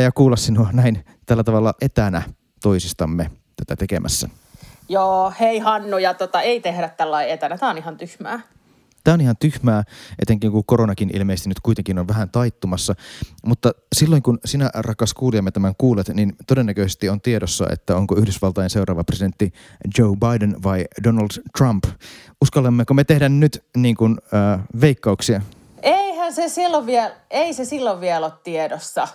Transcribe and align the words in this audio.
Nähdä 0.00 0.08
ja 0.08 0.12
kuulla 0.12 0.36
sinua 0.36 0.68
näin 0.72 1.04
tällä 1.26 1.44
tavalla 1.44 1.74
etänä 1.80 2.22
toisistamme 2.62 3.30
tätä 3.56 3.76
tekemässä. 3.76 4.28
Joo, 4.88 5.32
hei 5.40 5.58
Hannu, 5.58 5.98
ja 5.98 6.14
tota, 6.14 6.40
ei 6.40 6.60
tehdä 6.60 6.88
tällä 6.88 7.22
etänä. 7.22 7.58
Tämä 7.58 7.70
on 7.70 7.78
ihan 7.78 7.96
tyhmää. 7.96 8.40
Tämä 9.04 9.14
on 9.14 9.20
ihan 9.20 9.36
tyhmää, 9.36 9.82
etenkin 10.22 10.50
kun 10.52 10.64
koronakin 10.64 11.10
ilmeisesti 11.16 11.48
nyt 11.48 11.60
kuitenkin 11.60 11.98
on 11.98 12.08
vähän 12.08 12.30
taittumassa. 12.30 12.94
Mutta 13.44 13.72
silloin 13.96 14.22
kun 14.22 14.38
sinä, 14.44 14.70
rakas 14.74 15.14
kuulijamme, 15.14 15.50
tämän 15.50 15.74
kuulet, 15.78 16.08
niin 16.08 16.36
todennäköisesti 16.46 17.08
on 17.08 17.20
tiedossa, 17.20 17.66
että 17.72 17.96
onko 17.96 18.16
Yhdysvaltain 18.16 18.70
seuraava 18.70 19.04
presidentti 19.04 19.52
Joe 19.98 20.16
Biden 20.16 20.62
vai 20.62 20.84
Donald 21.04 21.30
Trump. 21.58 21.84
Uskallammeko 22.42 22.94
me 22.94 23.04
tehdä 23.04 23.28
nyt 23.28 23.64
niin 23.76 23.96
kuin, 23.96 24.18
äh, 24.34 24.60
veikkauksia? 24.80 25.40
Eihän 25.82 26.32
se 26.32 26.48
silloin 26.48 26.86
vielä, 26.86 27.10
ei 27.30 27.54
se 27.54 27.64
silloin 27.64 28.00
vielä 28.00 28.26
ole 28.26 28.32
tiedossa. 28.44 29.08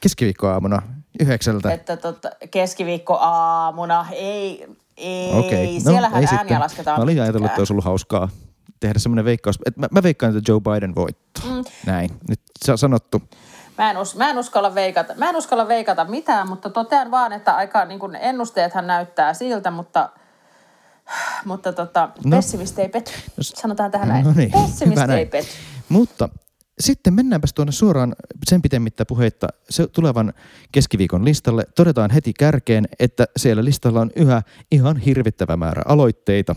Keskiviikkoaamuna 0.00 0.82
yhdeksältä. 1.20 1.72
Että 1.72 1.96
tota, 1.96 2.30
keskiviikkoaamuna, 2.50 4.06
ei, 4.12 4.66
ei, 4.96 5.32
Okei, 5.34 5.80
siellähän 5.80 6.22
ei 6.22 6.26
ääniä 6.26 6.38
sitten. 6.38 6.60
lasketaan 6.60 7.00
Mä 7.00 7.02
olin 7.04 7.22
ajatellut, 7.22 7.46
että 7.50 7.60
olisi 7.60 7.72
ollut 7.72 7.84
hauskaa 7.84 8.28
tehdä 8.80 8.98
semmoinen 8.98 9.24
veikkaus. 9.24 9.58
Et 9.66 9.76
mä, 9.76 9.86
mä 9.90 10.02
veikkaan, 10.02 10.36
että 10.36 10.52
Joe 10.52 10.60
Biden 10.60 10.94
voittaa. 10.94 11.44
Mm. 11.44 11.64
Näin, 11.86 12.10
nyt 12.28 12.40
se 12.64 12.72
on 12.72 12.78
sanottu. 12.78 13.22
Mä 13.78 13.90
en, 13.90 13.96
us, 13.98 14.16
mä, 14.16 14.30
en 14.30 14.38
uskalla 14.38 14.74
veikata, 14.74 15.14
mä 15.16 15.28
en 15.28 15.36
uskalla 15.36 15.68
veikata 15.68 16.04
mitään, 16.04 16.48
mutta 16.48 16.70
totean 16.70 17.10
vaan, 17.10 17.32
että 17.32 17.56
aika 17.56 17.84
niin 17.84 18.00
kuin 18.00 18.16
ennusteethan 18.16 18.86
näyttää 18.86 19.34
siltä, 19.34 19.70
mutta, 19.70 20.08
mutta 21.44 21.72
tota, 21.72 22.00
No. 22.00 22.30
no. 22.30 22.36
pessimisti 22.36 22.82
ei 22.82 22.88
petty. 22.88 23.12
Sanotaan 23.40 23.90
tähän 23.90 24.08
näin. 24.08 24.24
No 24.24 24.32
niin, 24.36 24.52
pessimisti 24.52 25.00
ei 25.00 25.06
näin. 25.06 25.28
petty. 25.28 25.50
Mutta 25.88 26.28
sitten 26.80 27.14
mennäänpäs 27.14 27.52
tuonne 27.52 27.72
suoraan 27.72 28.16
sen 28.46 28.62
pitemmittä 28.62 29.04
puheitta 29.04 29.48
se 29.70 29.86
tulevan 29.86 30.32
keskiviikon 30.72 31.24
listalle. 31.24 31.64
Todetaan 31.74 32.10
heti 32.10 32.32
kärkeen, 32.32 32.88
että 32.98 33.26
siellä 33.36 33.64
listalla 33.64 34.00
on 34.00 34.10
yhä 34.16 34.42
ihan 34.72 34.96
hirvittävä 34.96 35.56
määrä 35.56 35.82
aloitteita, 35.86 36.54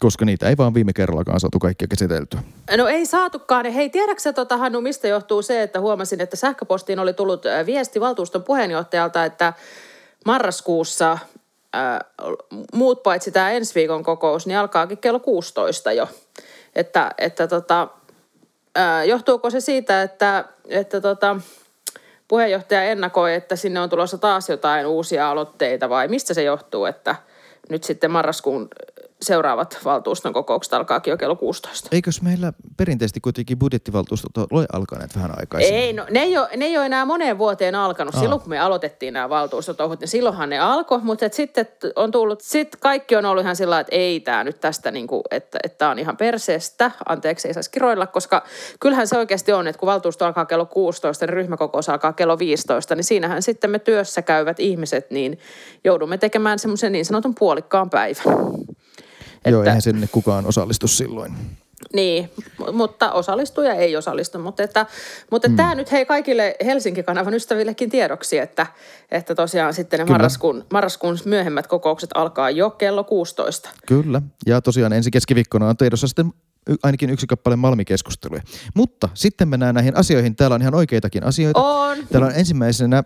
koska 0.00 0.24
niitä 0.24 0.48
ei 0.48 0.56
vaan 0.56 0.74
viime 0.74 0.92
kerrallakaan 0.92 1.40
saatu 1.40 1.58
kaikkia 1.58 1.88
käsiteltyä. 1.88 2.40
No 2.76 2.88
ei 2.88 3.06
saatukaan. 3.06 3.66
Hei, 3.66 3.90
tiedätkö 3.90 4.32
tota, 4.32 4.56
Hannu, 4.56 4.80
mistä 4.80 5.08
johtuu 5.08 5.42
se, 5.42 5.62
että 5.62 5.80
huomasin, 5.80 6.20
että 6.20 6.36
sähköpostiin 6.36 6.98
oli 6.98 7.12
tullut 7.12 7.46
äh, 7.46 7.66
viesti 7.66 8.00
valtuuston 8.00 8.42
puheenjohtajalta, 8.42 9.24
että 9.24 9.52
marraskuussa 10.26 11.12
äh, 11.12 11.98
muut 12.74 13.02
paitsi 13.02 13.30
tämä 13.30 13.50
ensi 13.50 13.74
viikon 13.74 14.02
kokous, 14.02 14.46
niin 14.46 14.58
alkaakin 14.58 14.98
kello 14.98 15.20
16 15.20 15.92
jo. 15.92 16.08
Että, 16.74 17.10
että 17.18 17.48
tota, 17.48 17.88
johtuuko 19.06 19.50
se 19.50 19.60
siitä, 19.60 20.02
että, 20.02 20.44
että 20.68 21.00
tota, 21.00 21.36
puheenjohtaja 22.28 22.82
ennakoi, 22.82 23.34
että 23.34 23.56
sinne 23.56 23.80
on 23.80 23.90
tulossa 23.90 24.18
taas 24.18 24.48
jotain 24.48 24.86
uusia 24.86 25.30
aloitteita 25.30 25.88
vai 25.88 26.08
mistä 26.08 26.34
se 26.34 26.42
johtuu, 26.42 26.84
että 26.84 27.16
nyt 27.68 27.84
sitten 27.84 28.10
marraskuun 28.10 28.68
seuraavat 29.24 29.78
valtuuston 29.84 30.32
kokoukset 30.32 30.74
alkaakin 30.74 31.10
jo 31.10 31.16
kello 31.16 31.36
16? 31.36 31.88
Eikös 31.92 32.22
meillä 32.22 32.52
perinteisesti 32.76 33.20
kuitenkin 33.20 33.58
budjettivaltuustot 33.58 34.32
ole 34.50 34.66
alkaneet 34.72 35.16
vähän 35.16 35.30
aikaisemmin? 35.38 35.80
Ei, 35.80 35.92
no, 35.92 36.06
ne, 36.10 36.20
ei 36.20 36.38
ole, 36.38 36.48
ne 36.56 36.64
ei 36.64 36.76
ole 36.76 36.86
enää 36.86 37.04
moneen 37.04 37.38
vuoteen 37.38 37.74
alkanut. 37.74 38.14
Aa. 38.14 38.20
Silloin 38.20 38.40
kun 38.40 38.50
me 38.50 38.58
aloitettiin 38.58 39.14
nämä 39.14 39.28
valtuustotouhut, 39.28 40.00
niin 40.00 40.08
silloinhan 40.08 40.50
ne 40.50 40.58
alkoi, 40.58 41.00
mutta 41.02 41.26
et 41.26 41.32
sitten 41.32 41.66
on 41.96 42.10
tullut, 42.10 42.40
sit 42.40 42.76
kaikki 42.76 43.16
on 43.16 43.24
ollut 43.24 43.42
ihan 43.42 43.56
sillä 43.56 43.80
että 43.80 43.96
ei 43.96 44.20
tämä 44.20 44.44
nyt 44.44 44.60
tästä, 44.60 44.90
niin 44.90 45.06
kuin, 45.06 45.22
että 45.30 45.58
että 45.64 45.78
tämä 45.78 45.90
on 45.90 45.98
ihan 45.98 46.16
perseestä. 46.16 46.90
Anteeksi, 47.08 47.48
ei 47.48 47.54
saisi 47.54 47.70
kiroilla, 47.70 48.06
koska 48.06 48.44
kyllähän 48.80 49.08
se 49.08 49.18
oikeasti 49.18 49.52
on, 49.52 49.66
että 49.66 49.80
kun 49.80 49.86
valtuusto 49.86 50.24
alkaa 50.24 50.44
kello 50.44 50.66
16, 50.66 51.26
niin 51.26 51.34
ryhmäkokous 51.34 51.88
alkaa 51.88 52.12
kello 52.12 52.38
15, 52.38 52.94
niin 52.94 53.04
siinähän 53.04 53.42
sitten 53.42 53.70
me 53.70 53.78
työssä 53.78 54.22
käyvät 54.22 54.60
ihmiset, 54.60 55.10
niin 55.10 55.38
joudumme 55.84 56.18
tekemään 56.18 56.58
semmoisen 56.58 56.92
niin 56.92 57.04
sanotun 57.04 57.34
puolikkaan 57.34 57.90
päivän. 57.90 58.24
Joo, 59.46 59.60
että- 59.60 59.70
eihän 59.70 59.82
sinne 59.82 60.06
kukaan 60.12 60.46
osallistu 60.46 60.88
silloin. 60.88 61.34
Niin, 61.92 62.30
mu- 62.62 62.72
mutta 62.72 63.12
osallistuja 63.12 63.74
ei 63.74 63.96
osallistu. 63.96 64.38
Mutta, 64.38 64.62
että, 64.62 64.86
mutta 65.30 65.48
mm. 65.48 65.56
tämä 65.56 65.74
nyt 65.74 65.92
hei 65.92 66.06
kaikille 66.06 66.56
Helsinki-kanavan 66.64 67.34
ystävillekin 67.34 67.90
tiedoksi, 67.90 68.38
että, 68.38 68.66
että 69.10 69.34
tosiaan 69.34 69.74
sitten 69.74 69.98
ne 69.98 70.04
Kyllä. 70.04 70.14
marraskuun, 70.14 70.64
marraskuun 70.72 71.18
myöhemmät 71.24 71.66
kokoukset 71.66 72.10
alkaa 72.14 72.50
jo 72.50 72.70
kello 72.70 73.04
16. 73.04 73.70
Kyllä, 73.86 74.22
ja 74.46 74.60
tosiaan 74.60 74.92
ensi 74.92 75.10
keskiviikkona 75.10 75.68
on 75.68 75.76
tiedossa 75.76 76.06
sitten 76.08 76.32
ainakin 76.82 77.10
yksi 77.10 77.26
kappale 77.26 77.56
Malmi-keskusteluja. 77.56 78.42
Mutta 78.74 79.08
sitten 79.14 79.48
mennään 79.48 79.74
näihin 79.74 79.96
asioihin. 79.96 80.36
Täällä 80.36 80.54
on 80.54 80.62
ihan 80.62 80.74
oikeitakin 80.74 81.24
asioita. 81.24 81.60
On. 81.62 81.98
Täällä 82.12 82.26
on 82.26 82.34
ensimmäisenä 82.36 82.96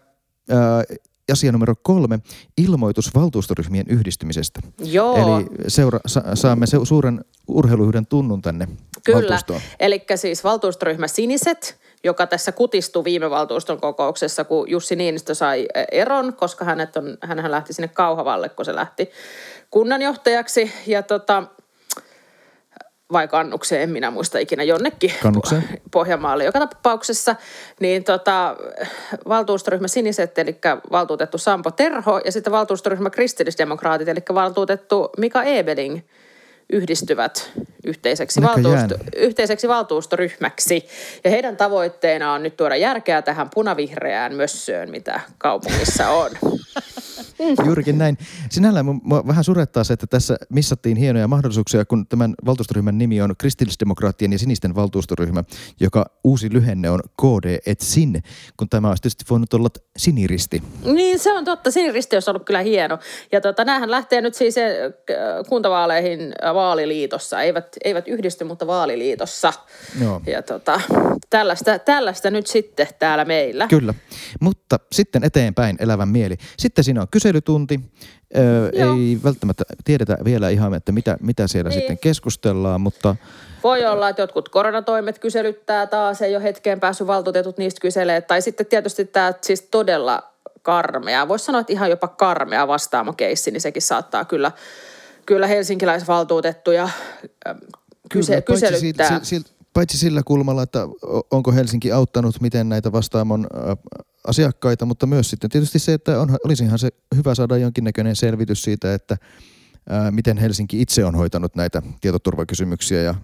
ää, 0.50 0.84
asia 1.32 1.52
numero 1.52 1.74
kolme, 1.82 2.18
ilmoitus 2.56 3.14
valtuustoryhmien 3.14 3.86
yhdistymisestä. 3.88 4.60
Joo. 4.84 5.16
Eli 5.16 5.46
seura- 5.68 6.00
sa- 6.06 6.22
saamme 6.34 6.66
se- 6.66 6.78
suuren 6.84 7.24
urheiluyhden 7.48 8.06
tunnun 8.06 8.42
tänne 8.42 8.68
Kyllä. 9.04 9.38
Eli 9.80 10.04
siis 10.16 10.44
valtuustoryhmä 10.44 11.08
Siniset, 11.08 11.78
joka 12.04 12.26
tässä 12.26 12.52
kutistui 12.52 13.04
viime 13.04 13.30
valtuuston 13.30 13.80
kokouksessa, 13.80 14.44
kun 14.44 14.70
Jussi 14.70 14.96
Niinistö 14.96 15.34
sai 15.34 15.66
eh, 15.74 15.86
eron, 15.92 16.34
koska 16.34 16.64
hänet 16.64 16.96
on, 16.96 17.18
hänhän 17.22 17.50
lähti 17.50 17.72
sinne 17.72 17.88
Kauhavalle, 17.88 18.48
kun 18.48 18.64
se 18.64 18.74
lähti 18.74 19.10
kunnanjohtajaksi. 19.70 20.72
Ja 20.86 21.02
tota, 21.02 21.44
vai 23.12 23.28
kannukseen, 23.28 23.82
en 23.82 23.90
minä 23.90 24.10
muista 24.10 24.38
ikinä 24.38 24.62
jonnekin. 24.62 25.12
Kannukseen? 25.22 25.64
Pohjanmaalle 25.90 26.44
joka 26.44 26.58
tapauksessa, 26.58 27.36
niin 27.80 28.04
tota, 28.04 28.56
valtuustoryhmä 29.28 29.88
Siniset, 29.88 30.38
eli 30.38 30.58
valtuutettu 30.90 31.38
Sampo 31.38 31.70
Terho, 31.70 32.20
ja 32.24 32.32
sitten 32.32 32.52
valtuustoryhmä 32.52 33.10
Kristillisdemokraatit, 33.10 34.08
eli 34.08 34.20
valtuutettu 34.34 35.10
Mika 35.18 35.42
Ebeling, 35.42 36.00
yhdistyvät 36.72 37.50
yhteiseksi, 37.86 38.42
valtuusto, 38.42 38.94
yhteiseksi 39.16 39.68
valtuustoryhmäksi. 39.68 40.86
Ja 41.24 41.30
heidän 41.30 41.56
tavoitteena 41.56 42.32
on 42.32 42.42
nyt 42.42 42.56
tuoda 42.56 42.76
järkeä 42.76 43.22
tähän 43.22 43.50
punavihreään 43.54 44.34
mössöön, 44.34 44.90
mitä 44.90 45.20
kaupungissa 45.38 46.08
on. 46.08 46.30
Juurikin 47.66 47.98
näin. 47.98 48.18
Sinällään 48.50 48.86
mu- 48.86 49.00
mua 49.02 49.26
vähän 49.26 49.44
surettaa 49.44 49.84
se, 49.84 49.92
että 49.92 50.06
tässä 50.06 50.36
missattiin 50.48 50.96
hienoja 50.96 51.28
mahdollisuuksia, 51.28 51.84
kun 51.84 52.06
tämän 52.06 52.34
valtuustoryhmän 52.46 52.98
nimi 52.98 53.20
on 53.20 53.34
kristillisdemokraattien 53.38 54.32
ja 54.32 54.38
sinisten 54.38 54.74
valtuustoryhmä, 54.74 55.44
joka 55.80 56.06
uusi 56.24 56.52
lyhenne 56.52 56.90
on 56.90 57.00
KD 57.00 57.58
et 57.66 57.80
sin, 57.80 58.22
kun 58.56 58.68
tämä 58.68 58.88
olisi 58.88 59.02
tietysti 59.02 59.24
voinut 59.30 59.54
olla 59.54 59.68
siniristi. 59.96 60.62
Niin, 60.84 61.18
se 61.18 61.32
on 61.32 61.44
totta. 61.44 61.70
Siniristi 61.70 62.16
olisi 62.16 62.30
ollut 62.30 62.44
kyllä 62.44 62.60
hieno. 62.60 62.98
Ja 63.32 63.40
tota, 63.40 63.64
näähän 63.64 63.90
lähtee 63.90 64.20
nyt 64.20 64.34
siis 64.34 64.58
eh, 64.58 64.92
kuntavaaleihin 65.48 66.32
äh, 66.44 66.54
vaaliliitossa. 66.58 67.42
Eivät, 67.42 67.76
eivät 67.84 68.08
yhdisty, 68.08 68.44
mutta 68.44 68.66
vaaliliitossa. 68.66 69.52
Joo. 70.02 70.20
Ja 70.26 70.42
tota, 70.42 70.80
tällaista, 71.30 71.78
tällaista 71.78 72.30
nyt 72.30 72.46
sitten 72.46 72.86
täällä 72.98 73.24
meillä. 73.24 73.66
Kyllä, 73.68 73.94
mutta 74.40 74.80
sitten 74.92 75.24
eteenpäin 75.24 75.76
elävän 75.80 76.08
mieli. 76.08 76.36
Sitten 76.58 76.84
siinä 76.84 77.00
on 77.00 77.06
kyselytunti. 77.10 77.80
Öö, 78.36 78.70
Joo. 78.72 78.94
ei 78.94 79.18
välttämättä 79.24 79.64
tiedetä 79.84 80.16
vielä 80.24 80.48
ihan, 80.48 80.74
että 80.74 80.92
mitä, 80.92 81.16
mitä 81.20 81.46
siellä 81.46 81.68
Niin. 81.70 81.78
sitten 81.80 81.98
keskustellaan, 81.98 82.80
mutta 82.80 83.16
Voi 83.64 83.86
olla, 83.86 84.08
että 84.08 84.22
jotkut 84.22 84.48
koronatoimet 84.48 85.18
kyselyttää 85.18 85.86
taas, 85.86 86.22
ei 86.22 86.36
ole 86.36 86.42
hetkeen 86.44 86.80
päässyt 86.80 87.06
valtuutetut 87.06 87.58
niistä 87.58 87.80
kyselee. 87.80 88.20
Tai 88.20 88.42
sitten 88.42 88.66
tietysti 88.66 89.04
tämä 89.04 89.32
siis 89.40 89.62
todella 89.62 90.22
karmea, 90.62 91.28
voisi 91.28 91.44
sanoa, 91.44 91.60
että 91.60 91.72
ihan 91.72 91.90
jopa 91.90 92.08
karmea 92.08 92.68
vastaamokeissi, 92.68 93.50
niin 93.50 93.60
sekin 93.60 93.82
saattaa 93.82 94.24
kyllä, 94.24 94.52
kyllä 95.28 95.46
helsinkiläisvaltuutettuja 95.46 96.88
kyse, 98.12 98.32
Kyllä, 98.32 98.42
paitsi, 98.42 98.66
kyselyttää. 98.66 99.06
sillä, 99.08 99.24
sillä, 99.24 99.46
paitsi 99.74 99.98
sillä 99.98 100.22
kulmalla, 100.24 100.62
että 100.62 100.88
onko 101.30 101.52
Helsinki 101.52 101.92
auttanut 101.92 102.40
miten 102.40 102.68
näitä 102.68 102.92
vastaamon 102.92 103.46
asiakkaita, 104.26 104.86
mutta 104.86 105.06
myös 105.06 105.30
sitten 105.30 105.50
tietysti 105.50 105.78
se, 105.78 105.92
että 105.94 106.20
on, 106.20 106.36
olisihan 106.44 106.78
se 106.78 106.88
hyvä 107.16 107.34
saada 107.34 107.56
jonkinnäköinen 107.56 108.16
selvitys 108.16 108.62
siitä, 108.62 108.94
että 108.94 109.16
ää, 109.90 110.10
miten 110.10 110.38
Helsinki 110.38 110.80
itse 110.82 111.04
on 111.04 111.14
hoitanut 111.14 111.54
näitä 111.54 111.82
tietoturvakysymyksiä 112.00 113.02
ja 113.02 113.14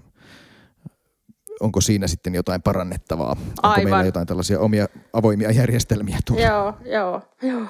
onko 1.61 1.81
siinä 1.81 2.07
sitten 2.07 2.35
jotain 2.35 2.63
parannettavaa? 2.63 3.31
Onko 3.31 3.51
Aivan. 3.63 3.85
meillä 3.85 4.05
jotain 4.05 4.27
tällaisia 4.27 4.61
omia 4.61 4.87
avoimia 5.13 5.51
järjestelmiä 5.51 6.19
tulla? 6.27 6.41
Joo, 6.41 6.75
joo, 6.85 7.23
joo. 7.43 7.67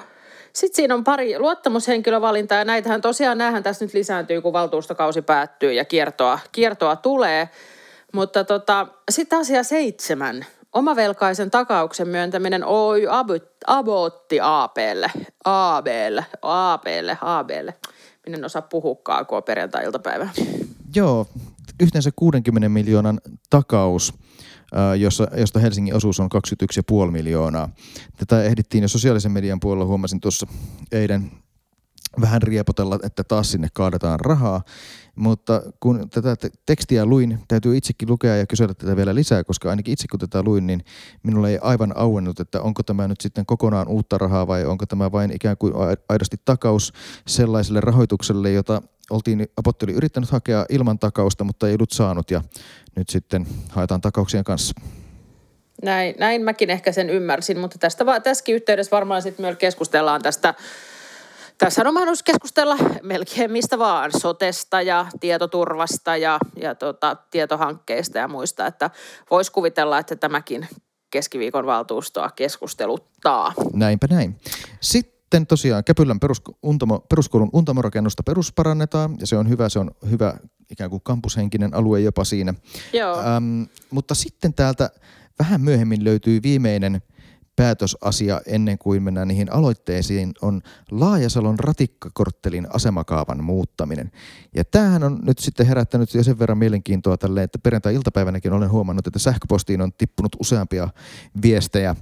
Sitten 0.55 0.75
siinä 0.75 0.93
on 0.93 1.03
pari 1.03 1.39
luottamushenkilövalintaa 1.39 2.57
ja 2.57 2.65
näitähän 2.65 3.01
tosiaan, 3.01 3.37
näähän 3.37 3.63
tässä 3.63 3.85
nyt 3.85 3.93
lisääntyy, 3.93 4.41
kun 4.41 4.53
valtuustokausi 4.53 5.21
päättyy 5.21 5.73
ja 5.73 5.85
kiertoa, 5.85 6.39
kiertoa 6.51 6.95
tulee. 6.95 7.49
Mutta 8.13 8.43
tota, 8.43 8.87
sitten 9.11 9.39
asia 9.39 9.63
seitsemän. 9.63 10.45
Omavelkaisen 10.73 11.51
takauksen 11.51 12.07
myöntäminen 12.07 12.65
Oy 12.65 13.05
Abot- 13.05 13.57
Abotti 13.67 14.39
APlle, 14.41 15.11
ABlle, 15.45 16.25
APlle, 16.41 17.17
ABlle. 17.21 17.73
Minä 18.25 18.37
en 18.37 18.45
osaa 18.45 18.61
puhukaan, 18.61 19.25
kun 19.25 19.37
on 19.37 19.43
perjantai-iltapäivä. 19.43 20.29
Joo, 20.95 21.27
yhteensä 21.79 22.09
60 22.15 22.69
miljoonan 22.69 23.21
takaus 23.49 24.13
jossa, 24.99 25.27
josta 25.37 25.59
Helsingin 25.59 25.95
osuus 25.95 26.19
on 26.19 26.29
21,5 27.05 27.11
miljoonaa. 27.11 27.69
Tätä 28.17 28.43
ehdittiin 28.43 28.81
jo 28.81 28.87
sosiaalisen 28.87 29.31
median 29.31 29.59
puolella, 29.59 29.85
huomasin 29.85 30.19
tuossa 30.19 30.47
eilen 30.91 31.31
vähän 32.21 32.41
riepotella, 32.41 32.99
että 33.03 33.23
taas 33.23 33.51
sinne 33.51 33.67
kaadetaan 33.73 34.19
rahaa. 34.19 34.61
Mutta 35.15 35.61
kun 35.79 36.09
tätä 36.09 36.35
tekstiä 36.65 37.05
luin, 37.05 37.39
täytyy 37.47 37.77
itsekin 37.77 38.09
lukea 38.09 38.35
ja 38.35 38.45
kysellä 38.45 38.73
tätä 38.73 38.95
vielä 38.95 39.15
lisää, 39.15 39.43
koska 39.43 39.69
ainakin 39.69 39.91
itse 39.93 40.07
kun 40.11 40.19
tätä 40.19 40.43
luin, 40.43 40.67
niin 40.67 40.85
minulle 41.23 41.49
ei 41.49 41.59
aivan 41.61 41.97
auennut, 41.97 42.39
että 42.39 42.61
onko 42.61 42.83
tämä 42.83 43.07
nyt 43.07 43.21
sitten 43.21 43.45
kokonaan 43.45 43.87
uutta 43.87 44.17
rahaa 44.17 44.47
vai 44.47 44.65
onko 44.65 44.85
tämä 44.85 45.11
vain 45.11 45.31
ikään 45.31 45.57
kuin 45.57 45.73
aidosti 46.09 46.37
takaus 46.45 46.93
sellaiselle 47.27 47.81
rahoitukselle, 47.81 48.51
jota 48.51 48.81
oltiin, 49.09 49.47
Apotti 49.57 49.85
oli 49.85 49.93
yrittänyt 49.93 50.31
hakea 50.31 50.65
ilman 50.69 50.99
takausta, 50.99 51.43
mutta 51.43 51.67
ei 51.67 51.73
ollut 51.73 51.91
saanut 51.91 52.31
ja 52.31 52.41
nyt 52.95 53.09
sitten 53.09 53.47
haetaan 53.69 54.01
takauksien 54.01 54.43
kanssa. 54.43 54.73
Näin, 55.83 56.15
näin 56.19 56.41
mäkin 56.41 56.69
ehkä 56.69 56.91
sen 56.91 57.09
ymmärsin, 57.09 57.59
mutta 57.59 57.77
tästä, 57.79 58.05
tässäkin 58.23 58.55
yhteydessä 58.55 58.91
varmaan 58.91 59.21
sitten 59.21 59.45
myös 59.45 59.57
keskustellaan 59.57 60.21
tästä 60.21 60.53
tässä 61.57 61.81
on 61.87 61.93
mahdollisuus 61.93 62.23
keskustella 62.23 62.77
melkein 63.03 63.51
mistä 63.51 63.79
vaan, 63.79 64.11
sotesta 64.19 64.81
ja 64.81 65.07
tietoturvasta 65.19 66.17
ja, 66.17 66.39
ja 66.61 66.75
tota, 66.75 67.17
tietohankkeista 67.31 68.17
ja 68.17 68.27
muista, 68.27 68.67
että 68.67 68.89
voisi 69.31 69.51
kuvitella, 69.51 69.99
että 69.99 70.15
tämäkin 70.15 70.67
keskiviikon 71.11 71.65
valtuustoa 71.65 72.29
keskusteluttaa. 72.29 73.53
Näinpä 73.73 74.07
näin. 74.09 74.39
Sitten 74.81 75.47
tosiaan 75.47 75.83
Käpylän 75.83 76.19
perus, 76.19 76.41
untamo, 76.63 76.99
peruskoulun 76.99 77.49
untamorakennusta 77.53 78.23
perusparannetaan 78.23 79.15
ja 79.19 79.27
se 79.27 79.37
on 79.37 79.49
hyvä, 79.49 79.69
se 79.69 79.79
on 79.79 79.91
hyvä 80.09 80.37
ikään 80.71 80.89
kuin 80.89 81.01
kampushenkinen 81.01 81.73
alue 81.73 81.99
jopa 81.99 82.23
siinä. 82.23 82.53
Joo. 82.93 83.19
Ähm, 83.19 83.63
mutta 83.89 84.15
sitten 84.15 84.53
täältä 84.53 84.89
vähän 85.39 85.61
myöhemmin 85.61 86.03
löytyy 86.03 86.39
viimeinen– 86.43 87.01
päätösasia 87.55 88.41
ennen 88.45 88.77
kuin 88.77 89.03
mennään 89.03 89.27
niihin 89.27 89.53
aloitteisiin 89.53 90.33
on 90.41 90.61
Laajasalon 90.91 91.59
ratikkakorttelin 91.59 92.67
asemakaavan 92.73 93.43
muuttaminen. 93.43 94.11
Ja 94.55 94.63
tämähän 94.65 95.03
on 95.03 95.19
nyt 95.23 95.39
sitten 95.39 95.67
herättänyt 95.67 96.13
jo 96.13 96.23
sen 96.23 96.39
verran 96.39 96.57
mielenkiintoa 96.57 97.17
tälle, 97.17 97.43
että 97.43 97.59
perjantai-iltapäivänäkin 97.59 98.53
olen 98.53 98.71
huomannut, 98.71 99.07
että 99.07 99.19
sähköpostiin 99.19 99.81
on 99.81 99.93
tippunut 99.93 100.35
useampia 100.39 100.89
viestejä 101.41 101.95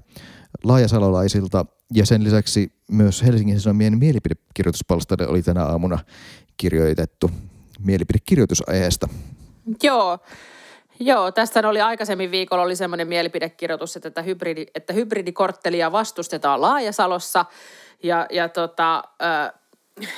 laajasalolaisilta 0.64 1.66
ja 1.94 2.06
sen 2.06 2.24
lisäksi 2.24 2.74
myös 2.92 3.24
Helsingin 3.24 3.60
Sanomien 3.60 3.98
mielipidekirjoituspalstalle 3.98 5.28
oli 5.28 5.42
tänä 5.42 5.66
aamuna 5.66 6.00
kirjoitettu 6.58 7.32
mielipidekirjoitus 7.80 8.70
aiheesta. 8.70 9.08
Joo, 9.84 10.20
Joo, 11.06 11.32
tästä 11.32 11.70
oli 11.70 11.82
aikaisemmin 11.82 12.32
viikolla 12.32 12.64
oli 12.64 12.76
semmoinen 12.76 13.08
mielipidekirjoitus, 13.08 13.96
että, 13.96 14.22
hybridi, 14.22 14.66
että 14.76 14.94
hybridikorttelia 14.94 15.92
vastustetaan 15.92 16.62
Laajasalossa. 16.62 17.46
Ja, 18.04 18.28
ja, 18.32 18.50
tota, 18.50 19.04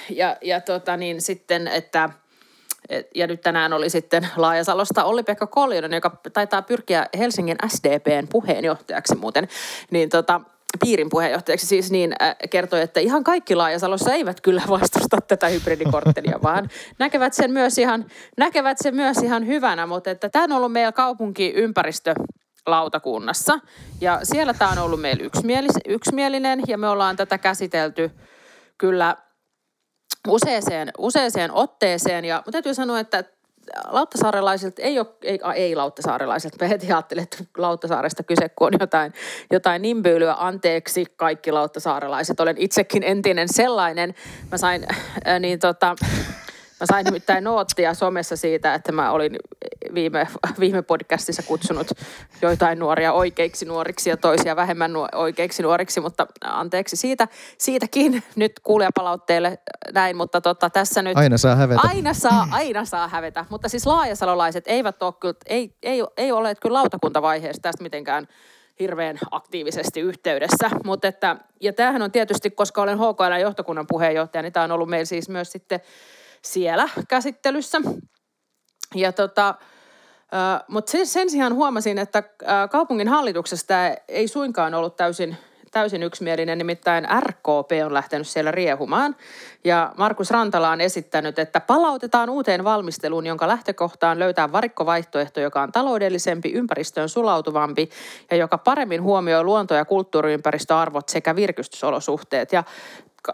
ja, 0.10 0.38
ja 0.42 0.62
tota 0.62 0.98
niin 0.98 1.22
sitten, 1.22 1.68
että 1.68 2.10
ja 3.16 3.28
nyt 3.28 3.42
tänään 3.42 3.74
oli 3.74 3.90
sitten 3.90 4.28
Laajasalosta 4.36 5.04
Olli-Pekka 5.04 5.48
Koljonen, 5.48 5.94
joka 5.94 6.18
taitaa 6.34 6.62
pyrkiä 6.62 7.06
Helsingin 7.18 7.58
SDPn 7.68 8.28
puheenjohtajaksi 8.32 9.16
muuten, 9.16 9.48
niin 9.92 10.10
tota, 10.10 10.42
piirin 10.80 11.10
puheenjohtajaksi 11.10 11.68
siis 11.68 11.92
niin 11.92 12.14
äh, 12.22 12.36
kertoi, 12.50 12.82
että 12.82 13.00
ihan 13.00 13.24
kaikki 13.24 13.56
Laajasalossa 13.56 14.14
eivät 14.14 14.42
kyllä 14.42 14.62
vastusta 14.70 15.18
tätä 15.28 15.48
hybridikorttelia, 15.48 16.40
vaan 16.44 16.70
näkevät 17.00 17.34
sen 17.34 17.52
myös 17.52 17.78
ihan, 17.78 18.06
näkevät 18.38 18.78
sen 18.82 18.96
myös 18.96 19.18
ihan 19.18 19.48
hyvänä, 19.48 19.86
mutta 19.86 20.12
että 20.12 20.30
tämä 20.30 20.44
on 20.44 20.52
ollut 20.52 20.72
meillä 20.72 20.92
kaupunkiympäristö 20.92 22.16
lautakunnassa. 22.68 23.60
Ja 24.02 24.20
siellä 24.24 24.54
tämä 24.54 24.72
on 24.72 24.78
ollut 24.78 25.02
meillä 25.02 25.24
yksimielis- 25.24 25.82
yksimielinen 25.88 26.60
ja 26.68 26.78
me 26.78 26.90
ollaan 26.90 27.16
tätä 27.16 27.38
käsitelty 27.38 28.12
kyllä 28.78 29.16
useeseen, 30.28 30.92
useeseen 30.98 31.52
otteeseen. 31.52 32.26
Ja 32.26 32.44
täytyy 32.52 32.74
sanoa, 32.74 33.00
että 33.00 33.24
Lauttasaarelaisilta 33.88 34.82
ei 34.82 35.00
ole, 35.00 35.08
ei, 35.22 35.40
ei 35.56 35.76
Lauttasaarelaisilta, 35.76 36.58
mä 36.62 36.68
heti 36.68 36.88
ajattelin, 36.88 37.24
että 37.24 37.38
Lauttasaaresta 37.58 38.24
kyse, 38.24 38.50
kun 38.50 38.68
on 38.68 38.74
jotain, 38.80 39.14
jotain 39.52 39.82
nimbyylyä, 39.82 40.36
anteeksi 40.40 41.06
kaikki 41.16 41.52
Lauttasaarelaiset, 41.52 42.40
olen 42.40 42.56
itsekin 42.58 43.04
entinen 43.04 43.48
sellainen. 43.50 44.16
Mä 44.52 44.58
sain, 44.58 44.86
äh, 45.28 45.40
niin 45.40 45.60
tota, 45.60 45.96
Mä 46.80 46.86
sain 46.86 47.06
nimittäin 47.06 47.44
noottia 47.44 47.94
somessa 47.94 48.36
siitä, 48.36 48.74
että 48.74 48.92
mä 48.92 49.12
olin 49.12 49.36
viime, 49.94 50.28
viime 50.60 50.82
podcastissa 50.82 51.44
kutsunut 51.44 51.88
joitain 52.42 52.80
nuoria 52.80 53.14
oikeiksi 53.14 53.66
nuoriksi 53.66 54.10
ja 54.10 54.18
toisia 54.18 54.56
vähemmän 54.56 54.94
nuo, 54.94 55.08
oikeiksi 55.16 55.64
nuoriksi, 55.64 56.00
mutta 56.00 56.28
anteeksi 56.42 56.96
siitä, 56.96 57.28
siitäkin 57.58 58.24
nyt 58.36 58.60
kuulijapalautteelle 58.64 59.60
näin, 59.94 60.18
mutta 60.18 60.42
tota, 60.42 60.70
tässä 60.70 61.02
nyt... 61.02 61.18
Aina 61.18 61.38
saa 61.38 61.56
hävetä. 61.56 61.82
Aina 61.84 62.14
saa, 62.14 62.48
aina 62.52 62.86
saa 62.86 63.08
hävetä, 63.08 63.46
mutta 63.50 63.70
siis 63.70 63.86
laajasalolaiset 63.86 64.64
eivät 64.68 65.04
ole 65.04 65.14
kyllä, 65.20 65.36
ei, 65.46 65.76
ei, 65.84 66.04
ei 66.18 66.32
ole 66.32 66.56
kyllä 66.56 66.74
lautakuntavaiheessa 66.74 67.62
tästä 67.62 67.84
mitenkään 67.84 68.28
hirveän 68.80 69.18
aktiivisesti 69.32 70.00
yhteydessä. 70.00 70.70
Mutta 70.86 71.08
että, 71.08 71.36
ja 71.62 71.74
tämähän 71.74 72.02
on 72.02 72.12
tietysti, 72.12 72.52
koska 72.52 72.82
olen 72.82 72.98
HKL 72.98 73.42
johtokunnan 73.42 73.88
puheenjohtaja, 73.88 74.42
niin 74.42 74.54
tämä 74.54 74.64
on 74.64 74.72
ollut 74.72 74.90
meillä 74.90 75.06
siis 75.06 75.30
myös 75.30 75.52
sitten 75.52 75.80
siellä 76.46 76.90
käsittelyssä. 77.08 77.82
Ja 78.96 79.12
tota, 79.12 79.56
mutta 80.68 80.92
sen, 80.92 81.08
sen 81.08 81.30
sijaan 81.30 81.54
huomasin, 81.54 81.98
että 81.98 82.24
kaupungin 82.72 83.08
hallituksesta 83.08 83.74
ei 84.08 84.28
suinkaan 84.28 84.74
ollut 84.74 84.96
täysin, 84.96 85.38
täysin 85.72 86.04
yksimielinen, 86.04 86.58
nimittäin 86.58 87.08
RKP 87.20 87.72
on 87.86 87.94
lähtenyt 87.94 88.28
siellä 88.28 88.52
riehumaan. 88.52 89.16
Ja 89.64 89.94
Markus 89.98 90.32
Rantala 90.32 90.70
on 90.70 90.82
esittänyt, 90.82 91.40
että 91.40 91.60
palautetaan 91.60 92.30
uuteen 92.30 92.64
valmisteluun, 92.64 93.26
jonka 93.26 93.48
lähtökohtaan 93.48 94.20
löytää 94.20 94.52
varikkovaihtoehto, 94.52 95.40
joka 95.40 95.62
on 95.62 95.72
taloudellisempi, 95.72 96.52
ympäristöön 96.52 97.10
sulautuvampi 97.10 97.90
ja 98.32 98.38
joka 98.38 98.58
paremmin 98.58 99.02
huomioi 99.02 99.44
luonto- 99.44 99.76
ja 99.76 99.86
kulttuuriympäristöarvot 99.86 101.10
sekä 101.10 101.36
virkistysolosuhteet. 101.36 102.54
Ja 102.54 102.64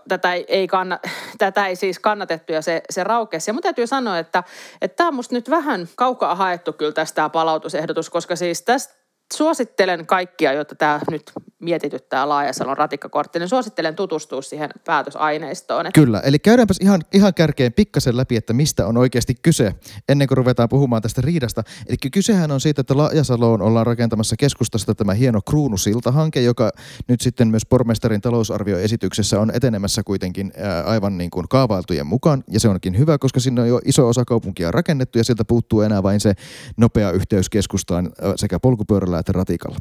tätä 0.08 0.34
ei, 0.34 0.68
kanna, 0.68 1.00
tätä 1.38 1.68
ei 1.68 1.76
siis 1.76 2.00
kannatettu 2.00 2.54
ja 2.54 2.62
se, 2.62 2.82
se 2.90 3.04
raukesi. 3.04 3.50
Ja 3.50 3.54
mun 3.54 3.64
täytyy 3.64 3.88
sanoa, 3.88 4.20
että, 4.20 4.44
että 4.82 4.96
tämä 4.96 5.08
on 5.08 5.16
musta 5.16 5.36
nyt 5.36 5.50
vähän 5.50 5.90
kaukaa 5.96 6.36
haettu 6.36 6.74
kyllä 6.74 6.92
tästä 6.92 7.30
palautusehdotus, 7.30 8.10
koska 8.10 8.36
siis 8.36 8.62
tästä 8.62 9.01
suosittelen 9.34 10.06
kaikkia, 10.06 10.54
jotta 10.54 10.76
tämä 10.76 11.00
nyt 11.12 11.32
mietityttää 11.60 12.30
Laajasalon 12.30 12.78
ratikkakortti, 12.78 13.40
niin 13.40 13.50
suosittelen 13.50 13.96
tutustua 13.96 14.42
siihen 14.42 14.70
päätösaineistoon. 14.86 15.86
Kyllä, 15.94 16.20
eli 16.20 16.40
käydäänpäs 16.40 16.78
ihan, 16.82 17.02
ihan 17.14 17.34
kärkeen 17.34 17.74
pikkasen 17.74 18.18
läpi, 18.18 18.36
että 18.36 18.54
mistä 18.54 18.88
on 18.88 18.98
oikeasti 18.98 19.36
kyse, 19.42 19.76
ennen 20.10 20.28
kuin 20.28 20.38
ruvetaan 20.38 20.70
puhumaan 20.70 21.02
tästä 21.02 21.22
riidasta. 21.22 21.64
Eli 21.88 21.98
kysehän 22.12 22.52
on 22.52 22.62
siitä, 22.62 22.82
että 22.82 22.98
Laajasaloon 22.98 23.62
ollaan 23.62 23.86
rakentamassa 23.86 24.36
keskustasta 24.40 24.96
tämä 24.96 25.14
hieno 25.14 25.42
kruunusilta-hanke, 25.50 26.42
joka 26.42 26.72
nyt 27.08 27.22
sitten 27.22 27.48
myös 27.48 27.66
pormestarin 27.66 28.22
talousarvioesityksessä 28.22 29.40
on 29.40 29.52
etenemässä 29.56 30.04
kuitenkin 30.04 30.54
aivan 30.86 31.18
niin 31.18 31.30
kuin 31.30 31.46
kaavailtujen 31.50 32.08
mukaan, 32.08 32.44
ja 32.48 32.60
se 32.60 32.70
onkin 32.70 32.98
hyvä, 32.98 33.18
koska 33.18 33.40
sinne 33.40 33.62
on 33.62 33.68
jo 33.68 33.80
iso 33.86 34.08
osa 34.08 34.26
kaupunkia 34.26 34.72
rakennettu, 34.72 35.18
ja 35.18 35.24
sieltä 35.24 35.46
puuttuu 35.46 35.82
enää 35.82 36.04
vain 36.04 36.20
se 36.20 36.34
nopea 36.78 37.12
yhteys 37.12 37.50
keskustaan 37.50 38.12
sekä 38.36 38.60
polkupyörällä 38.60 39.21
että 39.22 39.32
ratikalla. 39.32 39.78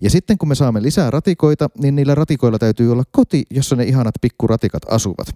Ja 0.00 0.10
sitten 0.10 0.38
kun 0.38 0.48
me 0.48 0.54
saamme 0.54 0.82
lisää 0.82 1.10
ratikoita, 1.10 1.70
niin 1.78 1.96
niillä 1.96 2.14
ratikoilla 2.14 2.58
täytyy 2.58 2.92
olla 2.92 3.04
koti, 3.12 3.44
jossa 3.50 3.76
ne 3.76 3.84
ihanat 3.84 4.14
pikkuratikat 4.20 4.82
asuvat. 4.90 5.26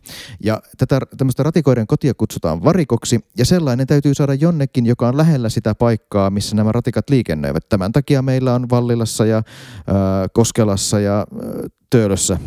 Ja 0.41 0.63
tätä 0.79 1.01
tämmöistä 1.17 1.43
ratikoiden 1.43 1.87
kotia 1.87 2.15
kutsutaan 2.15 2.65
varikoksi, 2.65 3.21
ja 3.39 3.45
sellainen 3.45 3.87
täytyy 3.87 4.15
saada 4.15 4.35
jonnekin, 4.35 4.87
joka 4.87 5.09
on 5.09 5.17
lähellä 5.17 5.49
sitä 5.49 5.75
paikkaa, 5.75 6.31
missä 6.31 6.57
nämä 6.57 6.73
ratikat 6.73 7.11
liikennöivät. 7.11 7.69
Tämän 7.69 7.93
takia 7.93 8.23
meillä 8.23 8.55
on 8.55 8.71
Vallilassa 8.71 9.27
ja 9.27 9.37
äh, 9.37 9.45
Koskelassa 10.33 11.01
ja 11.01 11.19
äh, 11.21 11.71
Töölössä 11.91 12.39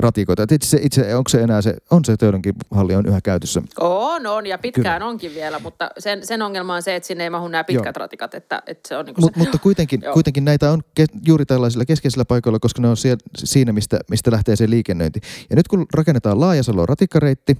ratikoita. 0.00 0.42
Et 0.42 0.52
itse, 0.52 0.78
itse, 0.82 1.14
onko 1.14 1.28
se 1.28 1.40
enää 1.40 1.62
se, 1.62 1.76
on 1.90 2.04
se 2.04 2.16
Töölönkin 2.16 2.54
halli 2.70 2.94
on 2.94 3.06
yhä 3.06 3.20
käytössä? 3.20 3.62
On, 3.80 4.26
on 4.26 4.46
ja 4.46 4.58
pitkään 4.58 5.00
Kyllä. 5.00 5.10
onkin 5.10 5.34
vielä, 5.34 5.58
mutta 5.58 5.90
sen, 5.98 6.26
sen 6.26 6.42
ongelma 6.42 6.74
on 6.74 6.82
se, 6.82 6.96
että 6.96 7.06
sinne 7.06 7.24
ei 7.24 7.30
mahu 7.30 7.48
nämä 7.48 7.64
pitkät 7.64 7.96
Joo. 7.96 8.00
ratikat. 8.00 8.34
Että, 8.34 8.62
että 8.66 8.88
se 8.88 8.96
on 8.96 9.06
niin 9.06 9.14
Mut, 9.18 9.34
se. 9.34 9.38
Mutta 9.38 9.58
kuitenkin, 9.58 10.02
kuitenkin 10.12 10.44
näitä 10.44 10.70
on 10.70 10.82
ke, 10.94 11.04
juuri 11.26 11.46
tällaisilla 11.46 11.84
keskeisillä 11.84 12.24
paikoilla, 12.24 12.58
koska 12.58 12.82
ne 12.82 12.88
on 12.88 12.96
siellä, 12.96 13.20
siinä, 13.36 13.72
mistä, 13.72 13.98
mistä 14.10 14.30
lähtee 14.30 14.56
se 14.56 14.70
liikennöinti. 14.70 15.20
Ja 15.50 15.56
nyt 15.56 15.68
kun 15.68 15.86
rakennetaan 15.94 16.40
Laajasalon 16.40 16.88
ratikkareitti, 16.88 17.56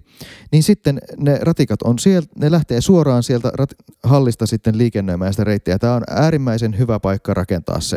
niin 0.52 0.62
sitten 0.62 1.00
ne 1.16 1.38
ratikat 1.42 1.82
on 1.82 1.99
siellä, 1.99 2.28
ne 2.38 2.50
lähtee 2.50 2.80
suoraan 2.80 3.23
sieltä 3.23 3.50
rat, 3.54 3.70
hallista 4.02 4.47
sitten 4.47 4.78
liikennöimään 4.78 5.32
sitä 5.32 5.44
reittiä. 5.44 5.78
Tämä 5.78 5.94
on 5.94 6.02
äärimmäisen 6.11 6.78
hyvä 6.78 7.00
paikka 7.00 7.35
rakentaa 7.35 7.80
se 7.80 7.97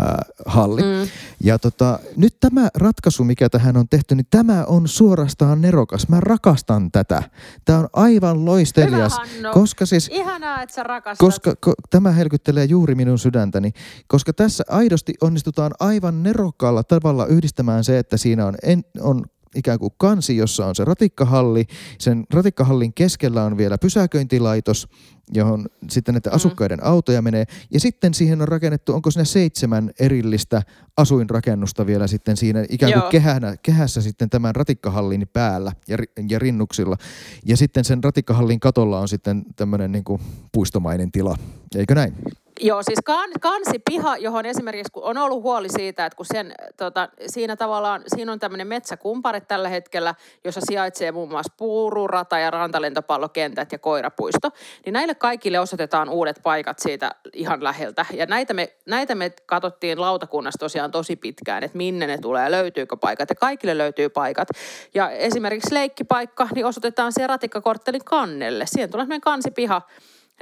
äh, 0.00 0.14
halli. 0.46 0.82
Mm. 0.82 1.08
Ja 1.40 1.58
tota, 1.58 1.98
nyt 2.16 2.36
tämä 2.40 2.68
ratkaisu, 2.74 3.24
mikä 3.24 3.48
tähän 3.48 3.76
on 3.76 3.88
tehty, 3.88 4.14
niin 4.14 4.26
tämä 4.30 4.64
on 4.64 4.88
suorastaan 4.88 5.60
nerokas. 5.60 6.08
Mä 6.08 6.20
rakastan 6.20 6.92
tätä. 6.92 7.22
Tämä 7.64 7.78
on 7.78 7.88
aivan 7.92 8.44
loistelias. 8.44 9.12
Hyvä, 9.12 9.26
Hannu. 9.32 9.52
koska 9.52 9.86
siis, 9.86 10.08
Ihanaa, 10.12 10.62
että 10.62 10.74
sä 10.74 10.82
rakastat. 10.82 11.26
koska 11.26 11.54
ko, 11.60 11.74
tämä 11.90 12.12
helkyttelee 12.12 12.64
juuri 12.64 12.94
minun 12.94 13.18
sydäntäni, 13.18 13.72
koska 14.06 14.32
tässä 14.32 14.64
aidosti 14.68 15.14
onnistutaan 15.20 15.72
aivan 15.80 16.22
nerokkaalla 16.22 16.84
tavalla 16.84 17.26
yhdistämään 17.26 17.84
se, 17.84 17.98
että 17.98 18.16
siinä 18.16 18.46
on, 18.46 18.54
en, 18.62 18.84
on 19.00 19.24
ikään 19.56 19.78
kuin 19.78 19.92
kansi, 19.96 20.36
jossa 20.36 20.66
on 20.66 20.74
se 20.74 20.84
ratikkahalli. 20.84 21.64
Sen 21.98 22.24
ratikkahallin 22.34 22.92
keskellä 22.92 23.44
on 23.44 23.56
vielä 23.56 23.78
pysäköintilaitos, 23.78 24.88
johon 25.34 25.66
sitten 25.90 26.14
näiden 26.14 26.32
Mm. 26.32 26.36
asukkaiden 26.36 26.84
autoja 26.84 27.22
menee. 27.22 27.44
Ja 27.70 27.80
sitten 27.80 28.14
siihen 28.14 28.42
on 28.42 28.48
rakennettu, 28.48 28.94
onko 28.94 29.10
siinä 29.10 29.24
seitsemän 29.24 29.90
erillistä 30.00 30.62
asuinrakennusta 30.96 31.86
vielä 31.86 32.06
sitten 32.06 32.36
siinä 32.36 32.64
ikään 32.68 32.92
kuin 32.92 33.00
Joo. 33.00 33.10
kehänä, 33.10 33.56
kehässä 33.62 34.00
sitten 34.00 34.30
tämän 34.30 34.54
ratikkahallin 34.54 35.28
päällä 35.32 35.72
ja, 35.88 35.96
ja 36.28 36.38
rinnuksilla. 36.38 36.96
Ja 37.44 37.56
sitten 37.56 37.84
sen 37.84 38.04
ratikkahallin 38.04 38.60
katolla 38.60 39.00
on 39.00 39.08
sitten 39.08 39.44
tämmöinen 39.56 39.92
niin 39.92 40.04
kuin 40.04 40.20
puistomainen 40.52 41.12
tila. 41.12 41.36
Eikö 41.76 41.94
näin? 41.94 42.14
Joo, 42.60 42.82
siis 42.82 42.98
kan, 43.04 43.30
kansipiha, 43.40 44.16
johon 44.16 44.46
esimerkiksi 44.46 44.92
kun 44.92 45.02
on 45.02 45.18
ollut 45.18 45.42
huoli 45.42 45.68
siitä, 45.68 46.06
että 46.06 46.16
kun 46.16 46.26
sen, 46.26 46.54
tota, 46.76 47.08
siinä 47.26 47.56
tavallaan, 47.56 48.02
siinä 48.06 48.32
on 48.32 48.38
tämmöinen 48.38 48.66
metsäkumpare 48.66 49.40
tällä 49.40 49.68
hetkellä, 49.68 50.14
jossa 50.44 50.60
sijaitsee 50.60 51.12
muun 51.12 51.28
muassa 51.28 51.52
puururata 51.56 52.38
ja 52.38 52.50
rantalentopallokentät 52.50 53.72
ja 53.72 53.78
koirapuisto, 53.78 54.50
niin 54.84 54.92
näille 54.92 55.14
kaikille 55.14 55.60
osoitetaan 55.60 56.08
uudet 56.08 56.40
paikat 56.42 56.78
siitä 56.78 57.10
ihan 57.32 57.64
läheltä. 57.64 58.06
Ja 58.12 58.26
näitä 58.26 58.54
me, 58.54 58.72
näitä 58.86 59.14
me 59.14 59.32
katsottiin 59.46 60.00
lautakunnassa 60.00 60.58
tosiaan 60.58 60.90
tosi 60.90 61.16
pitkään, 61.16 61.64
että 61.64 61.76
minne 61.76 62.06
ne 62.06 62.18
tulee, 62.18 62.50
löytyykö 62.50 62.96
paikat. 62.96 63.30
Ja 63.30 63.34
kaikille 63.34 63.78
löytyy 63.78 64.08
paikat. 64.08 64.48
Ja 64.94 65.10
esimerkiksi 65.10 65.74
leikkipaikka, 65.74 66.48
niin 66.54 66.66
osoitetaan 66.66 67.12
siellä 67.12 67.26
ratikkakorttelin 67.26 68.04
kannelle. 68.04 68.66
Siihen 68.66 68.90
tulee 68.90 69.06
meidän 69.06 69.20
kansipiha, 69.20 69.82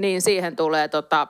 niin 0.00 0.22
siihen 0.22 0.56
tulee 0.56 0.88
tota, 0.88 1.28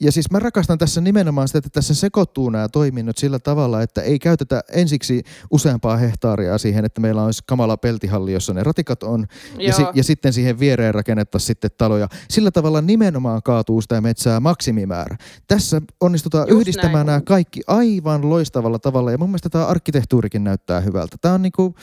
Ja 0.00 0.12
siis 0.12 0.30
mä 0.30 0.38
rakastan 0.38 0.78
tässä 0.78 1.00
nimenomaan 1.00 1.48
sitä, 1.48 1.58
että 1.58 1.70
tässä 1.70 1.94
sekoittuu 1.94 2.50
nämä 2.50 2.68
toiminnot 2.68 3.18
sillä 3.18 3.38
tavalla, 3.38 3.82
että 3.82 4.02
ei 4.02 4.18
käytetä 4.18 4.64
ensiksi 4.72 5.22
useampaa 5.50 5.96
hehtaaria 5.96 6.58
siihen, 6.58 6.84
että 6.84 7.00
meillä 7.00 7.24
olisi 7.24 7.42
kamala 7.46 7.76
peltihalli, 7.76 8.32
jossa 8.32 8.54
ne 8.54 8.62
ratikat 8.62 9.02
on, 9.02 9.26
ja, 9.58 9.72
si- 9.72 9.86
ja 9.94 10.04
sitten 10.04 10.32
siihen 10.32 10.58
viereen 10.58 10.94
rakennettaisiin 10.94 11.46
sitten 11.46 11.70
taloja. 11.78 12.08
Sillä 12.30 12.50
tavalla 12.50 12.80
nimenomaan 12.80 13.42
kaatuu 13.42 13.80
sitä 13.80 14.00
metsää 14.00 14.40
maksimimäärä. 14.40 15.16
Tässä 15.48 15.80
onnistutaan 16.00 16.48
Just 16.48 16.60
yhdistämään 16.60 16.92
näin. 16.94 17.06
nämä 17.06 17.20
kaikki 17.20 17.60
aivan 17.66 18.30
loistavalla 18.30 18.78
tavalla, 18.78 19.10
ja 19.12 19.18
mun 19.18 19.28
mielestä 19.28 19.48
tämä 19.48 19.66
arkkitehtuurikin 19.66 20.44
näyttää 20.44 20.80
hyvältä. 20.80 21.16
Tämä 21.20 21.34
on 21.34 21.42
niinku 21.42 21.74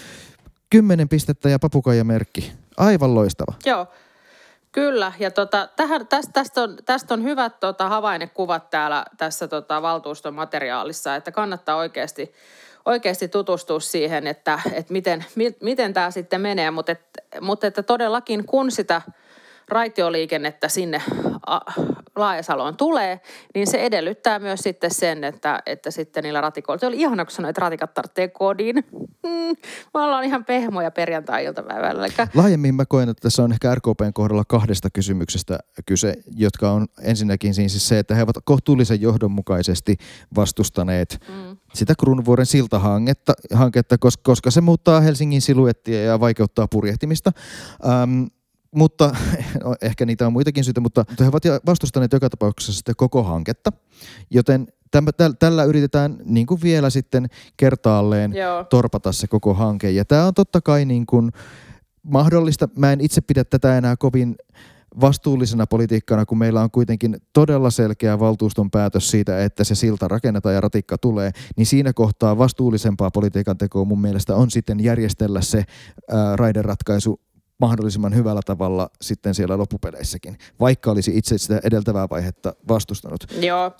kymmenen 0.69 1.09
pistettä 1.09 1.49
ja 1.49 1.59
papukaijamerkki. 1.59 2.51
Aivan 2.77 3.15
loistava. 3.15 3.53
Joo, 3.65 3.87
kyllä. 4.71 5.11
Ja 5.19 5.31
tota, 5.31 5.69
tähän, 5.75 6.07
tästä, 6.07 6.31
tästä, 6.33 6.61
on, 6.61 6.77
tästä 6.85 7.13
on 7.13 7.23
hyvät 7.23 7.59
tota, 7.59 7.89
havainnekuvat 7.89 8.69
täällä 8.69 9.05
tässä 9.17 9.47
tota, 9.47 9.81
valtuuston 9.81 10.33
materiaalissa, 10.33 11.15
että 11.15 11.31
kannattaa 11.31 11.75
oikeasti, 11.75 12.33
oikeasti 12.85 13.27
tutustua 13.27 13.79
siihen, 13.79 14.27
että, 14.27 14.59
että 14.73 14.93
miten, 14.93 15.25
mi, 15.35 15.55
miten 15.61 15.93
tämä 15.93 16.11
sitten 16.11 16.41
menee. 16.41 16.71
Mutta 16.71 16.91
et, 16.91 17.01
mut 17.41 17.63
että 17.63 17.83
todellakin 17.83 18.45
kun 18.45 18.71
sitä 18.71 19.01
raitioliikennettä 19.71 20.67
sinne 20.67 21.01
Laajasaloon 22.15 22.77
tulee, 22.77 23.19
niin 23.55 23.67
se 23.67 23.77
edellyttää 23.77 24.39
myös 24.39 24.59
sitten 24.59 24.91
sen, 24.91 25.23
että, 25.23 25.61
että 25.65 25.91
sitten 25.91 26.23
niillä 26.23 26.41
ratikoilla, 26.41 26.79
se 26.79 26.87
oli 26.87 26.99
ihana, 26.99 27.25
kun 27.25 27.31
sanoit, 27.31 27.49
että 27.49 27.61
ratikat 27.61 27.93
tarvitsee 27.93 28.27
kodin. 28.27 28.75
Mm, 29.23 29.55
me 29.93 30.03
ollaan 30.03 30.23
ihan 30.23 30.45
pehmoja 30.45 30.91
perjantai-iltapäivällä. 30.91 32.05
Eli 32.05 32.13
Laajemmin 32.35 32.75
mä 32.75 32.85
koen, 32.85 33.09
että 33.09 33.21
tässä 33.21 33.43
on 33.43 33.51
ehkä 33.51 33.75
RKPn 33.75 34.13
kohdalla 34.13 34.43
kahdesta 34.47 34.89
kysymyksestä 34.93 35.59
kyse, 35.85 36.13
jotka 36.35 36.71
on 36.71 36.87
ensinnäkin 37.01 37.53
siis 37.53 37.87
se, 37.87 37.99
että 37.99 38.15
he 38.15 38.23
ovat 38.23 38.35
kohtuullisen 38.43 39.01
johdonmukaisesti 39.01 39.97
vastustaneet 40.35 41.19
mm. 41.27 41.57
sitä 41.73 41.93
Kruunvuoren 41.99 42.45
siltahanketta, 42.45 43.33
hanketta, 43.53 43.97
koska, 43.97 44.21
koska 44.23 44.51
se 44.51 44.61
muuttaa 44.61 45.01
Helsingin 45.01 45.41
siluettia 45.41 46.03
ja 46.03 46.19
vaikeuttaa 46.19 46.67
purjehtimista. 46.67 47.31
Ähm, 47.85 48.23
mutta 48.75 49.15
no, 49.63 49.75
ehkä 49.81 50.05
niitä 50.05 50.27
on 50.27 50.33
muitakin 50.33 50.63
syitä, 50.63 50.81
mutta 50.81 51.05
he 51.19 51.27
ovat 51.27 51.43
vastustaneet 51.65 52.13
joka 52.13 52.29
tapauksessa 52.29 52.73
sitten 52.73 52.95
koko 52.95 53.23
hanketta, 53.23 53.71
joten 54.29 54.67
tämä, 54.91 55.11
täl, 55.11 55.33
tällä 55.39 55.63
yritetään 55.63 56.17
niin 56.25 56.47
kuin 56.47 56.61
vielä 56.61 56.89
sitten 56.89 57.27
kertaalleen 57.57 58.33
Joo. 58.33 58.63
torpata 58.63 59.11
se 59.11 59.27
koko 59.27 59.53
hanke. 59.53 59.91
Ja 59.91 60.05
tämä 60.05 60.25
on 60.25 60.33
totta 60.33 60.61
kai 60.61 60.85
niin 60.85 61.05
kuin 61.05 61.31
mahdollista. 62.03 62.69
Mä 62.75 62.91
en 62.91 63.01
itse 63.01 63.21
pidä 63.21 63.43
tätä 63.43 63.77
enää 63.77 63.95
kovin 63.97 64.35
vastuullisena 65.01 65.67
politiikkana, 65.67 66.25
kun 66.25 66.37
meillä 66.37 66.61
on 66.61 66.71
kuitenkin 66.71 67.17
todella 67.33 67.69
selkeä 67.69 68.19
valtuuston 68.19 68.71
päätös 68.71 69.11
siitä, 69.11 69.43
että 69.43 69.63
se 69.63 69.75
silta 69.75 70.07
rakennetaan 70.07 70.55
ja 70.55 70.61
ratikka 70.61 70.97
tulee, 70.97 71.31
niin 71.55 71.65
siinä 71.65 71.93
kohtaa 71.93 72.37
vastuullisempaa 72.37 73.11
politiikan 73.11 73.57
tekoa 73.57 73.85
mun 73.85 74.01
mielestä 74.01 74.35
on 74.35 74.51
sitten 74.51 74.79
järjestellä 74.79 75.41
se 75.41 75.63
ää, 76.11 76.35
raideratkaisu 76.35 77.19
mahdollisimman 77.59 78.15
hyvällä 78.15 78.41
tavalla 78.45 78.89
sitten 79.01 79.35
siellä 79.35 79.57
loppupeleissäkin, 79.57 80.37
vaikka 80.59 80.91
olisi 80.91 81.11
itse 81.17 81.37
sitä 81.37 81.59
edeltävää 81.63 82.07
vaihetta 82.09 82.53
vastustanut. 82.67 83.23
Joo, 83.41 83.71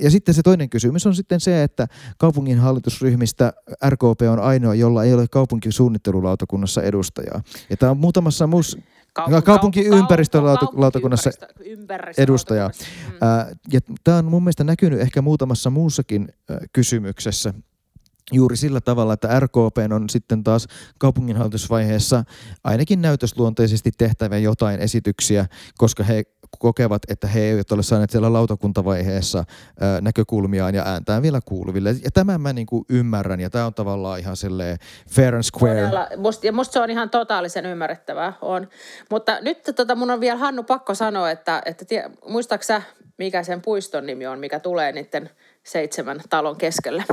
Ja 0.00 0.10
sitten 0.10 0.34
se 0.34 0.42
toinen 0.42 0.70
kysymys 0.70 1.06
on 1.06 1.14
sitten 1.14 1.40
se, 1.40 1.62
että 1.62 1.86
kaupungin 2.18 2.58
hallitusryhmistä 2.58 3.52
RKP 3.88 4.20
on 4.30 4.40
ainoa, 4.40 4.74
jolla 4.74 5.04
ei 5.04 5.14
ole 5.14 5.26
kaupunkisuunnittelulautakunnassa 5.30 6.82
edustajaa. 6.82 7.42
Ja 7.70 7.76
tämä 7.76 7.90
on 7.90 7.98
muutamassa 7.98 8.46
muussa 8.46 8.78
Kaupunki- 9.12 9.42
kaupunkiympäristölautakunnassa 9.42 11.30
kaupunki- 11.30 11.68
ympäristölautakunnassa. 11.70 12.22
edustajaa. 12.22 12.68
Mm. 12.68 13.14
Ja 13.72 13.80
tämä 14.04 14.16
on 14.18 14.24
mun 14.24 14.42
mielestä 14.42 14.64
näkynyt 14.64 15.00
ehkä 15.00 15.22
muutamassa 15.22 15.70
muussakin 15.70 16.28
kysymyksessä 16.72 17.54
juuri 18.32 18.56
sillä 18.56 18.80
tavalla, 18.80 19.12
että 19.12 19.40
RKP 19.40 19.92
on 19.94 20.08
sitten 20.08 20.44
taas 20.44 20.66
kaupunginhallitusvaiheessa 20.98 22.24
ainakin 22.64 23.02
näytösluonteisesti 23.02 23.90
tehtävä 23.98 24.38
jotain 24.38 24.80
esityksiä, 24.80 25.46
koska 25.78 26.04
he 26.04 26.24
kokevat, 26.58 27.02
että 27.08 27.26
he 27.26 27.40
eivät 27.40 27.72
ole 27.72 27.82
saaneet 27.82 28.10
siellä 28.10 28.32
lautakuntavaiheessa 28.32 29.44
näkökulmiaan 30.00 30.74
ja 30.74 30.82
ääntään 30.86 31.22
vielä 31.22 31.40
kuuluville. 31.44 31.90
Ja 32.04 32.10
tämän 32.10 32.40
mä 32.40 32.52
niinku 32.52 32.84
ymmärrän, 32.88 33.40
ja 33.40 33.50
tämä 33.50 33.66
on 33.66 33.74
tavallaan 33.74 34.20
ihan 34.20 34.36
silleen 34.36 34.78
fair 35.10 35.34
and 35.34 35.42
square. 35.42 35.80
Todella, 35.80 36.08
ja 36.42 36.52
musta 36.52 36.72
se 36.72 36.80
on 36.80 36.90
ihan 36.90 37.10
totaalisen 37.10 37.66
ymmärrettävää. 37.66 38.32
On. 38.42 38.68
Mutta 39.10 39.40
nyt 39.40 39.62
tota, 39.76 39.94
mun 39.94 40.10
on 40.10 40.20
vielä 40.20 40.38
Hannu 40.38 40.62
pakko 40.62 40.94
sanoa, 40.94 41.30
että, 41.30 41.62
että 41.64 41.84
tie, 41.84 42.10
muistaaks 42.28 42.66
sä, 42.66 42.82
mikä 43.18 43.42
sen 43.42 43.62
puiston 43.62 44.06
nimi 44.06 44.26
on, 44.26 44.38
mikä 44.38 44.60
tulee 44.60 44.92
niiden 44.92 45.30
seitsemän 45.62 46.20
talon 46.30 46.56
keskelle? 46.56 47.04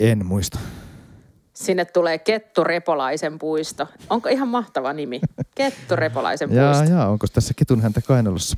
En 0.00 0.26
muista. 0.26 0.58
Sinne 1.54 1.84
tulee 1.84 2.18
Kettu 2.18 2.64
Repolaisen 2.64 3.38
puisto. 3.38 3.86
Onko 4.10 4.28
ihan 4.28 4.48
mahtava 4.48 4.92
nimi? 4.92 5.20
Kettu 5.54 5.96
Repolaisen 5.96 6.52
Jaa, 6.54 6.74
puisto. 6.74 6.94
jaa, 6.94 7.08
onko 7.08 7.26
tässä 7.32 7.54
ketun 7.56 7.80
häntä 7.80 8.00
kainalossa? 8.00 8.56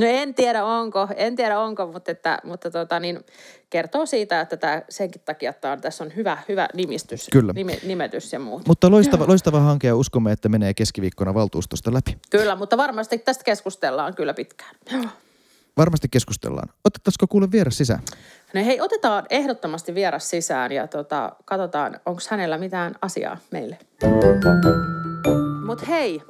No 0.00 0.06
en 0.06 0.34
tiedä 0.34 0.64
onko, 0.64 1.08
en 1.16 1.36
tiedä 1.36 1.60
onko, 1.60 1.86
mutta, 1.92 2.10
että, 2.10 2.38
mutta 2.44 2.70
tota, 2.70 3.00
niin, 3.00 3.20
kertoo 3.70 4.06
siitä, 4.06 4.40
että 4.40 4.56
tämä, 4.56 4.82
senkin 4.88 5.22
takia 5.24 5.50
että 5.50 5.72
on, 5.72 5.80
tässä 5.80 6.04
on 6.04 6.12
hyvä, 6.16 6.38
hyvä 6.48 6.68
nimistys, 6.74 7.28
Kyllä. 7.32 7.52
Nime, 7.52 7.78
nimetys 7.82 8.32
ja 8.32 8.38
muut. 8.38 8.66
Mutta 8.68 8.90
loistava, 8.90 9.26
loistava 9.26 9.60
hanke 9.60 9.86
ja 9.86 9.96
uskomme, 9.96 10.32
että 10.32 10.48
menee 10.48 10.74
keskiviikkona 10.74 11.34
valtuustosta 11.34 11.92
läpi. 11.94 12.18
Kyllä, 12.30 12.56
mutta 12.56 12.76
varmasti 12.76 13.18
tästä 13.18 13.44
keskustellaan 13.44 14.14
kyllä 14.14 14.34
pitkään. 14.34 14.74
Varmasti 15.80 16.08
keskustellaan. 16.08 16.68
Otettaisiko 16.84 17.26
kuule 17.26 17.50
vieras 17.52 17.78
sisään? 17.78 18.00
No 18.54 18.64
hei, 18.64 18.80
otetaan 18.80 19.26
ehdottomasti 19.30 19.94
vieras 19.94 20.30
sisään 20.30 20.72
ja 20.72 20.86
tota, 20.86 21.32
katsotaan, 21.44 22.00
onko 22.06 22.20
hänellä 22.30 22.58
mitään 22.58 22.94
asiaa 23.02 23.36
meille. 23.50 23.78
Mutta 25.66 25.86
hei, 25.86 26.22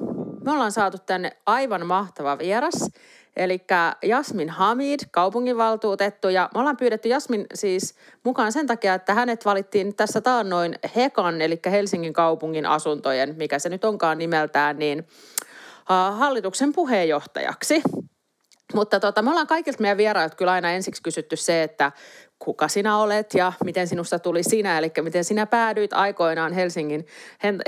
me 0.45 0.51
ollaan 0.51 0.71
saatu 0.71 0.97
tänne 1.05 1.37
aivan 1.45 1.85
mahtava 1.85 2.37
vieras. 2.37 2.89
Eli 3.35 3.61
Jasmin 4.03 4.49
Hamid, 4.49 4.99
kaupunginvaltuutettu. 5.11 6.29
Ja 6.29 6.49
me 6.53 6.59
ollaan 6.59 6.77
pyydetty 6.77 7.09
Jasmin 7.09 7.45
siis 7.53 7.95
mukaan 8.23 8.51
sen 8.51 8.67
takia, 8.67 8.93
että 8.93 9.13
hänet 9.13 9.45
valittiin 9.45 9.95
tässä 9.95 10.21
taannoin 10.21 10.75
Hekan, 10.95 11.41
eli 11.41 11.59
Helsingin 11.71 12.13
kaupungin 12.13 12.65
asuntojen, 12.65 13.35
mikä 13.37 13.59
se 13.59 13.69
nyt 13.69 13.85
onkaan 13.85 14.17
nimeltään, 14.17 14.79
niin 14.79 15.07
äh, 15.91 16.17
hallituksen 16.19 16.73
puheenjohtajaksi. 16.73 17.81
Mutta 18.73 18.99
tota, 18.99 19.21
me 19.21 19.29
ollaan 19.29 19.47
kaikilta 19.47 19.81
meidän 19.81 19.97
vierailta 19.97 20.35
kyllä 20.35 20.51
aina 20.51 20.71
ensiksi 20.71 21.03
kysytty 21.03 21.35
se, 21.35 21.63
että 21.63 21.91
kuka 22.43 22.67
sinä 22.67 22.97
olet 22.97 23.33
ja 23.33 23.53
miten 23.63 23.87
sinusta 23.87 24.19
tuli 24.19 24.43
sinä, 24.43 24.77
eli 24.77 24.91
miten 25.01 25.23
sinä 25.23 25.45
päädyit 25.45 25.93
aikoinaan 25.93 26.53
Helsingin, 26.53 27.07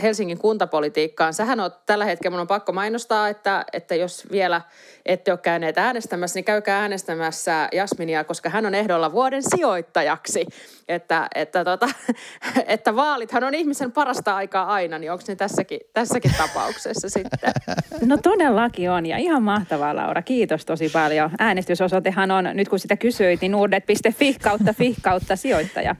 Helsingin 0.03 0.37
kuntapolitiikkaan. 0.37 1.33
Sähän 1.33 1.59
on 1.59 1.71
tällä 1.85 2.05
hetkellä, 2.05 2.31
mun 2.31 2.41
on 2.41 2.47
pakko 2.47 2.71
mainostaa, 2.71 3.29
että, 3.29 3.65
että 3.73 3.95
jos 3.95 4.27
vielä 4.31 4.61
ette 5.05 5.31
ole 5.31 5.39
käyneet 5.39 5.77
äänestämässä, 5.77 6.37
niin 6.37 6.45
käykää 6.45 6.81
äänestämässä 6.81 7.69
Jasminia, 7.71 8.23
koska 8.23 8.49
hän 8.49 8.65
on 8.65 8.75
ehdolla 8.75 9.11
vuoden 9.11 9.43
sijoittajaksi. 9.55 10.45
Että, 10.87 11.27
että, 11.35 11.65
tota, 11.65 11.89
että 12.67 12.95
vaalithan 12.95 13.43
on 13.43 13.53
ihmisen 13.53 13.91
parasta 13.91 14.35
aikaa 14.35 14.65
aina, 14.65 14.99
niin 14.99 15.11
onko 15.11 15.23
ne 15.27 15.35
tässäkin, 15.35 15.79
tässäkin 15.93 16.31
tapauksessa 16.37 17.09
sitten? 17.09 17.53
No 18.05 18.17
todellakin 18.17 18.91
on 18.91 19.05
ja 19.05 19.17
ihan 19.17 19.43
mahtavaa 19.43 19.95
Laura. 19.95 20.21
Kiitos 20.21 20.65
tosi 20.65 20.89
paljon. 20.89 21.31
Äänestysosoitehan 21.39 22.31
on, 22.31 22.49
nyt 22.53 22.69
kun 22.69 22.79
sitä 22.79 22.97
kysyit, 22.97 23.41
niin 23.41 23.51
nuudet.fi 23.51 24.35
kautta 24.41 24.62
fi 24.71 24.95
kautta 25.01 25.35
sijoittaja. 25.35 25.95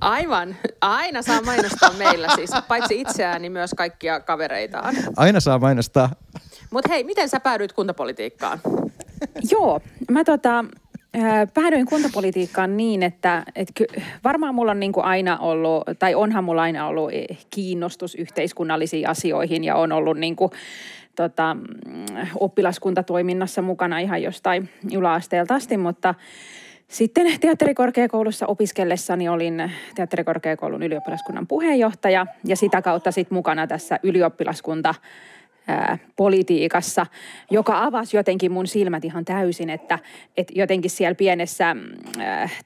Aivan. 0.00 0.56
Aina 0.80 1.22
saa 1.22 1.42
mainostaa 1.42 1.92
meillä 1.92 2.28
siis, 2.34 2.50
paitsi 2.68 3.00
itseään, 3.00 3.42
niin 3.42 3.52
myös 3.52 3.70
kaikkia 3.76 4.20
kavereitaan. 4.20 4.96
Aina 5.16 5.40
saa 5.40 5.58
mainostaa. 5.58 6.10
Mutta 6.70 6.88
hei, 6.92 7.04
miten 7.04 7.28
sä 7.28 7.40
päädyit 7.40 7.72
kuntapolitiikkaan? 7.72 8.60
Joo, 9.50 9.80
mä 10.10 10.24
tota, 10.24 10.64
päädyin 11.54 11.86
kuntapolitiikkaan 11.86 12.76
niin, 12.76 13.02
että, 13.02 13.42
että 13.54 13.72
ky, 13.74 13.86
varmaan 14.24 14.54
mulla 14.54 14.70
on 14.70 14.80
niin 14.80 14.92
kuin 14.92 15.04
aina 15.04 15.38
ollut, 15.38 15.84
tai 15.98 16.14
onhan 16.14 16.44
mulla 16.44 16.62
aina 16.62 16.86
ollut 16.86 17.10
eh, 17.12 17.46
kiinnostus 17.50 18.14
yhteiskunnallisiin 18.14 19.08
asioihin 19.08 19.64
ja 19.64 19.76
on 19.76 19.92
ollut 19.92 20.18
niin 20.18 20.36
kuin, 20.36 20.50
tota, 21.16 21.56
oppilaskuntatoiminnassa 22.40 23.62
mukana 23.62 23.98
ihan 23.98 24.22
jostain 24.22 24.68
yläasteelta 24.92 25.54
asti, 25.54 25.76
mutta 25.76 26.14
sitten 26.90 27.40
teatterikorkeakoulussa 27.40 28.46
opiskellessani 28.46 29.28
olin 29.28 29.72
teatterikorkeakoulun 29.94 30.82
ylioppilaskunnan 30.82 31.46
puheenjohtaja 31.46 32.26
ja 32.44 32.56
sitä 32.56 32.82
kautta 32.82 33.10
sitten 33.10 33.36
mukana 33.36 33.66
tässä 33.66 34.00
ylioppilaskunta 34.02 34.94
politiikassa, 36.16 37.06
joka 37.50 37.82
avasi 37.84 38.16
jotenkin 38.16 38.52
mun 38.52 38.66
silmät 38.66 39.04
ihan 39.04 39.24
täysin, 39.24 39.70
että, 39.70 39.98
että 40.36 40.52
jotenkin 40.56 40.90
siellä 40.90 41.14
pienessä 41.14 41.76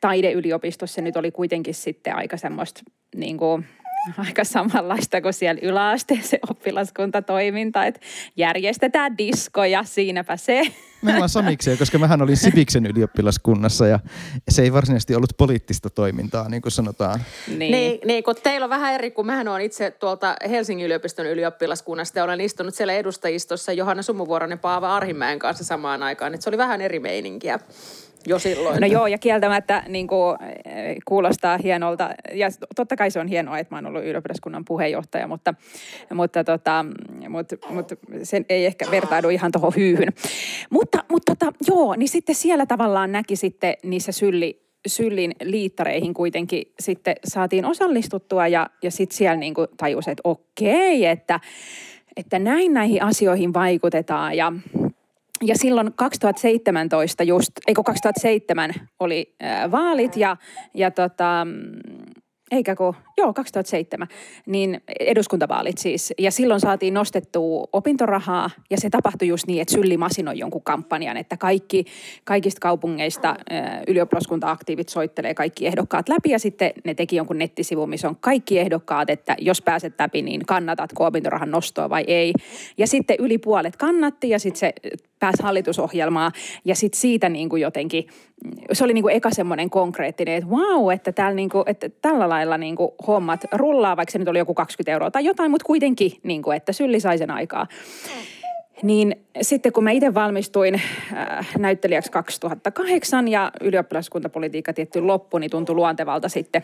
taideyliopistossa 0.01 1.01
nyt 1.03 1.17
oli 1.17 1.31
kuitenkin 1.31 1.75
sitten 1.75 2.17
aika 2.17 2.37
semmoista 2.37 2.81
niin 3.17 3.39
kuin, 3.39 3.67
aika 4.19 4.45
samanlaista 4.45 5.21
kuin 5.21 5.35
siellä 5.35 5.61
yläasteessa 5.63 6.37
oppilaskuntatoiminta, 6.51 7.85
että 7.85 8.01
järjestetään 8.37 9.19
diskoja, 9.19 9.85
siinäpä 9.85 10.37
se. 10.37 10.63
Me 11.03 11.15
ollaan 11.15 11.29
samikseen, 11.29 11.79
koska 11.79 11.99
mähän 11.99 12.23
olin 12.23 12.37
Siviksen 12.37 12.87
ylioppilaskunnassa 12.87 13.87
ja 13.87 13.99
se 14.49 14.63
ei 14.63 14.73
varsinaisesti 14.73 15.15
ollut 15.15 15.37
poliittista 15.37 15.91
toimintaa, 15.91 16.49
niin 16.49 16.63
kuin 16.63 16.73
sanotaan. 16.73 17.21
Niin, 17.49 17.73
niin, 17.73 18.01
niin 18.05 18.25
kun 18.25 18.35
teillä 18.43 18.65
on 18.65 18.71
vähän 18.71 18.95
eri, 18.95 19.11
kun 19.11 19.27
mähän 19.27 19.49
olen 19.49 19.63
itse 19.63 19.91
tuolta 19.91 20.37
Helsingin 20.51 20.87
yliopiston 20.87 21.27
ylioppilaskunnasta 21.27 22.19
ja 22.19 22.25
olen 22.25 22.41
istunut 22.41 22.75
siellä 22.75 22.93
edustajistossa 22.93 23.73
Johanna 23.73 24.03
Sumuvuoron 24.03 24.51
ja 24.51 24.57
Paava 24.57 24.97
Arhimäen 24.97 25.39
kanssa 25.39 25.65
samaan 25.65 26.03
aikaan, 26.03 26.35
että 26.35 26.45
se 26.45 26.51
oli 26.51 26.59
vähän 26.59 26.81
eri 26.81 27.01
meininkiä 27.01 27.59
jo 28.27 28.39
silloin. 28.39 28.81
No 28.81 28.87
joo, 28.87 29.07
ja 29.07 29.19
kieltämättä 29.19 29.83
niin 29.89 30.07
kuin, 30.07 30.37
eh, 30.65 30.97
kuulostaa 31.05 31.59
hienolta. 31.59 32.11
Ja 32.33 32.49
totta 32.77 32.97
kai 32.97 33.11
se 33.11 33.21
on 33.21 33.29
hienoa, 33.29 33.59
että 33.59 33.75
mä 33.75 33.79
oon 33.79 33.87
ollut 33.87 34.05
ylioppilaskunnan 34.05 34.65
puheenjohtaja, 34.65 35.29
mutta, 35.29 35.55
mutta, 36.15 36.45
tota, 36.45 36.85
mutta, 37.29 37.57
mutta 37.69 37.95
sen 38.23 38.47
ei 38.49 38.67
ehkä 38.67 38.87
vertaudu 38.91 39.29
ihan 39.29 39.53
tuohon 39.53 39.73
hyyhyn. 39.77 40.09
Mutta, 40.71 41.05
mutta 41.11 41.37
tota, 41.37 41.53
joo, 41.69 41.95
niin 41.95 42.09
sitten 42.09 42.35
siellä 42.35 42.67
tavallaan 42.67 43.13
näki 43.13 43.37
sitten 43.37 43.75
niissä 43.83 44.13
sylli, 44.13 44.65
syllin 44.87 45.35
liittareihin 45.43 46.15
kuitenkin 46.15 46.63
sitten 46.81 47.15
saatiin 47.25 47.65
osallistuttua 47.65 48.49
ja, 48.49 48.71
ja 48.83 48.91
sitten 48.91 49.17
siellä 49.17 49.37
niin 49.37 49.55
kuin 49.55 49.69
tajusi, 49.77 50.11
että 50.11 50.21
okei, 50.25 51.07
että, 51.07 51.41
että 52.17 52.39
näin 52.39 52.75
näihin 52.75 53.03
asioihin 53.03 53.55
vaikutetaan 53.55 54.37
ja 54.37 54.53
ja 55.47 55.59
silloin 55.59 55.93
2017 55.97 57.23
just, 57.23 57.51
eikö 57.67 57.83
2007 57.83 58.75
oli 59.01 59.35
äh, 59.43 59.71
vaalit 59.71 60.17
ja, 60.17 60.37
ja 60.75 60.91
tota, 60.91 61.47
eikä 62.51 62.77
kun, 62.77 62.95
joo 63.19 63.33
2007, 63.33 64.09
niin 64.47 64.81
eduskuntavaalit 65.01 65.79
siis. 65.79 66.15
Ja 66.19 66.31
silloin 66.31 66.61
saatiin 66.61 66.95
nostettua 66.95 67.69
opintorahaa 67.73 68.51
ja 68.71 68.81
se 68.81 68.91
tapahtui 68.91 69.29
just 69.29 69.47
niin, 69.47 69.63
että 69.63 69.75
Sylli 69.75 69.97
masinoi 69.97 70.39
jonkun 70.39 70.63
kampanjan, 70.63 71.17
että 71.17 71.37
kaikki, 71.37 71.85
kaikista 72.25 72.61
kaupungeista 72.61 73.37
ylioppilaskunta-aktiivit 73.87 74.89
soittelee 74.89 75.35
kaikki 75.35 75.67
ehdokkaat 75.67 76.09
läpi 76.09 76.31
ja 76.31 76.39
sitten 76.39 76.73
ne 76.85 76.95
teki 76.95 77.17
jonkun 77.17 77.39
nettisivun, 77.39 77.91
missä 77.91 78.09
on 78.09 78.17
kaikki 78.21 78.59
ehdokkaat, 78.59 79.11
että 79.11 79.37
jos 79.39 79.63
pääset 79.63 79.95
läpi, 79.99 80.23
niin 80.23 80.47
kannatatko 80.47 81.07
opintorahan 81.07 81.51
nostoa 81.51 81.91
vai 81.91 82.05
ei. 82.07 82.33
Ja 82.79 82.87
sitten 82.87 83.17
yli 83.19 83.39
puolet 83.39 83.77
kannatti 83.77 84.29
ja 84.29 84.39
sitten 84.39 84.59
se 84.59 84.73
pääsi 85.25 85.43
hallitusohjelmaan 85.43 86.33
ja 86.65 86.75
sitten 86.75 87.01
siitä 87.01 87.29
niin 87.29 87.49
kuin 87.49 87.63
jotenkin, 87.63 88.07
se 88.73 88.85
oli 88.85 88.95
niin 88.95 89.03
kuin 89.03 89.15
eka 89.15 89.31
semmoinen 89.31 89.71
konkreettinen, 89.71 90.35
että 90.35 90.51
wow, 90.51 90.93
että, 90.93 91.13
täällä 91.13 91.35
niin 91.35 91.49
kuin, 91.49 91.65
että 91.67 91.89
tällä 92.03 92.29
lailla 92.29 92.59
niin 92.59 92.77
kuin 92.77 92.91
hommat 93.07 93.45
rullaa, 93.53 93.97
vaikka 93.97 94.13
se 94.13 94.19
nyt 94.19 94.29
oli 94.29 94.39
joku 94.39 94.55
20 94.55 94.93
euroa 94.93 95.11
tai 95.11 95.25
jotain, 95.25 95.51
mutta 95.51 95.67
kuitenkin, 95.67 96.13
niin 96.23 96.43
kuin, 96.43 96.57
että 96.57 96.73
sylli 96.73 97.01
sai 97.01 97.19
sen 97.19 97.31
aikaa. 97.31 97.67
Niin 98.83 99.17
sitten 99.43 99.73
kun 99.73 99.85
mä 99.85 99.91
itse 99.91 100.15
valmistuin 100.15 100.75
äh, 100.75 101.49
näyttelijäksi 101.59 102.11
2008 102.13 103.29
ja 103.29 103.53
ylioppilaskuntapolitiikka 103.61 104.73
tietty 104.73 105.01
loppu, 105.01 105.39
niin 105.39 105.51
tuntui 105.51 105.75
luontevalta 105.75 106.29
sitten 106.29 106.63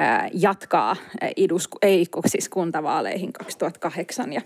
äh, 0.00 0.30
jatkaa 0.34 0.90
äh, 0.90 1.30
idus, 1.36 1.68
ei 1.82 2.06
siis 2.26 2.48
kuntavaaleihin 2.48 3.32
2008. 3.32 4.32
Ja 4.32 4.40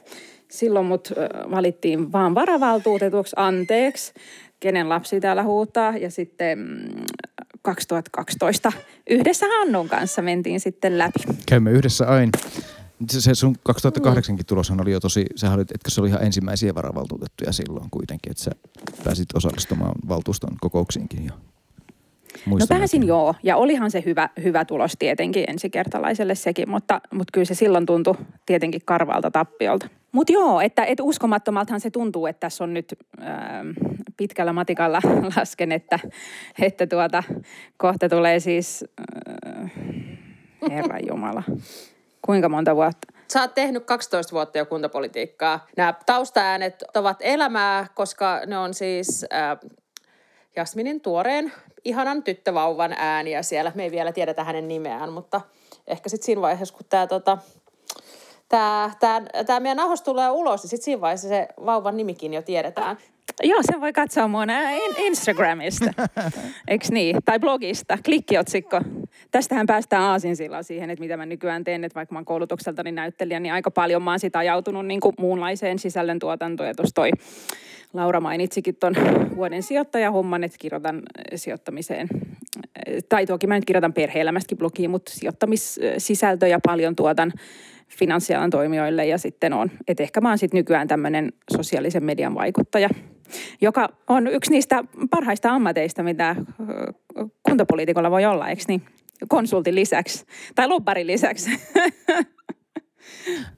silloin 0.50 0.86
mut 0.86 1.12
valittiin 1.50 2.12
vaan 2.12 2.34
varavaltuutetuksi, 2.34 3.36
anteeksi, 3.38 4.12
kenen 4.60 4.88
lapsi 4.88 5.20
täällä 5.20 5.42
huutaa. 5.42 5.96
Ja 5.96 6.10
sitten 6.10 6.58
mm, 6.58 7.04
2012 7.62 8.72
yhdessä 9.10 9.46
Hannun 9.58 9.88
kanssa 9.88 10.22
mentiin 10.22 10.60
sitten 10.60 10.98
läpi. 10.98 11.18
Käymme 11.48 11.70
yhdessä 11.70 12.08
aina. 12.08 12.32
Se, 13.10 13.34
sun 13.34 13.56
2008 13.62 14.38
tuloshan 14.46 14.80
oli 14.80 14.92
jo 14.92 15.00
tosi, 15.00 15.26
sehän 15.36 15.54
oli, 15.54 15.62
että 15.62 15.90
se 15.90 16.00
oli 16.00 16.08
ihan 16.08 16.24
ensimmäisiä 16.24 16.74
varavaltuutettuja 16.74 17.52
silloin 17.52 17.90
kuitenkin, 17.90 18.30
että 18.30 18.42
sä 18.42 18.50
pääsit 19.04 19.28
osallistumaan 19.34 19.94
valtuuston 20.08 20.56
kokouksiinkin 20.60 21.24
jo. 21.24 21.32
Muistan 22.46 22.76
no 22.76 22.78
pääsin 22.78 23.02
että... 23.02 23.08
joo, 23.08 23.34
ja 23.42 23.56
olihan 23.56 23.90
se 23.90 24.02
hyvä, 24.06 24.28
hyvä 24.42 24.64
tulos 24.64 24.92
tietenkin 24.98 25.44
ensikertalaiselle 25.48 26.34
sekin, 26.34 26.70
mutta, 26.70 27.00
mutta 27.12 27.30
kyllä 27.32 27.44
se 27.44 27.54
silloin 27.54 27.86
tuntui 27.86 28.14
tietenkin 28.46 28.80
karvalta 28.84 29.30
tappiolta. 29.30 29.88
Mutta 30.16 30.32
joo, 30.32 30.60
että 30.60 30.84
et 30.84 31.00
uskomattomaltahan 31.00 31.80
se 31.80 31.90
tuntuu, 31.90 32.26
että 32.26 32.40
tässä 32.40 32.64
on 32.64 32.74
nyt 32.74 32.94
äh, 33.22 33.28
pitkällä 34.16 34.52
matikalla 34.52 35.00
lasken, 35.36 35.72
että, 35.72 35.98
että 36.62 36.86
tuota, 36.86 37.22
kohta 37.76 38.08
tulee 38.08 38.40
siis, 38.40 38.84
äh, 39.46 39.72
Herra 40.70 40.98
Jumala, 41.08 41.42
kuinka 42.22 42.48
monta 42.48 42.76
vuotta? 42.76 43.12
Sä 43.32 43.40
oot 43.40 43.54
tehnyt 43.54 43.84
12 43.84 44.32
vuotta 44.32 44.58
jo 44.58 44.66
kuntapolitiikkaa. 44.66 45.66
Nämä 45.76 45.94
taustaäänet 46.06 46.84
ovat 46.94 47.16
elämää, 47.20 47.86
koska 47.94 48.40
ne 48.46 48.58
on 48.58 48.74
siis 48.74 49.26
äh, 49.32 49.70
Jasminin 50.56 51.00
tuoreen 51.00 51.52
ihanan 51.84 52.22
tyttövauvan 52.22 52.94
ääniä 52.98 53.42
siellä. 53.42 53.72
Me 53.74 53.82
ei 53.82 53.90
vielä 53.90 54.12
tiedetä 54.12 54.44
hänen 54.44 54.68
nimeään, 54.68 55.12
mutta 55.12 55.40
ehkä 55.86 56.08
sitten 56.08 56.26
siinä 56.26 56.40
vaiheessa, 56.40 56.74
kun 56.74 56.86
tämä 56.88 57.06
tota, 57.06 57.38
tää, 58.48 58.90
tää, 59.00 59.22
tää 59.46 59.60
meidän 59.60 59.76
nauhoitus 59.76 60.02
tulee 60.02 60.30
ulos, 60.30 60.62
niin 60.62 60.70
sitten 60.70 60.84
siinä 60.84 61.00
vaiheessa 61.00 61.28
se 61.28 61.48
vauvan 61.66 61.96
nimikin 61.96 62.34
jo 62.34 62.42
tiedetään. 62.42 62.96
Joo, 63.42 63.58
sen 63.62 63.80
voi 63.80 63.92
katsoa 63.92 64.28
mun 64.28 64.48
Instagramista, 64.98 65.92
eikö 66.68 66.86
niin? 66.90 67.16
Tai 67.24 67.38
blogista, 67.38 67.98
klikkiotsikko. 68.04 68.80
Tästähän 69.30 69.66
päästään 69.66 70.02
aasinsillaan 70.02 70.64
siihen, 70.64 70.90
että 70.90 71.00
mitä 71.00 71.16
mä 71.16 71.26
nykyään 71.26 71.64
teen, 71.64 71.84
että 71.84 71.94
vaikka 71.94 72.14
mä 72.14 72.18
oon 72.18 72.24
koulutukseltani 72.24 72.92
näyttelijä, 72.92 73.40
niin 73.40 73.52
aika 73.52 73.70
paljon 73.70 74.02
mä 74.02 74.10
oon 74.10 74.20
sitä 74.20 74.38
ajautunut 74.38 74.86
niin 74.86 75.00
kuin 75.00 75.14
muunlaiseen 75.18 75.78
sisällöntuotantoon. 75.78 76.68
Ja 76.68 76.74
tuossa 76.74 76.94
toi 76.94 77.10
Laura 77.92 78.20
mainitsikin 78.20 78.76
tuon 78.76 78.94
vuoden 79.36 79.62
sijoittajahomman, 79.62 80.44
että 80.44 80.58
kirjoitan 80.60 81.02
sijoittamiseen, 81.34 82.08
tai 83.08 83.26
toki 83.26 83.46
mä 83.46 83.54
nyt 83.54 83.64
kirjoitan 83.64 83.92
perhe-elämästäkin 83.92 84.58
blogiin, 84.58 84.90
mutta 84.90 85.12
sijoittamissisältöjä 85.12 86.58
paljon 86.66 86.96
tuotan 86.96 87.32
finanssialan 87.88 88.50
toimijoille 88.50 89.06
ja 89.06 89.18
sitten 89.18 89.52
on, 89.52 89.70
että 89.88 90.02
ehkä 90.02 90.20
mä 90.20 90.28
oon 90.28 90.38
sitten 90.38 90.58
nykyään 90.58 90.88
tämmöinen 90.88 91.32
sosiaalisen 91.56 92.04
median 92.04 92.34
vaikuttaja, 92.34 92.88
joka 93.60 93.88
on 94.08 94.26
yksi 94.26 94.50
niistä 94.50 94.84
parhaista 95.10 95.50
ammateista, 95.50 96.02
mitä 96.02 96.36
kuntapoliitikolla 97.42 98.10
voi 98.10 98.24
olla, 98.24 98.48
eikö 98.48 98.62
niin? 98.68 98.82
Konsultin 99.28 99.74
lisäksi 99.74 100.26
tai 100.54 100.68
lobbarin 100.68 101.06
lisäksi. 101.06 101.50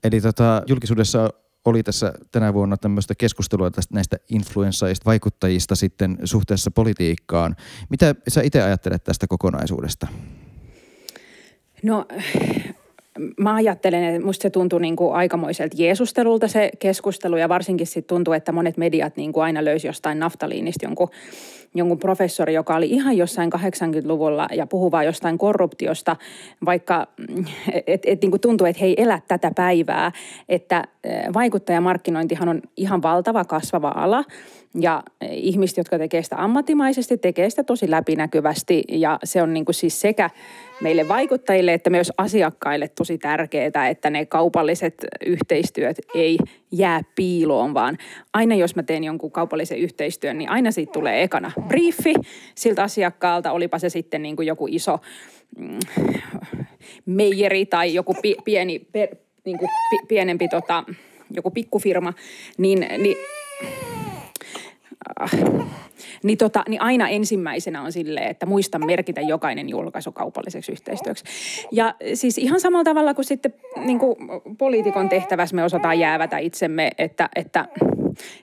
Eli 0.05 0.21
tota, 0.21 0.63
julkisuudessa 0.67 1.31
oli 1.65 1.83
tässä 1.83 2.13
tänä 2.33 2.55
vuonna 2.55 2.77
tämmöistä 2.77 3.15
keskustelua 3.15 3.71
tästä 3.71 3.95
näistä 3.95 4.17
influenssaista, 4.31 5.05
vaikuttajista 5.05 5.75
sitten 5.75 6.19
suhteessa 6.25 6.71
politiikkaan. 6.71 7.57
Mitä 7.91 8.15
sä 8.29 8.43
itse 8.43 8.63
ajattelet 8.63 9.05
tästä 9.05 9.27
kokonaisuudesta? 9.27 10.07
No 11.83 12.07
mä 13.37 13.55
ajattelen, 13.55 14.05
että 14.05 14.27
musta 14.27 14.43
se 14.43 14.51
tuntui 14.51 14.81
niin 14.81 14.97
kuin 14.97 15.15
aikamoiselta 15.15 15.77
Jeesustelulta 15.79 16.49
se 16.49 16.71
keskustelu 16.79 17.37
ja 17.37 17.49
varsinkin 17.49 17.87
sitten 17.87 18.09
tuntuu, 18.09 18.35
että 18.35 18.53
monet 18.53 18.77
mediat 18.77 19.17
niin 19.17 19.33
kuin 19.33 19.45
aina 19.45 19.65
löysi 19.65 19.87
jostain 19.87 20.19
naftaliinista 20.19 20.87
jonkun, 20.87 21.09
jonkun 21.75 21.99
professori, 21.99 22.55
joka 22.55 22.77
oli 22.77 22.91
ihan 22.91 23.17
jossain 23.17 23.51
80-luvulla 23.53 24.49
ja 24.53 24.67
puhuu 24.67 24.91
vaan 24.91 25.07
jostain 25.07 25.39
korruptiosta, 25.39 26.17
vaikka 26.65 27.07
et, 27.87 28.03
et, 28.07 28.23
niin 28.23 28.31
kuin 28.31 28.41
tuntuu, 28.41 28.67
että 28.67 28.81
he 28.81 28.87
ei 28.87 29.03
elä 29.03 29.21
tätä 29.29 29.51
päivää, 29.57 30.13
että 30.49 30.85
vaikuttajamarkkinointihan 31.35 32.49
on 32.49 32.63
ihan 32.77 33.03
valtava 33.03 33.45
kasvava 33.45 33.93
ala 33.97 34.25
ja 34.81 35.03
ihmiset, 35.31 35.77
jotka 35.77 35.99
tekee 35.99 36.23
sitä 36.23 36.37
ammattimaisesti, 36.45 37.19
tekee 37.19 37.51
sitä 37.51 37.65
tosi 37.65 37.91
läpinäkyvästi 37.91 38.85
ja 38.89 39.19
se 39.25 39.43
on 39.43 39.55
niin 39.55 39.65
kuin 39.65 39.75
siis 39.75 40.01
sekä 40.01 40.31
meille 40.81 41.09
vaikuttajille 41.09 41.73
että 41.73 41.91
myös 41.91 42.13
asiakkaille 42.19 42.89
tosi 42.89 43.19
tärkeää, 43.19 43.89
että 43.89 44.11
ne 44.11 44.27
kaupalliset 44.27 44.95
yhteistyöt 45.27 45.97
ei 46.15 46.39
jää 46.73 47.01
piiloon, 47.15 47.75
vaan 47.75 47.99
aina 48.33 48.55
jos 48.55 48.77
mä 48.77 48.83
teen 48.83 49.05
jonkun 49.05 49.31
kaupallisen 49.31 49.79
yhteistyön, 49.79 50.39
niin 50.39 50.51
aina 50.51 50.71
siitä 50.71 50.93
tulee 50.93 51.23
ekana 51.23 51.53
briefi 51.69 52.15
siltä 52.55 52.83
asiakkaalta, 52.83 53.53
olipa 53.53 53.79
se 53.79 53.89
sitten 53.89 54.23
niin 54.23 54.37
kuin 54.37 54.47
joku 54.49 54.67
iso 54.71 54.99
mm, 55.59 55.79
meijeri 57.07 57.67
tai 57.67 57.95
joku 57.95 58.15
pi, 58.23 58.37
pieni, 58.45 58.79
per, 58.79 59.09
niin 59.45 59.59
kuin 59.59 59.69
pi, 59.91 59.99
pienempi 60.09 60.49
tota, 60.49 60.85
joku 61.31 61.51
pikkufirma, 61.51 62.13
niin, 62.59 62.87
niin 62.99 63.17
äh, 65.23 65.31
niin, 66.23 66.39
tota, 66.39 66.65
niin 66.69 66.83
aina 66.83 67.09
ensimmäisenä 67.09 67.83
on 67.83 67.93
silleen, 67.93 68.31
että 68.31 68.47
muista 68.47 68.79
merkitä 68.79 69.21
jokainen 69.21 69.69
julkaisu 69.69 70.13
kaupalliseksi 70.13 70.73
yhteistyöksi. 70.73 71.25
Ja 71.73 71.95
siis 72.15 72.39
ihan 72.39 72.61
samalla 72.61 72.85
tavalla 72.85 73.15
kuin 73.15 73.25
sitten 73.25 73.55
niin 73.77 73.99
kuin 73.99 74.17
poliitikon 74.59 75.09
tehtävässä 75.09 75.57
me 75.57 75.65
osataan 75.65 75.99
jäävätä 75.99 76.39
itsemme, 76.39 76.91
että, 76.99 77.29
että, 77.37 77.69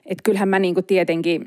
että 0.06 0.22
kyllähän 0.22 0.48
mä 0.48 0.58
niin 0.58 0.74
kuin 0.74 0.86
tietenkin 0.86 1.44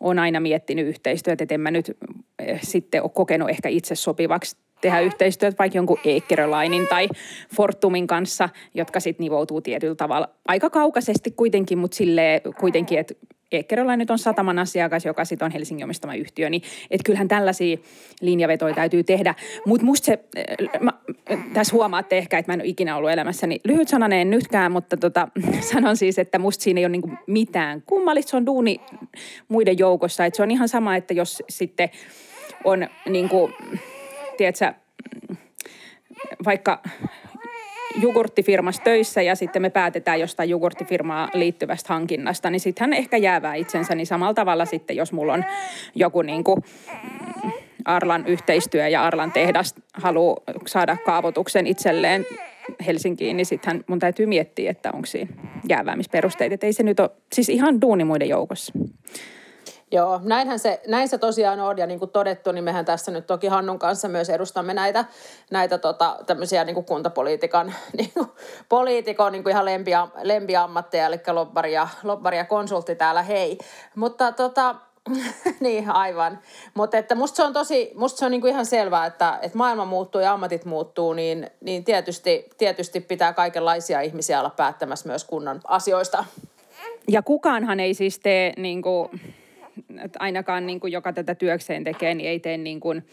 on 0.00 0.18
aina 0.18 0.40
miettinyt 0.40 0.86
yhteistyötä, 0.86 1.44
että 1.44 1.54
en 1.54 1.60
mä 1.60 1.70
nyt 1.70 1.96
eh, 2.38 2.60
sitten 2.62 3.02
ole 3.02 3.10
kokenut 3.14 3.50
ehkä 3.50 3.68
itse 3.68 3.94
sopivaksi 3.94 4.56
tehdä 4.80 5.00
yhteistyötä 5.00 5.58
vaikka 5.58 5.78
jonkun 5.78 5.98
Eekkerölainin 6.04 6.86
tai 6.88 7.08
Fortumin 7.56 8.06
kanssa, 8.06 8.48
jotka 8.74 9.00
sitten 9.00 9.24
nivoutuu 9.24 9.60
tietyllä 9.60 9.94
tavalla 9.94 10.28
aika 10.48 10.70
kaukaisesti 10.70 11.30
kuitenkin, 11.30 11.78
mutta 11.78 11.96
silleen 11.96 12.40
kuitenkin, 12.60 12.98
että 12.98 13.14
Eekkerolla 13.52 13.96
nyt 13.96 14.10
on 14.10 14.18
sataman 14.18 14.58
asiakas, 14.58 15.04
joka 15.04 15.24
sitten 15.24 15.46
on 15.46 15.52
Helsingin 15.52 15.84
omistama 15.84 16.14
yhtiö, 16.14 16.50
niin 16.50 16.62
että 16.90 17.04
kyllähän 17.04 17.28
tällaisia 17.28 17.76
linjavetoja 18.20 18.74
täytyy 18.74 19.04
tehdä. 19.04 19.34
Mutta 19.66 19.86
musta 19.86 20.06
se, 20.06 20.18
äh, 20.38 20.80
mä, 20.80 20.92
tässä 21.52 21.72
huomaatte 21.72 22.18
ehkä, 22.18 22.38
että 22.38 22.52
mä 22.52 22.54
en 22.54 22.60
ole 22.60 22.68
ikinä 22.68 22.96
ollut 22.96 23.10
elämässäni 23.10 23.60
lyhyt 23.64 23.88
sananen 23.88 24.30
nytkään, 24.30 24.72
mutta 24.72 24.96
tota, 24.96 25.28
sanon 25.72 25.96
siis, 25.96 26.18
että 26.18 26.38
musta 26.38 26.62
siinä 26.62 26.78
ei 26.78 26.84
ole 26.84 26.92
niinku 26.92 27.10
mitään 27.26 27.82
kummallista. 27.86 28.30
Se 28.30 28.36
on 28.36 28.46
duuni 28.46 28.80
muiden 29.48 29.78
joukossa, 29.78 30.24
että 30.24 30.36
se 30.36 30.42
on 30.42 30.50
ihan 30.50 30.68
sama, 30.68 30.96
että 30.96 31.14
jos 31.14 31.42
sitten 31.48 31.90
on 32.64 32.88
niin 33.08 33.28
kuin, 33.28 33.54
tiedätkö, 34.36 34.72
vaikka 36.44 36.82
jogurttifirmassa 37.96 38.82
töissä 38.82 39.22
ja 39.22 39.34
sitten 39.34 39.62
me 39.62 39.70
päätetään 39.70 40.20
jostain 40.20 40.50
jogurttifirmaa 40.50 41.28
liittyvästä 41.34 41.94
hankinnasta, 41.94 42.50
niin 42.50 42.60
sitten 42.60 42.82
hän 42.82 42.92
ehkä 42.92 43.16
jäävää 43.16 43.54
itsensä. 43.54 43.94
Niin 43.94 44.06
samalla 44.06 44.34
tavalla 44.34 44.64
sitten, 44.64 44.96
jos 44.96 45.12
mulla 45.12 45.32
on 45.32 45.44
joku 45.94 46.22
niin 46.22 46.44
kuin 46.44 46.64
Arlan 47.84 48.26
yhteistyö 48.26 48.88
ja 48.88 49.04
Arlan 49.04 49.32
tehdas 49.32 49.74
haluaa 49.94 50.36
saada 50.66 50.96
kaavoituksen 50.96 51.66
itselleen 51.66 52.26
Helsinkiin, 52.86 53.36
niin 53.36 53.46
sittenhän 53.46 53.84
mun 53.86 53.98
täytyy 53.98 54.26
miettiä, 54.26 54.70
että 54.70 54.90
onko 54.92 55.06
siinä 55.06 55.32
jääväämisperusteita. 55.68 56.54
Että 56.54 56.66
ei 56.66 56.72
se 56.72 56.82
nyt 56.82 57.00
ole, 57.00 57.10
siis 57.32 57.48
ihan 57.48 57.80
duuni 57.80 58.04
muiden 58.04 58.28
joukossa. 58.28 58.72
Joo, 59.90 60.20
näinhän 60.22 60.58
se, 60.58 60.80
näin 60.86 61.08
se 61.08 61.18
tosiaan 61.18 61.60
on 61.60 61.78
ja 61.78 61.86
niin 61.86 61.98
kuin 61.98 62.10
todettu, 62.10 62.52
niin 62.52 62.64
mehän 62.64 62.84
tässä 62.84 63.10
nyt 63.10 63.26
toki 63.26 63.46
Hannun 63.46 63.78
kanssa 63.78 64.08
myös 64.08 64.30
edustamme 64.30 64.74
näitä, 64.74 65.04
näitä 65.50 65.78
tota, 65.78 66.16
tämmöisiä 66.26 66.64
niin 66.64 66.74
kuin 66.74 66.86
kuntapolitiikan, 66.86 67.74
niin 67.98 68.10
kuin, 68.14 68.28
poliitikon 68.68 69.32
niin 69.32 69.42
kuin 69.42 69.50
ihan 69.50 69.64
lempia, 69.64 70.08
lempiammatteja, 70.22 71.06
eli 71.06 71.20
lobbari 71.32 71.72
ja, 71.72 71.88
lobbari 72.02 72.36
ja 72.36 72.44
konsultti 72.44 72.94
täällä, 72.94 73.22
hei. 73.22 73.58
Mutta 73.94 74.32
tota, 74.32 74.74
niin, 75.60 75.90
aivan. 75.90 76.38
Mutta 76.74 76.98
että 76.98 77.14
musta 77.14 77.36
se 77.36 77.42
on 77.42 77.52
tosi, 77.52 77.92
musta 77.94 78.18
se 78.18 78.24
on 78.24 78.30
niinku 78.30 78.46
ihan 78.46 78.66
selvää, 78.66 79.06
että, 79.06 79.38
että 79.42 79.58
maailma 79.58 79.84
muuttuu 79.84 80.20
ja 80.20 80.32
ammatit 80.32 80.64
muuttuu, 80.64 81.12
niin, 81.12 81.50
niin 81.60 81.84
tietysti, 81.84 82.48
tietysti 82.58 83.00
pitää 83.00 83.32
kaikenlaisia 83.32 84.00
ihmisiä 84.00 84.40
olla 84.40 84.50
päättämässä 84.50 85.08
myös 85.08 85.24
kunnan 85.24 85.60
asioista. 85.64 86.24
Ja 87.08 87.22
kukaanhan 87.22 87.80
ei 87.80 87.94
siis 87.94 88.18
tee 88.18 88.52
niin 88.56 88.82
kuin 88.82 89.10
että 90.04 90.18
ainakaan 90.20 90.66
niin 90.66 90.80
kuin, 90.80 90.92
joka 90.92 91.12
tätä 91.12 91.34
työkseen 91.34 91.84
tekee, 91.84 92.14
niin 92.14 92.28
ei 92.28 92.40
tee 92.40 92.56
niin 92.56 92.80
kuin, 92.80 93.06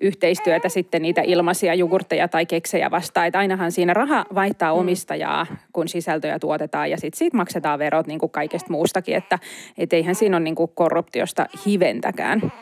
yhteistyötä 0.00 0.68
sitten 0.68 1.02
niitä 1.02 1.22
ilmaisia 1.22 1.74
jogurtteja 1.74 2.28
tai 2.28 2.46
keksejä 2.46 2.90
vastaan. 2.90 3.26
Että 3.26 3.38
ainahan 3.38 3.72
siinä 3.72 3.94
raha 3.94 4.26
vaihtaa 4.34 4.74
mm. 4.74 4.80
omistajaa, 4.80 5.46
kun 5.72 5.88
sisältöjä 5.88 6.38
tuotetaan 6.38 6.90
ja 6.90 6.96
sitten 6.96 7.18
siitä 7.18 7.36
maksetaan 7.36 7.78
verot 7.78 8.06
niin 8.06 8.18
kuin 8.18 8.32
kaikesta 8.32 8.70
muustakin. 8.70 9.16
Että 9.16 9.38
et 9.78 9.92
eihän 9.92 10.14
siinä 10.14 10.36
ole 10.36 10.44
niin 10.44 10.54
kuin 10.54 10.70
korruptiosta 10.74 11.46
hiventäkään. 11.66 12.52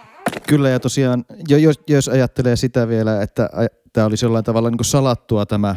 Kyllä 0.48 0.68
ja 0.68 0.80
tosiaan, 0.80 1.24
jos, 1.48 1.80
jos 1.88 2.08
ajattelee 2.08 2.56
sitä 2.56 2.88
vielä, 2.88 3.22
että 3.22 3.50
tämä 3.92 4.06
olisi 4.06 4.24
jollain 4.24 4.44
tavalla 4.44 4.70
niin 4.70 4.78
kuin 4.78 4.86
salattua 4.86 5.46
tämä 5.46 5.76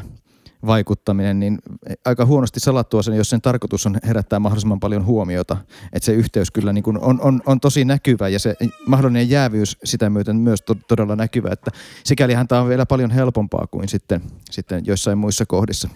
vaikuttaminen, 0.65 1.39
niin 1.39 1.59
aika 2.05 2.25
huonosti 2.25 2.59
salattua 2.59 3.01
sen, 3.01 3.13
jos 3.13 3.29
sen 3.29 3.41
tarkoitus 3.41 3.85
on 3.85 3.97
herättää 4.07 4.39
mahdollisimman 4.39 4.79
paljon 4.79 5.05
huomiota. 5.05 5.57
Että 5.93 6.05
se 6.05 6.13
yhteys 6.13 6.51
kyllä 6.51 6.73
niin 6.73 6.83
kuin 6.83 6.99
on, 6.99 7.21
on, 7.21 7.41
on 7.45 7.59
tosi 7.59 7.85
näkyvä 7.85 8.27
ja 8.27 8.39
se 8.39 8.55
mahdollinen 8.87 9.29
jäävyys 9.29 9.77
sitä 9.83 10.09
myöten 10.09 10.35
myös 10.35 10.61
to, 10.61 10.75
todella 10.87 11.15
näkyvä. 11.15 11.49
Että 11.51 11.71
sikälihän 12.03 12.47
tämä 12.47 12.61
on 12.61 12.69
vielä 12.69 12.85
paljon 12.85 13.11
helpompaa 13.11 13.67
kuin 13.71 13.89
sitten, 13.89 14.21
sitten 14.51 14.85
joissain 14.85 15.17
muissa 15.17 15.45
kohdissa. 15.45 15.89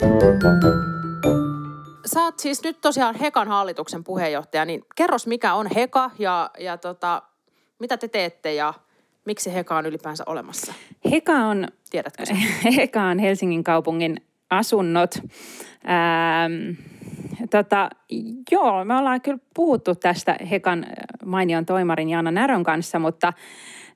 Sä 2.06 2.24
oot 2.24 2.40
siis 2.40 2.64
nyt 2.64 2.82
tosiaan 2.82 3.16
Hekan 3.16 3.48
hallituksen 3.48 4.04
puheenjohtaja, 4.04 4.66
niin 4.66 4.86
kerros 4.96 5.28
mikä 5.28 5.54
on 5.54 5.68
Heka 5.76 6.12
ja, 6.20 6.52
ja 6.60 6.78
tota, 6.78 7.22
mitä 7.80 7.98
te 7.98 8.08
teette 8.08 8.54
ja 8.54 8.74
miksi 9.26 9.54
Heka 9.54 9.78
on 9.78 9.86
ylipäänsä 9.86 10.24
olemassa? 10.28 10.74
Heka 11.12 11.34
on, 11.34 11.68
Tiedätkö 11.90 12.24
Heka 12.78 13.04
on 13.04 13.20
Helsingin 13.20 13.64
kaupungin 13.64 14.22
asunnot. 14.50 15.16
Ähm, 15.16 16.78
tota, 17.50 17.90
joo, 18.52 18.86
me 18.86 18.98
ollaan 18.98 19.22
kyllä 19.22 19.40
puhuttu 19.54 19.96
tästä 19.96 20.38
Hekan 20.50 20.86
mainion 21.26 21.66
toimarin 21.66 22.10
Jaana 22.10 22.32
Närön 22.32 22.64
kanssa, 22.64 23.00
mutta 23.00 23.34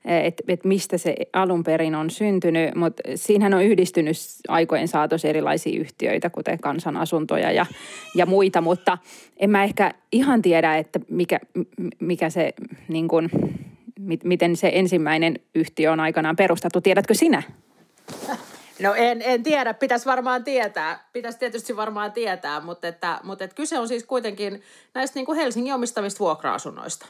että 0.04 0.42
et 0.48 0.64
mistä 0.64 0.98
se 0.98 1.14
alun 1.32 1.64
perin 1.64 1.94
on 1.94 2.10
syntynyt, 2.10 2.74
mutta 2.74 3.02
siinähän 3.14 3.54
on 3.54 3.64
yhdistynyt 3.64 4.16
aikojen 4.48 4.88
saatossa 4.88 5.28
erilaisia 5.28 5.80
yhtiöitä, 5.80 6.30
kuten 6.30 6.58
kansanasuntoja 6.58 7.52
ja, 7.52 7.66
ja 8.14 8.26
muita, 8.26 8.60
mutta 8.60 8.98
en 9.36 9.50
mä 9.50 9.64
ehkä 9.64 9.94
ihan 10.12 10.42
tiedä, 10.42 10.76
että 10.76 11.00
mikä, 11.10 11.40
mikä 12.00 12.30
se, 12.30 12.54
niin 12.88 13.08
kun, 13.08 13.30
miten 14.24 14.56
se 14.56 14.70
ensimmäinen 14.74 15.38
yhtiö 15.54 15.92
on 15.92 16.00
aikanaan 16.00 16.36
perustettu. 16.36 16.80
Tiedätkö 16.80 17.14
sinä? 17.14 17.42
No 18.82 18.94
en, 18.94 19.22
en 19.24 19.42
tiedä, 19.42 19.74
pitäisi 19.74 20.06
varmaan 20.06 20.44
tietää. 20.44 21.08
Pitäisi 21.12 21.38
tietysti 21.38 21.76
varmaan 21.76 22.12
tietää, 22.12 22.60
mutta, 22.60 22.88
että, 22.88 23.20
mutta 23.22 23.44
että 23.44 23.56
kyse 23.56 23.78
on 23.78 23.88
siis 23.88 24.04
kuitenkin 24.04 24.62
näistä 24.94 25.18
niin 25.18 25.26
kuin 25.26 25.38
Helsingin 25.38 25.74
omistamista 25.74 26.18
vuokra-asunnoista. 26.18 27.06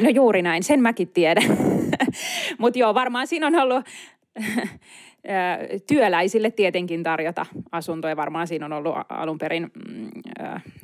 No 0.00 0.08
juuri 0.08 0.42
näin, 0.42 0.62
sen 0.62 0.80
mäkin 0.80 1.08
tiedän. 1.08 1.58
mutta 2.58 2.78
joo, 2.78 2.94
varmaan 2.94 3.26
siinä 3.26 3.46
on 3.46 3.54
ollut 3.54 3.84
työläisille 5.88 6.50
tietenkin 6.50 7.02
tarjota 7.02 7.46
asuntoja. 7.72 8.16
Varmaan 8.16 8.46
siinä 8.46 8.66
on 8.66 8.72
ollut 8.72 8.94
alun 9.08 9.38
perin 9.38 9.62
mm, 9.62 10.10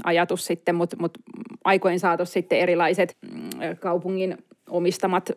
ajatus 0.04 0.46
sitten, 0.46 0.74
mutta 0.74 0.96
mut 1.00 1.18
aikojen 1.64 2.00
saatossa 2.00 2.32
sitten 2.32 2.58
erilaiset 2.58 3.16
mm, 3.32 3.50
kaupungin 3.80 4.38
omistamat 4.70 5.30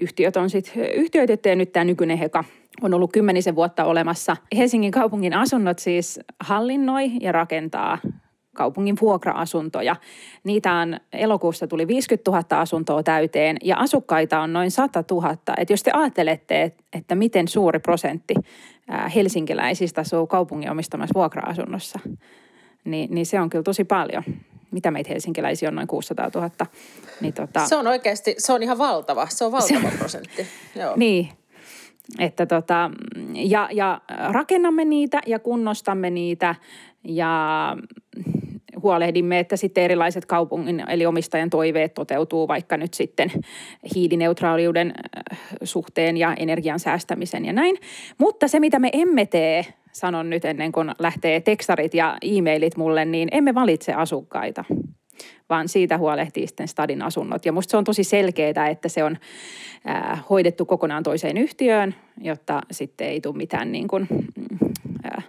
yhtiöt 0.00 0.36
on 0.36 0.50
sitten 0.50 0.92
yhtiöitetty 0.92 1.48
ja 1.48 1.56
nyt 1.56 1.72
tämä 1.72 1.84
nykyinen 1.84 2.18
Heka– 2.18 2.44
on 2.82 2.94
ollut 2.94 3.12
kymmenisen 3.12 3.54
vuotta 3.54 3.84
olemassa. 3.84 4.36
Helsingin 4.56 4.90
kaupungin 4.90 5.34
asunnot 5.34 5.78
siis 5.78 6.20
hallinnoi 6.40 7.10
ja 7.20 7.32
rakentaa 7.32 7.98
kaupungin 8.56 8.96
vuokra-asuntoja. 9.00 9.96
Niitä 10.44 10.72
on, 10.72 11.00
elokuussa 11.12 11.66
tuli 11.66 11.88
50 11.88 12.30
000 12.30 12.44
asuntoa 12.50 13.02
täyteen 13.02 13.56
ja 13.64 13.76
asukkaita 13.76 14.40
on 14.40 14.52
noin 14.52 14.70
100 14.70 15.04
000. 15.10 15.36
Et 15.58 15.70
jos 15.70 15.82
te 15.82 15.90
ajattelette, 15.94 16.72
että 16.92 17.14
miten 17.14 17.48
suuri 17.48 17.78
prosentti 17.78 18.34
helsinkiläisistä 19.14 20.00
asuu 20.00 20.26
kaupungin 20.26 20.70
omistamassa 20.70 21.14
vuokra-asunnossa, 21.14 21.98
niin, 22.84 23.14
niin 23.14 23.26
se 23.26 23.40
on 23.40 23.50
kyllä 23.50 23.62
tosi 23.62 23.84
paljon. 23.84 24.24
Mitä 24.70 24.90
meitä 24.90 25.10
helsinkiläisiä 25.10 25.68
on 25.68 25.74
noin 25.74 25.88
600 25.88 26.30
000. 26.34 26.50
Niin 27.20 27.32
tota, 27.32 27.66
Se 27.66 27.76
on 27.76 27.86
oikeasti, 27.86 28.34
se 28.38 28.52
on 28.52 28.62
ihan 28.62 28.78
valtava, 28.78 29.26
se 29.30 29.44
on 29.44 29.52
valtava 29.52 29.90
prosentti. 29.98 30.46
Joo. 30.80 30.92
niin, 30.96 31.28
että 32.18 32.46
tota, 32.46 32.90
ja, 33.34 33.68
ja 33.72 34.00
rakennamme 34.28 34.84
niitä 34.84 35.20
ja 35.26 35.38
kunnostamme 35.38 36.10
niitä 36.10 36.54
ja 37.04 37.76
huolehdimme, 38.82 39.38
että 39.38 39.56
sitten 39.56 39.84
erilaiset 39.84 40.26
kaupungin 40.26 40.84
eli 40.88 41.06
omistajan 41.06 41.50
toiveet 41.50 41.94
toteutuu 41.94 42.48
vaikka 42.48 42.76
nyt 42.76 42.94
sitten 42.94 43.32
hiilineutraaliuden 43.94 44.94
äh, 44.96 45.38
suhteen 45.62 46.16
ja 46.16 46.34
energian 46.34 46.80
säästämisen 46.80 47.44
ja 47.44 47.52
näin. 47.52 47.76
Mutta 48.18 48.48
se, 48.48 48.60
mitä 48.60 48.78
me 48.78 48.90
emme 48.92 49.26
tee, 49.26 49.64
sanon 49.92 50.30
nyt 50.30 50.44
ennen 50.44 50.72
kuin 50.72 50.92
lähtee 50.98 51.40
tekstarit 51.40 51.94
ja 51.94 52.16
e-mailit 52.22 52.76
mulle, 52.76 53.04
niin 53.04 53.28
emme 53.32 53.54
valitse 53.54 53.92
asukkaita 53.92 54.64
vaan 55.48 55.68
siitä 55.68 55.98
huolehtii 55.98 56.46
sitten 56.46 56.68
Stadin 56.68 57.02
asunnot. 57.02 57.46
Ja 57.46 57.52
musta 57.52 57.70
se 57.70 57.76
on 57.76 57.84
tosi 57.84 58.04
selkeää, 58.04 58.68
että 58.70 58.88
se 58.88 59.04
on 59.04 59.18
äh, 59.88 60.24
hoidettu 60.30 60.64
kokonaan 60.64 61.02
toiseen 61.02 61.36
yhtiöön, 61.36 61.94
jotta 62.20 62.60
sitten 62.70 63.06
ei 63.06 63.20
tule 63.20 63.36
mitään 63.36 63.72
niin 63.72 63.88
kuin, 63.88 64.08
äh, 65.06 65.24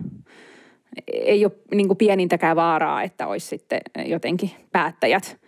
ei 1.07 1.45
ole 1.45 1.53
niin 1.71 1.87
kuin 1.87 1.97
pienintäkään 1.97 2.55
vaaraa, 2.55 3.03
että 3.03 3.27
olisi 3.27 3.47
sitten 3.47 3.81
jotenkin 4.05 4.51
päättäjät 4.71 5.46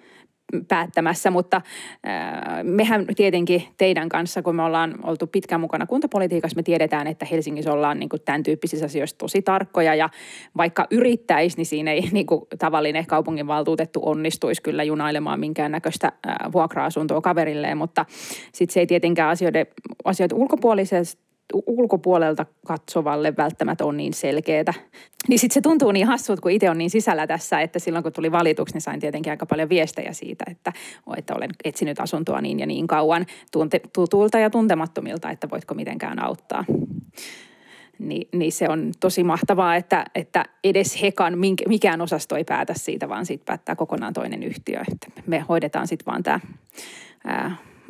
päättämässä, 0.68 1.32
mutta 1.32 1.62
äh, 2.08 2.64
mehän 2.64 3.06
tietenkin 3.16 3.64
teidän 3.78 4.10
kanssa, 4.10 4.42
kun 4.42 4.56
me 4.56 4.64
ollaan 4.64 4.96
oltu 5.04 5.28
pitkään 5.28 5.62
mukana 5.62 5.86
kuntapolitiikassa, 5.86 6.56
me 6.56 6.64
tiedetään, 6.64 7.08
että 7.08 7.26
Helsingissä 7.26 7.74
ollaan 7.74 8.00
niin 8.00 8.10
kuin 8.10 8.22
tämän 8.26 8.44
tyyppisissä 8.44 8.86
asioissa 8.86 9.18
tosi 9.18 9.42
tarkkoja 9.42 9.96
ja 9.96 10.10
vaikka 10.58 10.88
yrittäisi, 10.92 11.58
niin 11.58 11.66
siinä 11.66 11.92
ei 11.92 12.10
niin 12.12 12.26
kuin 12.26 12.42
tavallinen 12.60 13.06
kaupunginvaltuutettu 13.06 14.00
onnistuisi 14.04 14.62
kyllä 14.62 14.84
junailemaan 14.84 15.40
minkäännäköistä 15.40 16.08
äh, 16.08 16.52
vuokra-asuntoa 16.52 17.22
kaverilleen, 17.22 17.78
mutta 17.78 18.06
sitten 18.54 18.74
se 18.74 18.80
ei 18.80 18.88
tietenkään 18.88 19.30
asioiden, 19.30 19.68
asioiden 20.06 20.38
ulkopuolisesti 20.38 21.29
ulkopuolelta 21.54 22.46
katsovalle 22.66 23.34
välttämättä 23.38 23.86
on 23.86 23.98
niin 23.98 24.14
selkeää. 24.14 24.74
Niin 25.28 25.40
sitten 25.40 25.54
se 25.54 25.62
tuntuu 25.62 25.92
niin 25.92 26.08
hassulta, 26.08 26.42
kun 26.42 26.52
itse 26.52 26.70
on 26.70 26.78
niin 26.78 26.90
sisällä 26.90 27.28
tässä, 27.28 27.62
että 27.62 27.80
silloin 27.80 28.04
kun 28.04 28.14
tuli 28.14 28.32
valituksi, 28.32 28.74
niin 28.74 28.82
sain 28.82 29.00
tietenkin 29.00 29.32
aika 29.32 29.46
paljon 29.46 29.70
viestejä 29.70 30.14
siitä, 30.14 30.46
että, 30.52 30.74
että 31.18 31.36
olen 31.36 31.50
etsinyt 31.64 32.00
asuntoa 32.00 32.42
niin 32.42 32.60
ja 32.60 32.66
niin 32.66 32.88
kauan 32.88 33.26
tunte, 33.52 33.82
tutulta 33.94 34.40
ja 34.40 34.50
tuntemattomilta, 34.50 35.30
että 35.30 35.50
voitko 35.50 35.74
mitenkään 35.74 36.24
auttaa. 36.24 36.66
Niin, 38.00 38.28
niin 38.34 38.52
se 38.52 38.70
on 38.70 38.92
tosi 39.00 39.24
mahtavaa, 39.24 39.76
että, 39.76 40.06
että 40.16 40.46
edes 40.64 41.02
Hekan 41.02 41.34
mikään 41.68 42.02
osasto 42.02 42.36
ei 42.36 42.44
päätä 42.44 42.74
siitä, 42.78 43.10
vaan 43.10 43.26
siitä 43.26 43.44
päättää 43.46 43.76
kokonaan 43.76 44.14
toinen 44.14 44.44
yhtiö. 44.44 44.82
Että 44.92 45.22
me 45.28 45.40
hoidetaan 45.40 45.88
sitten 45.88 46.06
vaan 46.06 46.24
tämä 46.24 46.40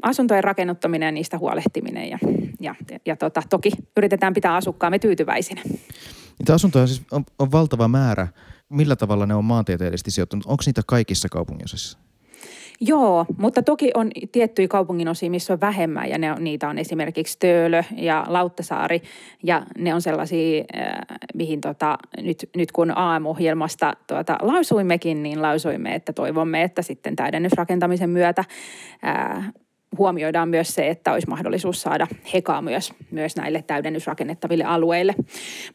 asuntojen 0.01 0.43
rakennuttaminen 0.43 1.07
ja 1.07 1.11
niistä 1.11 1.37
huolehtiminen 1.37 2.09
ja, 2.09 2.19
ja, 2.59 2.75
ja 3.05 3.15
tota, 3.15 3.41
toki 3.49 3.71
yritetään 3.97 4.33
pitää 4.33 4.55
asukkaamme 4.55 4.99
tyytyväisinä. 4.99 5.61
Niitä 6.39 6.53
asuntoja 6.53 6.87
siis 6.87 7.01
on, 7.11 7.23
on 7.39 7.51
valtava 7.51 7.87
määrä. 7.87 8.27
Millä 8.69 8.95
tavalla 8.95 9.25
ne 9.25 9.35
on 9.35 9.45
maantieteellisesti 9.45 10.11
sijoittunut? 10.11 10.45
Onko 10.45 10.63
niitä 10.65 10.81
kaikissa 10.85 11.29
kaupunginosissa? 11.29 11.99
Joo, 12.81 13.25
mutta 13.37 13.63
toki 13.63 13.91
on 13.93 14.09
tiettyjä 14.31 14.67
kaupunginosia, 14.67 15.29
missä 15.29 15.53
on 15.53 15.61
vähemmän 15.61 16.09
ja 16.09 16.17
ne 16.17 16.31
on, 16.31 16.43
niitä 16.43 16.69
on 16.69 16.77
esimerkiksi 16.77 17.39
Töölö 17.39 17.83
ja 17.97 18.25
Lauttasaari 18.27 19.01
ja 19.43 19.65
ne 19.77 19.93
on 19.93 20.01
sellaisia, 20.01 20.63
äh, 20.77 20.97
mihin 21.33 21.61
tota, 21.61 21.97
nyt, 22.21 22.49
nyt 22.55 22.71
kun 22.71 22.97
AM-ohjelmasta 22.97 23.93
tuota, 24.07 24.37
lausuimmekin, 24.41 25.23
niin 25.23 25.41
lausuimme, 25.41 25.95
että 25.95 26.13
toivomme, 26.13 26.63
että 26.63 26.81
sitten 26.81 27.15
täydennysrakentamisen 27.15 28.09
myötä 28.09 28.43
äh, 29.05 29.53
huomioidaan 29.97 30.49
myös 30.49 30.75
se, 30.75 30.87
että 30.87 31.13
olisi 31.13 31.27
mahdollisuus 31.27 31.81
saada 31.81 32.07
hekaa 32.33 32.61
myös, 32.61 32.93
myös 33.11 33.35
näille 33.35 33.63
täydennysrakennettaville 33.67 34.63
alueille. 34.63 35.15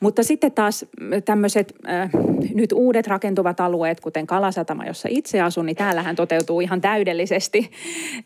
Mutta 0.01 0.23
sitten 0.23 0.53
taas 0.53 0.87
tämmöiset 1.25 1.75
äh, 1.89 2.11
nyt 2.55 2.73
uudet 2.73 3.07
rakentuvat 3.07 3.61
alueet, 3.61 4.01
kuten 4.01 4.27
Kalasatama, 4.27 4.85
jossa 4.85 5.09
itse 5.11 5.41
asun, 5.41 5.67
niin 5.67 5.77
täällähän 5.77 6.17
toteutuu 6.17 6.61
ihan 6.61 6.81
täydellisesti 6.81 7.71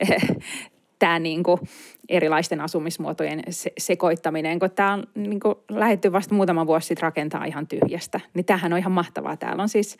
tämä 0.98 1.18
niin 1.18 1.42
kuin 1.42 1.60
erilaisten 2.08 2.60
asumismuotojen 2.60 3.42
se- 3.50 3.72
sekoittaminen, 3.78 4.58
kun 4.58 4.70
tämä 4.70 4.92
on 4.92 5.04
niin 5.14 5.40
kuin 5.40 5.54
lähdetty 5.70 6.12
vasta 6.12 6.34
muutama 6.34 6.66
vuosi 6.66 6.86
sitten 6.86 7.02
rakentaa 7.02 7.44
ihan 7.44 7.66
tyhjästä. 7.66 8.20
Niin 8.34 8.44
tämähän 8.44 8.72
on 8.72 8.78
ihan 8.78 8.92
mahtavaa. 8.92 9.36
Täällä 9.36 9.62
on 9.62 9.68
siis 9.68 9.96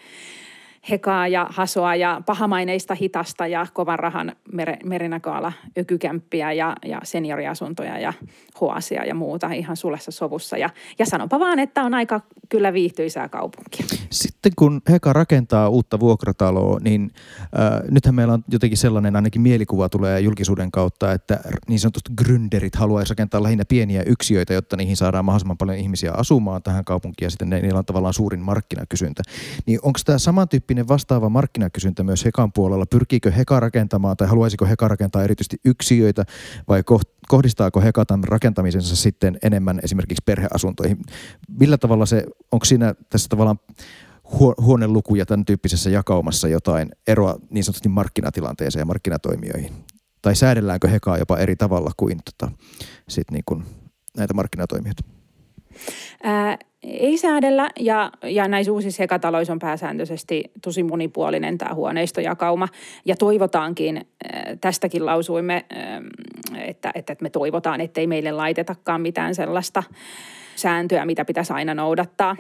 hekaa 0.91 1.29
ja 1.29 1.47
hasoa 1.51 1.95
ja 1.95 2.23
pahamaineista 2.27 2.95
hitasta 2.95 3.47
ja 3.47 3.67
kovan 3.73 3.99
rahan 3.99 4.33
mer- 4.53 4.77
merinäköala 4.85 5.53
ökykämppiä 5.79 6.53
ja, 6.53 6.77
ja 6.85 7.01
senioriasuntoja 7.05 7.99
ja 7.99 8.13
hoasia 8.61 9.05
ja 9.05 9.15
muuta 9.15 9.53
ihan 9.53 9.77
sulessa 9.77 10.11
sovussa. 10.11 10.57
Ja, 10.57 10.71
ja 10.99 11.07
sanonpa 11.07 11.39
vaan, 11.39 11.59
että 11.59 11.83
on 11.83 11.95
aika 11.95 12.21
kyllä 12.49 12.73
viihtyisää 12.73 13.29
kaupunkia. 13.29 13.87
Sitten 14.11 14.53
kun 14.57 14.81
Heka 14.91 15.13
rakentaa 15.13 15.69
uutta 15.69 16.01
vuokrataloa, 16.01 16.79
niin 16.81 17.11
äh, 17.43 17.81
nythän 17.91 18.15
meillä 18.15 18.35
on 18.35 18.45
jotenkin 18.49 18.79
sellainen 18.79 19.17
ainakin 19.17 19.43
mielikuva 19.43 19.89
tulee 19.89 20.21
julkisuuden 20.21 20.71
kautta, 20.71 21.13
että 21.13 21.41
niin 21.69 21.81
sanotut 21.81 22.09
gründerit 22.23 22.77
haluaisi 22.79 23.11
rakentaa 23.11 23.43
lähinnä 23.43 23.65
pieniä 23.65 24.03
yksiöitä, 24.03 24.55
jotta 24.55 24.77
niihin 24.77 24.97
saadaan 24.97 25.25
mahdollisimman 25.25 25.59
paljon 25.59 25.79
ihmisiä 25.79 26.13
asumaan 26.13 26.63
tähän 26.63 26.85
kaupunkiin 26.85 27.27
ja 27.27 27.31
sitten 27.31 27.51
ne, 27.51 27.61
niillä 27.61 27.79
on 27.79 27.85
tavallaan 27.85 28.15
suurin 28.15 28.41
markkinakysyntä. 28.41 29.23
Niin 29.67 29.79
onko 29.83 29.99
tämä 30.05 30.19
samantyyppinen 30.19 30.78
vastaava 30.89 31.29
markkinakysyntä 31.29 32.03
myös 32.03 32.25
Hekan 32.25 32.53
puolella? 32.53 32.87
Pyrkiikö 32.87 33.31
Heka 33.31 33.61
rakentamaan 33.61 34.17
tai 34.17 34.29
haluaisiko 34.29 34.67
Heka 34.67 34.89
rakentaa 34.89 35.25
erityisesti 35.25 35.57
yksiöitä 35.65 36.25
vai 36.69 36.83
kohdistaako 37.29 37.81
Heka 37.81 38.05
tämän 38.05 38.25
rakentamisensa 38.25 38.97
sitten 38.97 39.39
enemmän 39.43 39.81
esimerkiksi 39.83 40.23
perheasuntoihin? 40.27 40.99
Millä 41.61 41.79
tavalla 41.79 42.07
se, 42.07 42.25
onko 42.53 42.65
siinä 42.65 42.95
tässä 43.11 43.29
tavallaan 43.29 43.59
huoneluku 44.61 45.15
ja 45.15 45.27
tämän 45.27 45.45
tyyppisessä 45.45 45.91
jakaumassa 45.91 46.49
jotain 46.49 46.91
eroa 47.07 47.39
niin 47.51 47.65
sanotusti 47.65 47.89
markkinatilanteeseen 47.89 48.81
ja 48.81 48.87
markkinatoimijoihin? 48.87 49.73
Tai 50.23 50.37
säädelläänkö 50.37 50.89
Hekaa 50.89 51.19
jopa 51.19 51.39
eri 51.39 51.57
tavalla 51.57 51.91
kuin 51.97 52.19
tota, 52.25 52.53
sit 53.09 53.31
niin 53.31 53.43
kuin 53.47 53.65
näitä 54.17 54.35
markkinatoimijoita? 54.35 55.18
Ää, 56.23 56.59
ei 56.83 57.17
säädellä 57.17 57.71
ja, 57.81 58.11
ja 58.23 58.49
näissä 58.49 58.73
uusissa 58.73 59.03
hekataloissa 59.03 59.53
on 59.53 59.59
pääsääntöisesti 59.59 60.45
tosi 60.63 60.83
monipuolinen 60.83 61.59
tämä 61.59 61.75
huoneistojakauma. 61.75 62.69
Ja 63.05 63.17
toivotaankin, 63.17 64.07
tästäkin 64.61 65.07
lausuimme, 65.07 65.65
että, 66.65 66.91
että 66.95 67.17
me 67.21 67.31
toivotaan, 67.31 67.81
ettei 67.81 68.07
meille 68.07 68.33
laitetakaan 68.33 69.01
mitään 69.01 69.35
sellaista 69.35 69.83
sääntöä, 70.57 71.05
mitä 71.05 71.25
pitäisi 71.25 71.53
aina 71.53 71.75
noudattaa. 71.75 72.37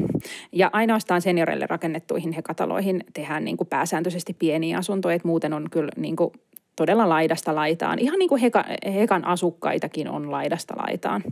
Ja 0.53 0.70
ainoastaan 0.72 1.22
senioreille 1.22 1.66
rakennettuihin 1.66 2.33
hekataloihin 2.33 3.05
tehdään 3.12 3.44
niin 3.44 3.57
kuin 3.57 3.68
pääsääntöisesti 3.68 4.33
pieniä 4.33 4.79
asuntoja, 4.79 5.14
että 5.14 5.29
muuten 5.29 5.53
on 5.53 5.66
kyllä 5.70 5.90
niin 5.96 6.16
kuin 6.16 6.33
todella 6.77 7.09
laidasta 7.09 7.55
laitaan. 7.55 7.98
Ihan 7.98 8.18
niin 8.18 8.29
kuin 8.29 8.40
heka, 8.40 8.64
hekan 8.94 9.24
asukkaitakin 9.24 10.09
on 10.09 10.31
laidasta 10.31 10.74
laitaan. 10.77 11.22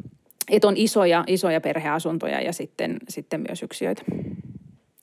Että 0.50 0.68
on 0.68 0.76
isoja, 0.76 1.24
isoja 1.26 1.60
perheasuntoja 1.60 2.40
ja 2.40 2.52
sitten, 2.52 2.96
sitten 3.08 3.44
myös 3.48 3.62
yksiöitä. 3.62 4.02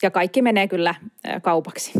Ja 0.04 0.12
kaikki 0.12 0.42
menee 0.42 0.68
kyllä 0.68 0.96
kaupaksi. 1.42 1.92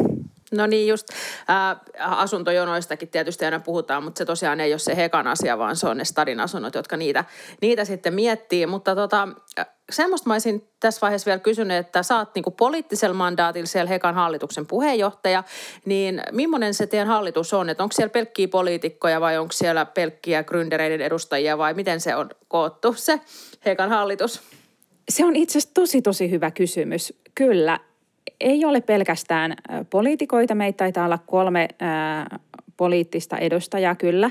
No 0.54 0.68
niin, 0.68 0.88
just 0.88 1.08
äh, 1.50 1.78
asuntojonoistakin 2.00 3.10
tietysti 3.10 3.46
aina 3.46 3.60
puhutaan, 3.60 4.04
mutta 4.04 4.18
se 4.18 4.26
tosiaan 4.26 4.60
ei 4.60 4.74
ole 4.74 4.80
se 4.80 4.96
Hekan 4.96 5.28
asia, 5.28 5.58
vaan 5.58 5.76
se 5.76 5.88
on 5.88 5.98
ne 5.98 6.06
Stadin 6.06 6.40
asunnot, 6.40 6.76
jotka 6.76 6.98
niitä, 6.98 7.26
niitä 7.62 7.86
sitten 7.86 8.14
miettii. 8.14 8.68
Mutta 8.68 8.96
tota, 8.96 9.28
semmoista 9.92 10.30
mä 10.30 10.34
olisin 10.34 10.68
tässä 10.80 11.02
vaiheessa 11.02 11.26
vielä 11.26 11.40
kysynyt, 11.40 11.78
että 11.78 12.04
sä 12.04 12.18
oot 12.18 12.36
niinku 12.36 12.52
poliittisella 12.52 13.16
mandaatilla 13.16 13.68
siellä 13.68 13.90
Hekan 13.90 14.16
hallituksen 14.16 14.66
puheenjohtaja, 14.66 15.44
niin 15.86 16.22
millainen 16.32 16.74
se 16.74 16.88
teidän 16.88 17.08
hallitus 17.08 17.54
on? 17.54 17.70
Että 17.70 17.84
onko 17.84 17.94
siellä 17.94 18.12
pelkkiä 18.12 18.48
poliitikkoja 18.48 19.22
vai 19.22 19.38
onko 19.38 19.52
siellä 19.52 19.86
pelkkiä 19.86 20.44
gründereiden 20.44 21.02
edustajia 21.02 21.58
vai 21.58 21.74
miten 21.74 22.02
se 22.02 22.16
on 22.16 22.30
koottu 22.48 22.94
se 22.94 23.22
Hekan 23.66 23.90
hallitus? 23.90 24.42
Se 25.10 25.26
on 25.26 25.36
itse 25.36 25.58
asiassa 25.58 25.74
tosi 25.74 26.02
tosi 26.02 26.32
hyvä 26.32 26.52
kysymys. 26.52 27.14
Kyllä, 27.36 27.80
ei 28.40 28.66
ole 28.66 28.82
pelkästään 28.82 29.56
poliitikoita. 29.90 30.56
Meitä 30.56 30.78
taitaa 30.78 31.06
olla 31.06 31.20
kolme 31.28 31.68
poliittista 32.78 33.38
edustajaa 33.38 33.96
kyllä. 33.96 34.30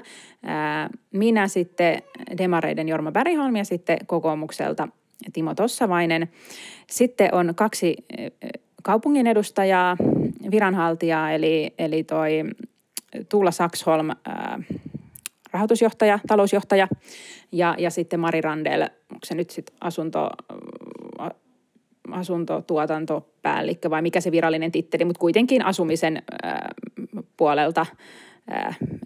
Minä 1.13 1.49
sitten 1.49 2.03
Demareiden 2.39 2.89
Jorma 2.89 3.13
Bergholm 3.13 3.57
ja 3.57 3.65
sitten 3.65 3.99
kokoomukselta 4.07 4.89
Timo 5.33 5.55
Tossavainen. 5.55 6.29
Sitten 6.91 7.35
on 7.35 7.53
kaksi 7.55 7.97
kaupungin 8.83 9.27
edustajaa, 9.27 9.97
viranhaltijaa, 10.51 11.33
eli, 11.33 11.75
eli 11.79 12.05
toi 12.05 12.45
Tuula 13.29 13.51
Saksholm, 13.51 14.09
rahoitusjohtaja, 15.53 16.19
talousjohtaja, 16.27 16.89
ja, 17.53 17.75
ja 17.79 17.91
sitten 17.91 18.21
Mari 18.21 18.41
Randel, 18.41 18.83
onko 18.83 19.25
se 19.25 19.35
nyt 19.35 19.51
sitten 19.51 19.77
asunto, 19.81 20.31
asuntotuotantopäällikkö 22.11 23.91
vai 23.91 24.03
mikä 24.03 24.21
se 24.21 24.33
virallinen 24.33 24.73
titteli, 24.73 25.05
mutta 25.05 25.21
kuitenkin 25.21 25.65
asumisen 25.65 26.23
puolelta 27.37 27.87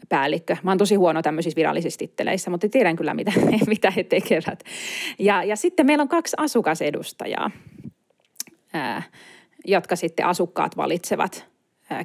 päällikkö. 0.08 0.56
Mä 0.62 0.70
oon 0.70 0.78
tosi 0.78 0.94
huono 0.94 1.22
tämmöisissä 1.22 1.56
virallisissa 1.56 1.98
titteleissä, 1.98 2.50
mutta 2.50 2.68
tiedän 2.68 2.96
kyllä, 2.96 3.14
mitä, 3.14 3.32
mitä 3.66 3.90
he 3.90 4.04
tekevät. 4.04 4.64
Ja, 5.18 5.44
ja 5.44 5.56
sitten 5.56 5.86
meillä 5.86 6.02
on 6.02 6.08
kaksi 6.08 6.36
asukasedustajaa, 6.38 7.50
jotka 9.64 9.96
sitten 9.96 10.26
asukkaat 10.26 10.76
valitsevat 10.76 11.46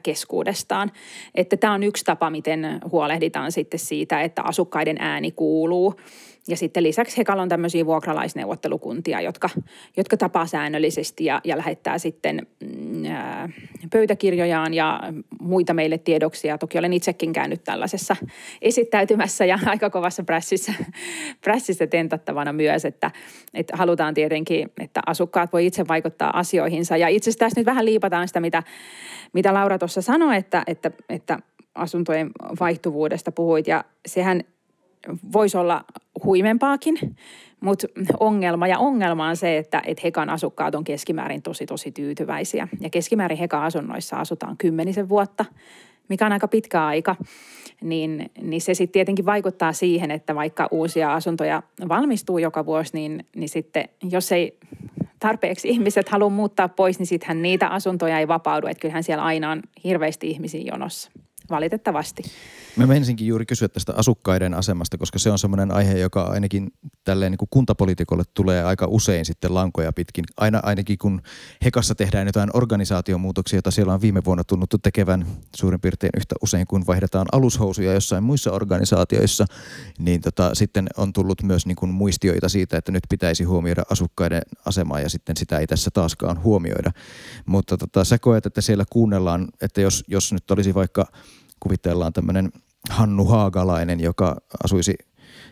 keskuudestaan. 0.03 0.91
Että 1.35 1.57
tämä 1.57 1.73
on 1.73 1.83
yksi 1.83 2.05
tapa, 2.05 2.29
miten 2.29 2.79
huolehditaan 2.91 3.51
sitten 3.51 3.79
siitä, 3.79 4.21
että 4.21 4.41
asukkaiden 4.41 4.97
ääni 4.99 5.31
kuuluu– 5.31 5.95
ja 6.47 6.57
sitten 6.57 6.83
lisäksi 6.83 7.17
Hekalla 7.17 7.41
on 7.41 7.49
tämmöisiä 7.49 7.85
vuokralaisneuvottelukuntia, 7.85 9.21
jotka, 9.21 9.49
jotka 9.97 10.17
tapaa 10.17 10.45
säännöllisesti 10.45 11.25
ja, 11.25 11.41
ja 11.43 11.57
lähettää 11.57 11.97
sitten 11.97 12.47
mm, 12.59 13.05
ää, 13.05 13.49
pöytäkirjojaan 13.91 14.73
ja 14.73 14.99
muita 15.39 15.73
meille 15.73 15.97
tiedoksia. 15.97 16.57
Toki 16.57 16.79
olen 16.79 16.93
itsekin 16.93 17.33
käynyt 17.33 17.63
tällaisessa 17.63 18.15
esittäytymässä 18.61 19.45
ja 19.45 19.59
aika 19.65 19.89
kovassa 19.89 20.23
prässissä, 20.23 20.73
prässissä 21.43 21.87
tentattavana 21.87 22.53
myös, 22.53 22.85
että, 22.85 23.11
että 23.53 23.77
halutaan 23.77 24.13
tietenkin, 24.13 24.71
että 24.79 25.01
asukkaat 25.05 25.53
voi 25.53 25.65
itse 25.65 25.87
vaikuttaa 25.87 26.39
asioihinsa. 26.39 26.97
Ja 26.97 27.07
itse 27.07 27.29
asiassa 27.29 27.45
tässä 27.45 27.59
nyt 27.59 27.65
vähän 27.65 27.85
liipataan 27.85 28.27
sitä, 28.27 28.39
mitä, 28.39 28.63
mitä 29.33 29.53
Laura 29.53 29.77
tuossa 29.77 30.01
sanoi, 30.01 30.37
että, 30.37 30.63
että, 30.67 30.91
että 31.09 31.39
asuntojen 31.75 32.31
vaihtuvuudesta 32.59 33.31
puhuit 33.31 33.67
ja 33.67 33.83
sehän 34.05 34.43
voisi 35.33 35.57
olla 35.57 35.85
huimempaakin, 36.23 36.97
mutta 37.59 37.87
ongelma 38.19 38.67
ja 38.67 38.79
ongelma 38.79 39.27
on 39.27 39.35
se, 39.35 39.57
että, 39.57 39.81
että 39.85 40.01
Hekan 40.03 40.29
asukkaat 40.29 40.75
on 40.75 40.83
keskimäärin 40.83 41.41
tosi 41.41 41.65
tosi 41.65 41.91
tyytyväisiä. 41.91 42.67
Ja 42.79 42.89
keskimäärin 42.89 43.37
Hekan 43.37 43.63
asunnoissa 43.63 44.17
asutaan 44.17 44.57
kymmenisen 44.57 45.09
vuotta, 45.09 45.45
mikä 46.09 46.25
on 46.25 46.31
aika 46.31 46.47
pitkä 46.47 46.85
aika. 46.85 47.15
Niin, 47.81 48.31
niin 48.41 48.61
se 48.61 48.73
sitten 48.73 48.93
tietenkin 48.93 49.25
vaikuttaa 49.25 49.73
siihen, 49.73 50.11
että 50.11 50.35
vaikka 50.35 50.67
uusia 50.71 51.13
asuntoja 51.13 51.63
valmistuu 51.89 52.37
joka 52.37 52.65
vuosi, 52.65 52.93
niin, 52.93 53.25
niin 53.35 53.49
sitten 53.49 53.89
jos 54.11 54.31
ei 54.31 54.59
tarpeeksi 55.19 55.69
ihmiset 55.69 56.09
halua 56.09 56.29
muuttaa 56.29 56.69
pois, 56.69 56.99
niin 56.99 57.07
sittenhän 57.07 57.41
niitä 57.41 57.67
asuntoja 57.67 58.19
ei 58.19 58.27
vapaudu. 58.27 58.67
Että 58.67 58.81
kyllähän 58.81 59.03
siellä 59.03 59.23
aina 59.23 59.51
on 59.51 59.61
hirveästi 59.83 60.29
ihmisiä 60.29 60.61
jonossa 60.65 61.11
valitettavasti. 61.51 62.23
Mä 62.75 62.87
menisinkin 62.87 63.27
juuri 63.27 63.45
kysyä 63.45 63.67
tästä 63.67 63.93
asukkaiden 63.95 64.53
asemasta, 64.53 64.97
koska 64.97 65.19
se 65.19 65.31
on 65.31 65.39
semmoinen 65.39 65.71
aihe, 65.71 65.97
joka 65.97 66.23
ainakin 66.23 66.71
tälleen 67.03 67.31
niin 67.31 67.37
kuin 67.37 67.49
kuntapoliitikolle 67.51 68.23
tulee 68.33 68.63
aika 68.63 68.87
usein 68.89 69.25
sitten 69.25 69.53
lankoja 69.53 69.93
pitkin. 69.93 70.25
Aina 70.37 70.59
ainakin 70.63 70.97
kun 70.97 71.21
Hekassa 71.65 71.95
tehdään 71.95 72.27
jotain 72.27 72.49
organisaatiomuutoksia, 72.53 73.57
joita 73.57 73.71
siellä 73.71 73.93
on 73.93 74.01
viime 74.01 74.21
vuonna 74.25 74.43
tunnuttu 74.43 74.77
tekevän 74.77 75.25
suurin 75.55 75.81
piirtein 75.81 76.11
yhtä 76.17 76.35
usein 76.41 76.67
kuin 76.67 76.87
vaihdetaan 76.87 77.27
alushousuja 77.31 77.93
jossain 77.93 78.23
muissa 78.23 78.51
organisaatioissa, 78.51 79.45
niin 79.99 80.21
tota, 80.21 80.55
sitten 80.55 80.87
on 80.97 81.13
tullut 81.13 81.43
myös 81.43 81.65
niin 81.65 81.75
kuin 81.75 81.91
muistioita 81.91 82.49
siitä, 82.49 82.77
että 82.77 82.91
nyt 82.91 83.03
pitäisi 83.09 83.43
huomioida 83.43 83.83
asukkaiden 83.89 84.41
asemaa 84.65 84.99
ja 84.99 85.09
sitten 85.09 85.37
sitä 85.37 85.59
ei 85.59 85.67
tässä 85.67 85.91
taaskaan 85.93 86.43
huomioida. 86.43 86.91
Mutta 87.45 87.77
tota, 87.77 88.03
sä 88.03 88.19
koet, 88.19 88.45
että 88.45 88.61
siellä 88.61 88.83
kuunnellaan, 88.89 89.47
että 89.61 89.81
jos, 89.81 90.03
jos 90.07 90.33
nyt 90.33 90.51
olisi 90.51 90.73
vaikka 90.73 91.07
kuvitellaan 91.61 92.13
tämmöinen 92.13 92.51
Hannu 92.89 93.25
Haagalainen, 93.25 93.99
joka 93.99 94.35
asuisi 94.63 94.95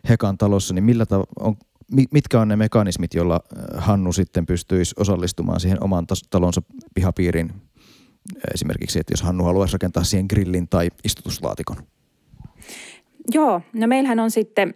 Hekan 0.10 0.38
talossa, 0.38 0.74
niin 0.74 0.84
millä 0.84 1.04
tav- 1.04 1.46
on, 1.46 1.56
mitkä 2.12 2.42
on 2.42 2.48
ne 2.48 2.56
mekanismit, 2.56 3.14
joilla 3.14 3.40
äh, 3.58 3.86
Hannu 3.86 4.12
sitten 4.12 4.46
pystyisi 4.46 4.96
osallistumaan 4.98 5.60
siihen 5.60 5.84
oman 5.84 6.06
talonsa 6.30 6.62
pihapiirin 6.94 7.54
esimerkiksi, 8.54 9.00
että 9.00 9.14
jos 9.14 9.22
Hannu 9.22 9.44
haluaisi 9.44 9.74
rakentaa 9.74 10.04
siihen 10.04 10.26
grillin 10.30 10.68
tai 10.70 10.90
istutuslaatikon? 11.04 11.78
Joo, 13.34 13.62
no 13.74 13.88
meillähän 13.88 14.20
on 14.20 14.32
sitten, 14.32 14.74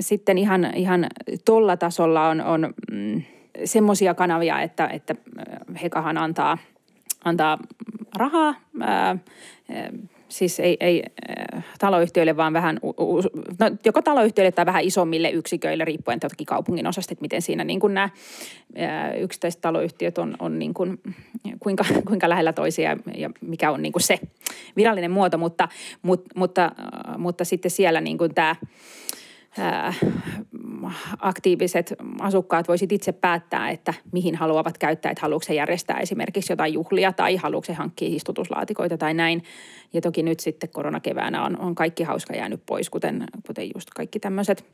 sitten 0.00 0.38
ihan, 0.38 0.74
ihan 0.74 1.06
tuolla 1.44 1.76
tasolla 1.76 2.28
on, 2.28 2.40
on 2.40 2.74
mm, 2.92 3.22
semmoisia 3.64 4.14
kanavia, 4.14 4.60
että, 4.60 4.86
että 4.86 5.14
äh, 5.38 5.82
Hekahan 5.82 6.18
antaa, 6.18 6.58
antaa 7.24 7.58
rahaa 8.16 8.54
siis 10.32 10.60
ei, 10.60 10.76
ei 10.80 11.02
äh, 11.56 11.64
taloyhtiöille, 11.78 12.36
vaan 12.36 12.52
vähän, 12.52 12.78
no, 13.58 13.70
joko 13.84 14.02
taloyhtiöille 14.02 14.52
tai 14.52 14.66
vähän 14.66 14.84
isommille 14.84 15.30
yksiköille, 15.30 15.84
riippuen 15.84 16.20
toki 16.20 16.44
kaupungin 16.44 16.86
osasta, 16.86 17.12
että 17.12 17.22
miten 17.22 17.42
siinä 17.42 17.64
niin 17.64 17.80
kuin 17.80 17.94
nämä 17.94 18.04
äh, 18.78 19.20
yksittäiset 19.20 19.60
taloyhtiöt 19.60 20.18
on, 20.18 20.36
on 20.38 20.58
niin 20.58 20.74
kuin, 20.74 21.00
kuinka, 21.60 21.84
kuinka 22.08 22.28
lähellä 22.28 22.52
toisia 22.52 22.96
ja 23.16 23.30
mikä 23.40 23.70
on 23.70 23.82
niin 23.82 23.92
kuin 23.92 24.02
se 24.02 24.20
virallinen 24.76 25.10
muoto, 25.10 25.38
mutta, 25.38 25.68
mutta, 26.02 26.30
mutta, 26.34 26.72
mutta 27.18 27.44
sitten 27.44 27.70
siellä 27.70 28.00
niin 28.00 28.18
kuin 28.18 28.34
tämä 28.34 28.56
aktiiviset 31.18 31.94
asukkaat 32.20 32.68
voisit 32.68 32.92
itse 32.92 33.12
päättää, 33.12 33.70
että 33.70 33.94
mihin 34.12 34.36
haluavat 34.36 34.78
käyttää, 34.78 35.12
että 35.12 35.22
haluatko 35.22 35.46
se 35.46 35.54
järjestää 35.54 35.98
esimerkiksi 35.98 36.52
jotain 36.52 36.72
juhlia 36.72 37.12
tai 37.12 37.36
haluatko 37.36 37.66
se 37.66 37.72
hankkia 37.72 38.16
istutuslaatikoita 38.16 38.98
tai 38.98 39.14
näin. 39.14 39.42
Ja 39.92 40.00
toki 40.00 40.22
nyt 40.22 40.40
sitten 40.40 40.70
koronakeväänä 40.70 41.44
on, 41.44 41.58
on 41.58 41.74
kaikki 41.74 42.02
hauska 42.02 42.36
jäänyt 42.36 42.62
pois, 42.66 42.90
kuten, 42.90 43.24
kuten 43.46 43.70
just 43.74 43.90
kaikki 43.90 44.20
tämmöiset 44.20 44.64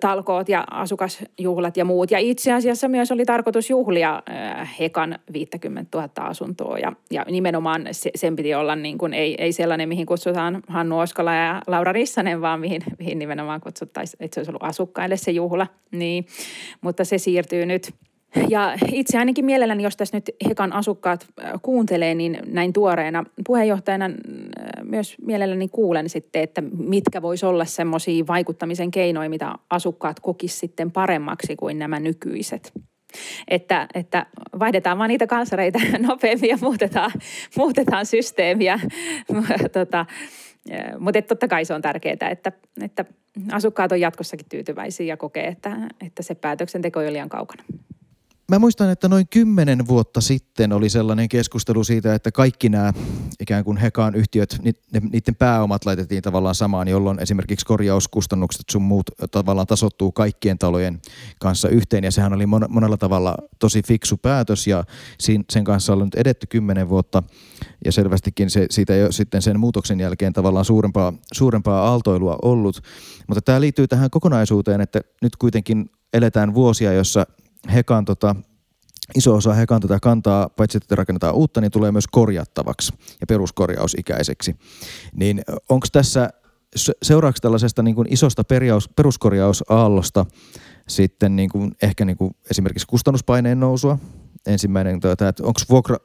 talkoot 0.00 0.48
ja 0.48 0.64
asukasjuhlat 0.70 1.76
ja 1.76 1.84
muut. 1.84 2.10
Ja 2.10 2.18
itse 2.18 2.52
asiassa 2.52 2.88
myös 2.88 3.12
oli 3.12 3.24
tarkoitus 3.24 3.70
juhlia 3.70 4.22
Hekan 4.78 5.18
50 5.32 5.98
000 5.98 6.28
asuntoa 6.28 6.78
ja, 6.78 6.92
ja 7.10 7.24
nimenomaan 7.30 7.88
se, 7.92 8.10
sen 8.14 8.36
piti 8.36 8.54
olla 8.54 8.76
niin 8.76 8.98
kuin, 8.98 9.14
ei, 9.14 9.34
ei 9.38 9.52
sellainen, 9.52 9.88
mihin 9.88 10.06
kutsutaan 10.06 10.62
Hannu 10.68 10.98
Oskola 10.98 11.34
ja 11.34 11.62
Laura 11.66 11.92
Rissanen, 11.92 12.40
vaan 12.40 12.60
mihin, 12.60 12.82
mihin 12.98 13.18
nimenomaan 13.18 13.60
kutsuttaisiin, 13.60 14.24
että 14.24 14.34
se 14.34 14.40
olisi 14.40 14.50
ollut 14.50 14.62
asukkaille 14.62 15.16
se 15.16 15.30
juhla. 15.30 15.66
Niin, 15.90 16.26
mutta 16.80 17.04
se 17.04 17.18
siirtyy 17.18 17.66
nyt– 17.66 17.90
ja 18.48 18.74
itse 18.92 19.18
ainakin 19.18 19.44
mielelläni, 19.44 19.82
jos 19.82 19.96
tässä 19.96 20.16
nyt 20.16 20.30
Hekan 20.48 20.72
asukkaat 20.72 21.26
kuuntelee, 21.62 22.14
niin 22.14 22.38
näin 22.46 22.72
tuoreena 22.72 23.24
puheenjohtajana 23.46 24.10
myös 24.82 25.16
mielelläni 25.26 25.68
kuulen 25.68 26.08
sitten, 26.08 26.42
että 26.42 26.62
mitkä 26.78 27.22
voisi 27.22 27.46
olla 27.46 27.64
semmoisia 27.64 28.26
vaikuttamisen 28.26 28.90
keinoja, 28.90 29.30
mitä 29.30 29.54
asukkaat 29.70 30.20
kokis 30.20 30.60
sitten 30.60 30.90
paremmaksi 30.92 31.56
kuin 31.56 31.78
nämä 31.78 32.00
nykyiset. 32.00 32.72
Että, 33.48 33.88
että 33.94 34.26
vaihdetaan 34.58 34.98
vaan 34.98 35.08
niitä 35.08 35.26
kansareita 35.26 35.78
nopeammin 36.08 36.50
ja 36.50 36.58
muutetaan, 36.60 37.12
muutetaan 37.56 38.06
systeemiä. 38.06 38.80
tota, 39.72 40.06
mutta 40.98 41.22
totta 41.22 41.48
kai 41.48 41.64
se 41.64 41.74
on 41.74 41.82
tärkeää, 41.82 42.30
että, 42.30 42.52
että 42.80 43.04
asukkaat 43.52 43.92
on 43.92 44.00
jatkossakin 44.00 44.46
tyytyväisiä 44.48 45.06
ja 45.06 45.16
kokee, 45.16 45.46
että, 45.46 45.76
että 46.06 46.22
se 46.22 46.34
päätöksenteko 46.34 47.00
ole 47.00 47.12
liian 47.12 47.28
kaukana. 47.28 47.62
Mä 48.50 48.58
muistan, 48.58 48.90
että 48.90 49.08
noin 49.08 49.28
kymmenen 49.28 49.86
vuotta 49.86 50.20
sitten 50.20 50.72
oli 50.72 50.88
sellainen 50.88 51.28
keskustelu 51.28 51.84
siitä, 51.84 52.14
että 52.14 52.32
kaikki 52.32 52.68
nämä 52.68 52.92
ikään 53.40 53.64
kuin 53.64 53.76
Hekaan 53.76 54.14
yhtiöt, 54.14 54.58
niiden 55.12 55.34
pääomat 55.34 55.86
laitettiin 55.86 56.22
tavallaan 56.22 56.54
samaan, 56.54 56.88
jolloin 56.88 57.22
esimerkiksi 57.22 57.66
korjauskustannukset 57.66 58.64
sun 58.70 58.82
muut 58.82 59.10
tavallaan 59.30 59.66
tasottuu 59.66 60.12
kaikkien 60.12 60.58
talojen 60.58 61.00
kanssa 61.40 61.68
yhteen. 61.68 62.04
Ja 62.04 62.10
sehän 62.10 62.32
oli 62.32 62.46
monella 62.46 62.96
tavalla 62.96 63.36
tosi 63.58 63.82
fiksu 63.82 64.16
päätös 64.16 64.66
ja 64.66 64.84
sen 65.50 65.64
kanssa 65.64 65.92
on 65.92 65.98
nyt 65.98 66.14
edetty 66.14 66.46
kymmenen 66.46 66.88
vuotta. 66.88 67.22
Ja 67.84 67.92
selvästikin 67.92 68.50
se, 68.50 68.66
siitä 68.70 68.94
ei 68.94 69.02
ole 69.02 69.12
sitten 69.12 69.42
sen 69.42 69.60
muutoksen 69.60 70.00
jälkeen 70.00 70.32
tavallaan 70.32 70.64
suurempaa, 70.64 71.12
suurempaa 71.32 71.88
aaltoilua 71.88 72.38
ollut. 72.42 72.80
Mutta 73.28 73.42
tämä 73.42 73.60
liittyy 73.60 73.88
tähän 73.88 74.10
kokonaisuuteen, 74.10 74.80
että 74.80 75.00
nyt 75.22 75.36
kuitenkin 75.36 75.90
eletään 76.12 76.54
vuosia, 76.54 76.92
jossa 76.92 77.26
Hekan 77.74 78.04
tota, 78.04 78.36
iso 79.14 79.34
osa 79.34 79.54
Hekan 79.54 79.80
tätä 79.80 79.98
kantaa, 80.02 80.48
paitsi 80.48 80.78
että 80.78 80.94
rakennetaan 80.94 81.34
uutta, 81.34 81.60
niin 81.60 81.70
tulee 81.70 81.92
myös 81.92 82.06
korjattavaksi 82.06 82.92
ja 83.20 83.26
peruskorjausikäiseksi. 83.26 84.56
Niin 85.12 85.42
onko 85.68 85.86
tässä 85.92 86.30
seuraavaksi 87.02 87.42
tällaisesta 87.42 87.82
niin 87.82 87.94
kuin 87.94 88.12
isosta 88.12 88.44
perjaus, 88.44 88.88
peruskorjausaallosta 88.88 90.26
sitten 90.88 91.36
niin 91.36 91.50
kuin, 91.50 91.72
ehkä 91.82 92.04
niin 92.04 92.16
kuin 92.16 92.36
esimerkiksi 92.50 92.86
kustannuspaineen 92.86 93.60
nousua? 93.60 93.98
Ensimmäinen, 94.46 94.96
että 94.96 95.26
onko 95.42 95.60
vuokra, 95.70 95.96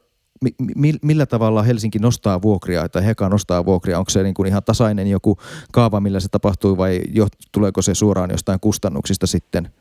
mi, 0.76 0.94
millä 1.02 1.26
tavalla 1.26 1.64
Helsinki 1.64 2.00
nostaa 2.00 2.42
vuokria 2.42 2.90
tai 2.90 3.06
Heka 3.06 3.30
nostaa 3.30 3.66
vuokria? 3.66 4.00
Onko 4.00 4.10
se 4.10 4.24
niin 4.24 4.34
kuin 4.34 4.48
ihan 4.48 4.64
tasainen 4.64 5.08
joku 5.08 5.38
kaava, 5.72 6.00
millä 6.00 6.20
se 6.20 6.30
tapahtuu 6.30 6.78
vai 6.78 7.02
jo, 7.10 7.28
tuleeko 7.52 7.82
se 7.82 7.96
suoraan 7.96 8.32
jostain 8.32 8.60
kustannuksista 8.60 9.28
sitten– 9.28 9.70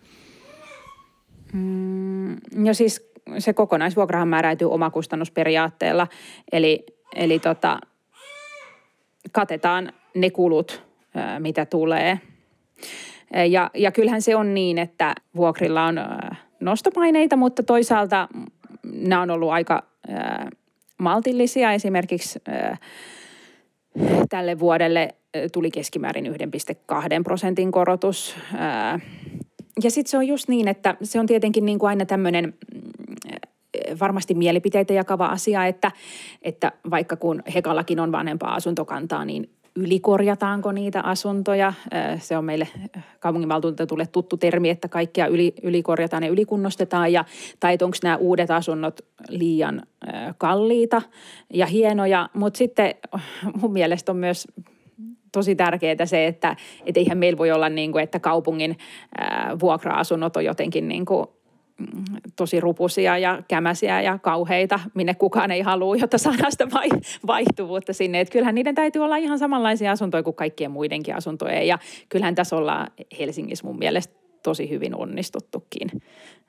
Mm, 1.52 2.36
no 2.54 2.74
siis 2.74 3.10
se 3.38 3.52
kokonaisvuokrahan 3.52 4.28
määräytyy 4.28 4.70
omakustannusperiaatteella, 4.70 6.06
eli, 6.52 6.86
eli 7.14 7.38
tota, 7.38 7.78
katetaan 9.32 9.92
ne 10.14 10.30
kulut, 10.30 10.82
mitä 11.38 11.66
tulee. 11.66 12.20
Ja, 13.50 13.70
ja 13.74 13.92
kyllähän 13.92 14.22
se 14.22 14.36
on 14.36 14.54
niin, 14.54 14.78
että 14.78 15.14
vuokrilla 15.36 15.84
on 15.84 16.00
nostopaineita, 16.60 17.36
mutta 17.36 17.62
toisaalta 17.62 18.28
nämä 18.82 19.22
on 19.22 19.30
ollut 19.30 19.50
aika 19.50 19.82
maltillisia. 20.98 21.72
Esimerkiksi 21.72 22.38
tälle 24.28 24.58
vuodelle 24.58 25.14
tuli 25.52 25.70
keskimäärin 25.70 26.26
1,2 26.26 26.32
prosentin 27.24 27.72
korotus. 27.72 28.36
Ja 29.82 29.90
sitten 29.90 30.10
se 30.10 30.16
on 30.16 30.26
just 30.26 30.48
niin, 30.48 30.68
että 30.68 30.96
se 31.02 31.20
on 31.20 31.26
tietenkin 31.26 31.64
niin 31.64 31.78
kuin 31.78 31.88
aina 31.88 32.06
tämmöinen 32.06 32.44
mm, 32.44 32.80
varmasti 34.00 34.34
mielipiteitä 34.34 34.92
jakava 34.92 35.26
asia, 35.26 35.66
että, 35.66 35.92
että 36.42 36.72
vaikka 36.90 37.16
kun 37.16 37.42
Hekallakin 37.54 38.00
on 38.00 38.12
vanhempaa 38.12 38.54
asuntokantaa, 38.54 39.24
niin 39.24 39.50
ylikorjataanko 39.76 40.72
niitä 40.72 41.00
asuntoja. 41.00 41.72
Se 42.18 42.36
on 42.36 42.44
meille 42.44 42.68
kaupunginvaltuutetulle 43.20 44.06
tuttu 44.06 44.36
termi, 44.36 44.70
että 44.70 44.88
kaikkia 44.88 45.26
yli, 45.26 45.54
ylikorjataan 45.62 46.22
ja 46.22 46.30
ylikunnostetaan. 46.30 47.12
Ja, 47.12 47.24
tai 47.60 47.78
onko 47.82 47.96
nämä 48.02 48.16
uudet 48.16 48.50
asunnot 48.50 49.00
liian 49.28 49.82
kalliita 50.38 51.02
ja 51.54 51.66
hienoja. 51.66 52.28
Mutta 52.34 52.58
sitten 52.58 52.94
mun 53.60 53.72
mielestä 53.72 54.12
on 54.12 54.18
myös 54.18 54.48
tosi 55.32 55.54
tärkeää 55.54 56.06
se, 56.06 56.26
että 56.26 56.56
et 56.86 56.96
eihän 56.96 57.18
meillä 57.18 57.38
voi 57.38 57.52
olla 57.52 57.68
niin 57.68 57.92
kuin, 57.92 58.04
että 58.04 58.20
kaupungin 58.20 58.78
vuokra-asunnot 59.60 60.36
on 60.36 60.44
jotenkin 60.44 60.88
niin 60.88 61.04
kuin 61.04 61.26
tosi 62.36 62.60
rupusia 62.60 63.18
ja 63.18 63.42
kämäsiä 63.48 64.02
ja 64.02 64.18
kauheita, 64.18 64.80
minne 64.94 65.14
kukaan 65.14 65.50
ei 65.50 65.60
halua, 65.60 65.96
jotta 65.96 66.18
saadaan 66.18 66.52
sitä 66.52 66.68
vaihtuvuutta 67.26 67.92
sinne. 67.92 68.20
Että 68.20 68.32
kyllähän 68.32 68.54
niiden 68.54 68.74
täytyy 68.74 69.04
olla 69.04 69.16
ihan 69.16 69.38
samanlaisia 69.38 69.92
asuntoja 69.92 70.22
kuin 70.22 70.36
kaikkien 70.36 70.70
muidenkin 70.70 71.16
asuntojen. 71.16 71.66
Ja 71.66 71.78
kyllähän 72.08 72.34
tässä 72.34 72.56
ollaan 72.56 72.86
Helsingissä 73.18 73.66
mun 73.66 73.78
mielestä 73.78 74.14
tosi 74.42 74.70
hyvin 74.70 74.94
onnistuttukin. 74.94 75.90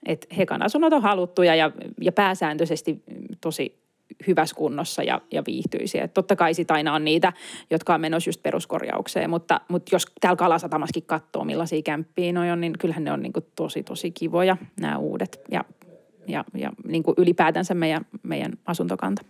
Et 0.06 0.28
Hekan 0.38 0.64
asunnot 0.64 0.94
on 0.94 1.02
haluttuja 1.02 1.56
ja, 1.56 1.72
ja 2.02 2.12
pääsääntöisesti 2.12 3.04
tosi 3.42 3.82
hyvässä 4.28 4.56
kunnossa 4.56 5.04
ja, 5.04 5.22
ja 5.32 5.44
viihtyisiä. 5.48 6.04
Et 6.04 6.14
totta 6.14 6.36
kai 6.36 6.54
sit 6.54 6.72
aina 6.72 6.94
on 6.94 7.06
niitä, 7.06 7.34
jotka 7.70 7.94
on 7.94 8.02
menossa 8.02 8.28
just 8.30 8.44
peruskorjaukseen, 8.44 9.30
mutta, 9.30 9.62
mutta 9.68 9.96
jos 9.96 10.06
täällä 10.22 10.38
Kalasatamaskin 10.38 11.04
katsoo, 11.06 11.44
millaisia 11.44 11.82
kämppiä 11.82 12.34
noi 12.34 12.52
on, 12.52 12.62
niin 12.62 12.74
kyllähän 12.80 13.04
ne 13.04 13.12
on 13.12 13.22
niin 13.22 13.34
tosi, 13.56 13.84
tosi 13.84 14.12
kivoja 14.12 14.58
nämä 14.82 14.98
uudet 14.98 15.42
ja, 15.52 15.64
ja, 16.28 16.46
ja 16.54 16.72
niin 16.88 17.04
ylipäätänsä 17.18 17.74
meidän, 17.74 18.06
meidän 18.24 18.52
asuntokanta. 18.66 19.22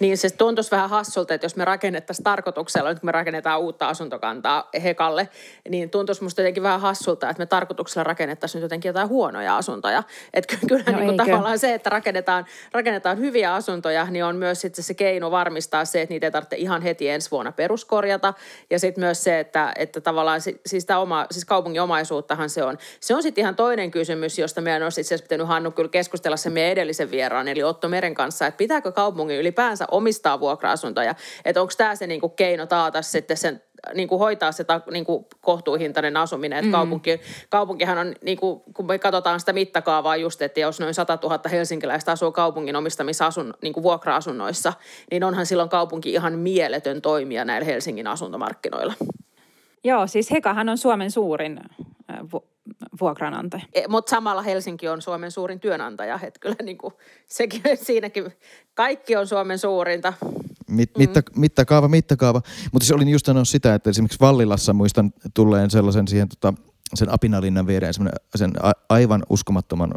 Niin 0.00 0.18
se 0.18 0.30
tuntuisi 0.30 0.70
vähän 0.70 0.90
hassulta, 0.90 1.34
että 1.34 1.44
jos 1.44 1.56
me 1.56 1.64
rakennettaisiin 1.64 2.24
tarkoituksella, 2.24 2.88
nyt 2.88 3.00
kun 3.00 3.08
me 3.08 3.12
rakennetaan 3.12 3.60
uutta 3.60 3.88
asuntokantaa 3.88 4.68
Hekalle, 4.82 5.28
niin 5.68 5.90
tuntuisi 5.90 6.22
musta 6.22 6.40
jotenkin 6.40 6.62
vähän 6.62 6.80
hassulta, 6.80 7.30
että 7.30 7.40
me 7.40 7.46
tarkoituksella 7.46 8.04
rakennettaisiin 8.04 8.60
nyt 8.60 8.64
jotenkin 8.64 8.88
jotain 8.88 9.08
huonoja 9.08 9.56
asuntoja. 9.56 10.02
Että 10.34 10.56
kyllä 10.68 10.82
no 10.86 10.98
niin 10.98 11.04
kuin 11.04 11.16
tavallaan 11.16 11.58
se, 11.58 11.74
että 11.74 11.90
rakennetaan, 11.90 12.46
rakennetaan 12.72 13.18
hyviä 13.18 13.54
asuntoja, 13.54 14.06
niin 14.10 14.24
on 14.24 14.36
myös 14.36 14.60
sitten 14.60 14.84
se 14.84 14.94
keino 14.94 15.30
varmistaa 15.30 15.84
se, 15.84 16.02
että 16.02 16.14
niitä 16.14 16.26
ei 16.26 16.30
tarvitse 16.30 16.56
ihan 16.56 16.82
heti 16.82 17.08
ensi 17.08 17.30
vuonna 17.30 17.52
peruskorjata. 17.52 18.34
Ja 18.70 18.78
sitten 18.78 19.04
myös 19.04 19.24
se, 19.24 19.40
että, 19.40 19.72
että 19.76 20.00
tavallaan 20.00 20.40
siis, 20.66 20.84
tämä 20.84 21.00
oma, 21.00 21.26
siis 21.30 21.44
kaupungin 21.44 21.82
omaisuuttahan 21.82 22.50
se 22.50 22.64
on. 22.64 22.78
Se 23.00 23.14
on 23.14 23.22
sitten 23.22 23.42
ihan 23.42 23.56
toinen 23.56 23.90
kysymys, 23.90 24.38
josta 24.38 24.60
meidän 24.60 24.82
on 24.82 24.90
itse 25.00 25.18
pitänyt 25.18 25.46
Hannu 25.46 25.70
kyllä 25.70 25.88
keskustella 25.88 26.36
sen 26.36 26.52
meidän 26.52 26.72
edellisen 26.72 27.10
vieraan, 27.10 27.48
eli 27.48 27.62
Otto 27.62 27.88
Meren 27.88 28.14
kanssa, 28.14 28.46
että 28.46 28.58
pitääkö 28.58 28.92
kaupungin 28.92 29.40
ylipäänsä 29.50 29.84
omistaa 29.90 30.40
vuokra-asuntoja. 30.40 31.14
Että 31.44 31.60
onko 31.60 31.72
tämä 31.76 31.94
se 31.94 32.06
niinku 32.06 32.28
keino 32.28 32.66
taata 32.66 33.02
sitten 33.02 33.36
sen 33.36 33.62
niin 33.94 34.08
kuin 34.08 34.18
hoitaa 34.18 34.52
se 34.52 34.64
niin 34.90 35.04
kuin 35.04 35.26
kohtuuhintainen 35.40 36.16
asuminen. 36.16 36.58
Että 36.58 36.66
mm. 36.66 36.72
kaupunki, 36.72 37.20
kaupunkihan 37.48 37.98
on, 37.98 38.14
niin 38.22 38.38
kuin, 38.38 38.60
kun 38.74 38.86
me 38.86 38.98
katsotaan 38.98 39.40
sitä 39.40 39.52
mittakaavaa 39.52 40.16
just, 40.16 40.42
että 40.42 40.60
jos 40.60 40.80
noin 40.80 40.94
100 40.94 41.18
000 41.22 41.40
helsinkiläistä 41.50 42.12
asuu 42.12 42.32
kaupungin 42.32 42.76
omistamissa 42.76 43.26
asun, 43.26 43.54
niin 43.62 43.72
kuin 43.72 43.82
vuokra-asunnoissa, 43.82 44.72
niin 45.10 45.24
onhan 45.24 45.46
silloin 45.46 45.68
kaupunki 45.68 46.12
ihan 46.12 46.38
mieletön 46.38 47.02
toimija 47.02 47.44
näillä 47.44 47.64
Helsingin 47.64 48.06
asuntomarkkinoilla. 48.06 48.94
Joo, 49.84 50.06
siis 50.06 50.30
Hekahan 50.30 50.68
on 50.68 50.78
Suomen 50.78 51.10
suurin 51.10 51.60
vuokranantaja. 53.00 53.62
E, 53.72 53.88
Mutta 53.88 54.10
samalla 54.10 54.42
Helsinki 54.42 54.88
on 54.88 55.02
Suomen 55.02 55.30
suurin 55.30 55.60
työnantaja. 55.60 56.20
Että 56.22 56.40
kyllä 56.40 56.56
niin 56.62 56.78
kuin, 56.78 56.94
sekin, 57.26 57.62
siinäkin 57.82 58.32
kaikki 58.74 59.16
on 59.16 59.26
Suomen 59.26 59.58
suurinta. 59.58 60.12
Mit, 60.70 60.90
mitta, 60.98 61.20
mm. 61.20 61.40
Mittakaava, 61.40 61.88
mittakaava. 61.88 62.42
Mutta 62.72 62.86
se 62.86 62.94
olin 62.94 63.08
just 63.08 63.26
sanonut 63.26 63.48
sitä, 63.48 63.74
että 63.74 63.90
esimerkiksi 63.90 64.20
Vallilassa 64.20 64.72
muistan 64.72 65.12
tulleen 65.34 65.70
sellaisen 65.70 66.08
siihen 66.08 66.28
tota, 66.28 66.54
sen 66.94 67.14
apinalinnan 67.14 67.66
viereen 67.66 67.94
sen 68.34 68.52
aivan 68.88 69.22
uskomattoman 69.28 69.90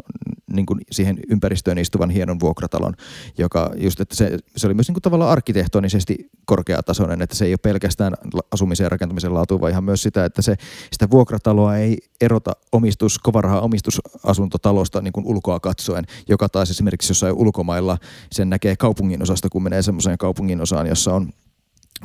niin 0.52 0.66
kuin 0.66 0.80
siihen 0.90 1.18
ympäristöön 1.28 1.78
istuvan 1.78 2.10
hienon 2.10 2.40
vuokratalon, 2.40 2.94
joka 3.38 3.70
just, 3.76 4.00
että 4.00 4.16
se, 4.16 4.38
se 4.56 4.66
oli 4.66 4.74
myös 4.74 4.88
niin 4.88 4.94
kuin 4.94 5.02
tavallaan 5.02 5.30
arkkitehtonisesti 5.30 6.30
korkeatasoinen, 6.44 7.22
että 7.22 7.36
se 7.36 7.44
ei 7.44 7.52
ole 7.52 7.58
pelkästään 7.62 8.14
asumisen 8.50 8.84
ja 8.84 8.88
rakentamisen 8.88 9.34
laatu, 9.34 9.60
vaan 9.60 9.70
ihan 9.70 9.84
myös 9.84 10.02
sitä, 10.02 10.24
että 10.24 10.42
se, 10.42 10.56
sitä 10.92 11.10
vuokrataloa 11.10 11.76
ei 11.76 11.98
erota 12.20 12.52
omistus, 12.72 13.18
kovaraha 13.18 13.60
omistusasuntotalosta 13.60 15.00
niin 15.00 15.12
kuin 15.12 15.26
ulkoa 15.26 15.60
katsoen, 15.60 16.04
joka 16.28 16.48
taas 16.48 16.70
esimerkiksi 16.70 17.10
jossain 17.10 17.34
ulkomailla 17.34 17.98
sen 18.32 18.50
näkee 18.50 18.76
kaupungin 18.76 19.22
osasta, 19.22 19.48
kun 19.48 19.62
menee 19.62 19.82
semmoiseen 19.82 20.18
kaupungin 20.18 20.60
osaan, 20.60 20.86
jossa 20.86 21.14
on 21.14 21.32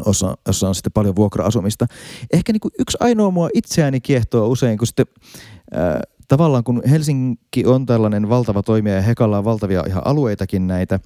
osa, 0.05 0.37
jossa 0.47 0.67
on 0.67 0.75
sitten 0.75 0.91
paljon 0.91 1.15
vuokra-asumista. 1.15 1.85
Ehkä 2.33 2.53
niin 2.53 2.59
kuin 2.59 2.71
yksi 2.79 2.97
ainoa 2.99 3.31
mua 3.31 3.49
itseäni 3.53 4.01
kiehtoo 4.01 4.47
usein, 4.47 4.77
kun 4.77 4.87
sitten 4.87 5.05
ää, 5.73 6.01
tavallaan 6.27 6.63
kun 6.63 6.81
Helsinki 6.89 7.65
on 7.65 7.85
tällainen 7.85 8.29
valtava 8.29 8.63
toimija 8.63 8.95
ja 8.95 9.01
Hekalla 9.01 9.37
on 9.37 9.45
valtavia 9.45 9.83
ihan 9.87 10.07
alueitakin 10.07 10.67
näitä, 10.67 10.99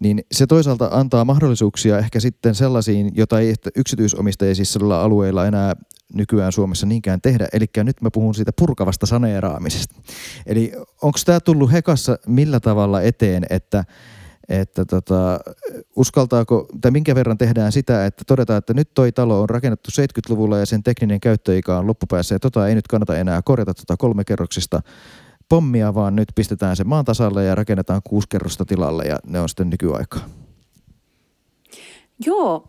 niin 0.00 0.20
se 0.32 0.46
toisaalta 0.46 0.88
antaa 0.92 1.24
mahdollisuuksia 1.24 1.98
ehkä 1.98 2.20
sitten 2.20 2.54
sellaisiin, 2.54 3.10
jota 3.14 3.40
ei 3.40 3.54
yksityisomisteisilla 3.76 5.02
alueilla 5.02 5.46
enää 5.46 5.76
nykyään 6.14 6.52
Suomessa 6.52 6.86
niinkään 6.86 7.20
tehdä. 7.20 7.48
Eli 7.52 7.66
nyt 7.76 8.02
mä 8.02 8.10
puhun 8.12 8.34
siitä 8.34 8.52
purkavasta 8.58 9.06
saneeraamisesta. 9.06 9.94
Eli 10.46 10.72
onko 11.02 11.18
tämä 11.24 11.40
tullut 11.40 11.72
Hekassa 11.72 12.18
millä 12.26 12.60
tavalla 12.60 13.02
eteen, 13.02 13.46
että 13.50 13.84
että 14.48 14.84
tota, 14.84 15.40
uskaltaako, 15.96 16.66
tai 16.80 16.90
minkä 16.90 17.14
verran 17.14 17.38
tehdään 17.38 17.72
sitä, 17.72 18.06
että 18.06 18.24
todetaan, 18.26 18.58
että 18.58 18.74
nyt 18.74 18.94
toi 18.94 19.12
talo 19.12 19.42
on 19.42 19.50
rakennettu 19.50 19.90
70-luvulla 19.90 20.58
ja 20.58 20.66
sen 20.66 20.82
tekninen 20.82 21.20
käyttöikä 21.20 21.78
on 21.78 21.86
loppupäässä 21.86 22.34
ja 22.34 22.38
tota 22.38 22.68
ei 22.68 22.74
nyt 22.74 22.88
kannata 22.88 23.18
enää 23.18 23.42
korjata 23.44 23.74
tota 23.74 23.96
kolmekerroksista 23.96 24.80
pommia, 25.48 25.94
vaan 25.94 26.16
nyt 26.16 26.28
pistetään 26.34 26.76
se 26.76 26.84
maan 26.84 27.04
tasalle 27.04 27.44
ja 27.44 27.54
rakennetaan 27.54 28.00
kuusi 28.04 28.28
kerrosta 28.28 28.64
tilalle 28.64 29.04
ja 29.04 29.18
ne 29.26 29.40
on 29.40 29.48
sitten 29.48 29.70
nykyaikaa. 29.70 30.28
Joo, 32.26 32.68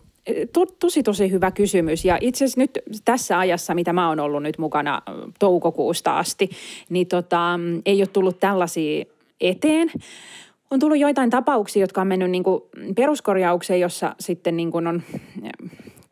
to, 0.54 0.66
tosi 0.66 1.04
tosi 1.04 1.32
hyvä 1.32 1.52
kysymys. 1.52 2.06
Ja 2.06 2.18
itse 2.22 2.46
asiassa 2.46 2.62
nyt 2.62 2.80
tässä 3.06 3.40
ajassa, 3.40 3.76
mitä 3.76 3.94
mä 3.94 4.10
oon 4.10 4.20
ollut 4.20 4.44
nyt 4.44 4.58
mukana 4.58 5.02
toukokuusta 5.40 6.18
asti, 6.18 6.50
niin 6.90 7.08
tota, 7.08 7.60
ei 7.86 8.02
ole 8.02 8.08
tullut 8.08 8.40
tällaisia 8.40 9.06
eteen 9.42 9.92
on 10.72 10.80
tullut 10.80 10.98
joitain 10.98 11.30
tapauksia, 11.30 11.84
jotka 11.84 12.02
on 12.02 12.08
mennyt 12.08 12.32
niin 12.32 12.44
kuin 12.44 12.62
peruskorjaukseen, 12.96 13.80
jossa 13.80 14.16
sitten 14.20 14.58
niin 14.58 14.72
kuin 14.72 14.88
on 14.88 15.04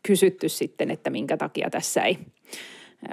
kysytty 0.02 0.48
sitten, 0.48 0.90
että 0.90 1.10
minkä 1.10 1.36
takia 1.36 1.70
tässä 1.70 2.02
ei 2.02 2.18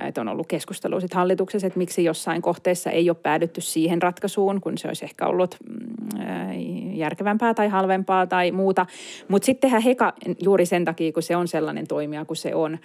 että 0.05 0.21
on 0.21 0.27
ollut 0.27 0.47
keskustelua 0.47 0.99
sitten 0.99 1.17
hallituksessa, 1.17 1.67
että 1.67 1.77
miksi 1.77 2.03
jossain 2.03 2.41
kohteessa 2.41 2.89
ei 2.89 3.09
ole 3.09 3.17
päädytty 3.23 3.61
siihen 3.61 4.01
ratkaisuun, 4.01 4.61
kun 4.61 4.77
se 4.77 4.87
olisi 4.87 5.05
ehkä 5.05 5.27
ollut 5.27 5.57
mm, 5.69 6.93
järkevämpää 6.93 7.53
tai 7.53 7.67
halvempaa 7.67 8.27
tai 8.27 8.51
muuta. 8.51 8.85
Mutta 9.27 9.45
sittenhän 9.45 9.81
Heka 9.81 10.13
juuri 10.39 10.65
sen 10.65 10.85
takia, 10.85 11.11
kun 11.11 11.23
se 11.23 11.35
on 11.35 11.47
sellainen 11.47 11.87
toimija 11.87 12.25
kuin 12.25 12.37
se 12.37 12.55
on, 12.55 12.77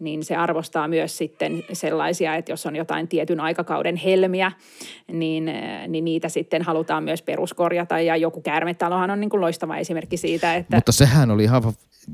niin 0.00 0.24
se 0.24 0.36
arvostaa 0.36 0.88
myös 0.88 1.18
sitten 1.18 1.62
sellaisia, 1.72 2.34
että 2.34 2.52
jos 2.52 2.66
on 2.66 2.76
jotain 2.76 3.08
tietyn 3.08 3.40
aikakauden 3.40 3.96
helmiä, 3.96 4.52
niin, 5.12 5.50
niin 5.88 6.04
niitä 6.04 6.28
sitten 6.28 6.62
halutaan 6.62 7.04
myös 7.04 7.22
peruskorjata. 7.22 8.00
Ja 8.00 8.16
joku 8.16 8.40
käärmetalohan 8.40 9.10
on 9.10 9.20
niin 9.20 9.30
kuin 9.30 9.40
loistava 9.40 9.76
esimerkki 9.76 10.16
siitä, 10.16 10.54
että... 10.54 10.76
Mutta 10.76 10.92
sehän 10.92 11.30
oli 11.30 11.44
ihan 11.44 11.62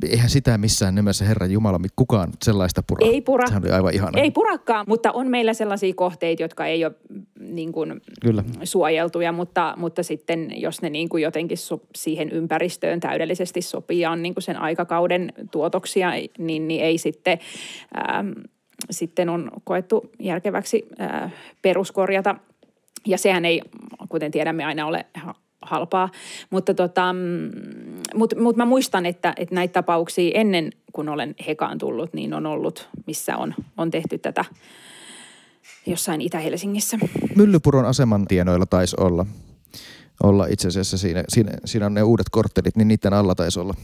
eihän 0.08 0.30
sitä 0.30 0.58
missään 0.58 0.94
nimessä 0.94 1.24
Herra 1.24 1.46
Jumala 1.46 1.80
kukaan 1.96 2.32
sellaista 2.42 2.82
pura. 2.82 3.06
Ei 3.06 3.20
pura. 3.20 3.46
Sehän 3.46 3.62
oli 3.62 3.72
aivan 3.72 3.94
ihana. 3.94 4.20
Ei 4.20 4.27
purakaan, 4.30 4.84
mutta 4.88 5.12
on 5.12 5.28
meillä 5.28 5.54
sellaisia 5.54 5.94
kohteita, 5.94 6.42
jotka 6.42 6.66
ei 6.66 6.84
ole 6.84 6.94
niin 7.40 7.72
kuin 7.72 8.00
Kyllä. 8.20 8.44
suojeltuja, 8.64 9.32
mutta, 9.32 9.74
mutta 9.76 10.02
sitten 10.02 10.60
jos 10.60 10.82
ne 10.82 10.90
niin 10.90 11.08
kuin 11.08 11.22
jotenkin 11.22 11.58
so, 11.58 11.80
siihen 11.96 12.30
ympäristöön 12.30 13.00
täydellisesti 13.00 13.62
sopii 13.62 14.00
ja 14.00 14.10
on 14.10 14.22
niin 14.22 14.34
kuin 14.34 14.42
sen 14.42 14.56
aikakauden 14.56 15.32
tuotoksia, 15.50 16.10
niin, 16.38 16.68
niin 16.68 16.84
ei 16.84 16.98
sitten, 16.98 17.38
ähm, 18.08 18.30
sitten 18.90 19.28
on 19.28 19.50
koettu 19.64 20.10
järkeväksi 20.18 20.88
äh, 21.00 21.32
peruskorjata. 21.62 22.34
Ja 23.06 23.18
sehän 23.18 23.44
ei, 23.44 23.62
kuten 24.08 24.30
tiedämme, 24.30 24.64
aina 24.64 24.86
ole 24.86 25.06
halpaa. 25.62 26.08
Mutta 26.50 26.74
tota, 26.74 27.14
mm, 28.14 28.42
mut, 28.42 28.56
mä 28.56 28.64
muistan, 28.64 29.06
että, 29.06 29.32
että 29.36 29.54
näitä 29.54 29.72
tapauksia 29.72 30.30
ennen 30.34 30.72
kun 30.92 31.08
olen 31.08 31.34
Hekaan 31.46 31.78
tullut, 31.78 32.14
niin 32.14 32.34
on 32.34 32.46
ollut, 32.46 32.88
missä 33.06 33.36
on, 33.36 33.54
on 33.76 33.90
tehty 33.90 34.18
tätä 34.18 34.44
jossain 35.86 36.20
Itä-Helsingissä. 36.20 36.98
Myllypuron 37.36 37.84
aseman 37.84 38.26
tienoilla 38.26 38.66
taisi 38.66 38.96
olla 39.00 39.26
olla 40.22 40.46
itse 40.46 40.68
asiassa 40.68 40.98
siinä, 40.98 41.24
siinä, 41.28 41.52
siinä 41.64 41.86
on 41.86 41.94
ne 41.94 42.02
uudet 42.02 42.26
korttelit, 42.30 42.76
niin 42.76 42.88
niiden 42.88 43.12
alla 43.12 43.34
taisi 43.34 43.60
olla. 43.60 43.74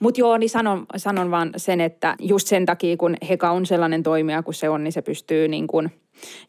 Mutta 0.00 0.20
joo, 0.20 0.38
niin 0.38 0.50
sanon, 0.50 0.86
sanon 0.96 1.30
vaan 1.30 1.52
sen, 1.56 1.80
että 1.80 2.16
just 2.20 2.48
sen 2.48 2.66
takia, 2.66 2.96
kun 2.96 3.16
Heka 3.28 3.50
on 3.50 3.66
sellainen 3.66 4.02
toimija 4.02 4.42
kuin 4.42 4.54
se 4.54 4.68
on, 4.68 4.84
niin 4.84 4.92
se 4.92 5.02
pystyy 5.02 5.48
niin 5.48 5.66
kuin, 5.66 5.90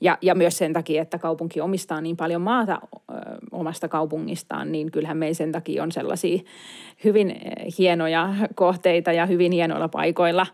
ja, 0.02 0.18
ja 0.22 0.36
myös 0.36 0.58
sen 0.58 0.74
takia, 0.74 1.02
että 1.02 1.18
kaupunki 1.18 1.62
omistaa 1.62 2.02
niin 2.02 2.18
paljon 2.18 2.42
maata 2.42 2.82
ö, 2.94 3.14
omasta 3.52 3.88
kaupungistaan, 3.88 4.72
niin 4.72 4.92
kyllähän 4.92 5.18
meillä 5.18 5.34
sen 5.34 5.52
takia 5.52 5.84
on 5.84 5.92
sellaisia 5.92 6.40
hyvin 7.04 7.36
hienoja 7.78 8.36
kohteita 8.56 9.12
ja 9.12 9.26
hyvin 9.26 9.52
hienoilla 9.52 9.88
paikoilla 9.88 10.48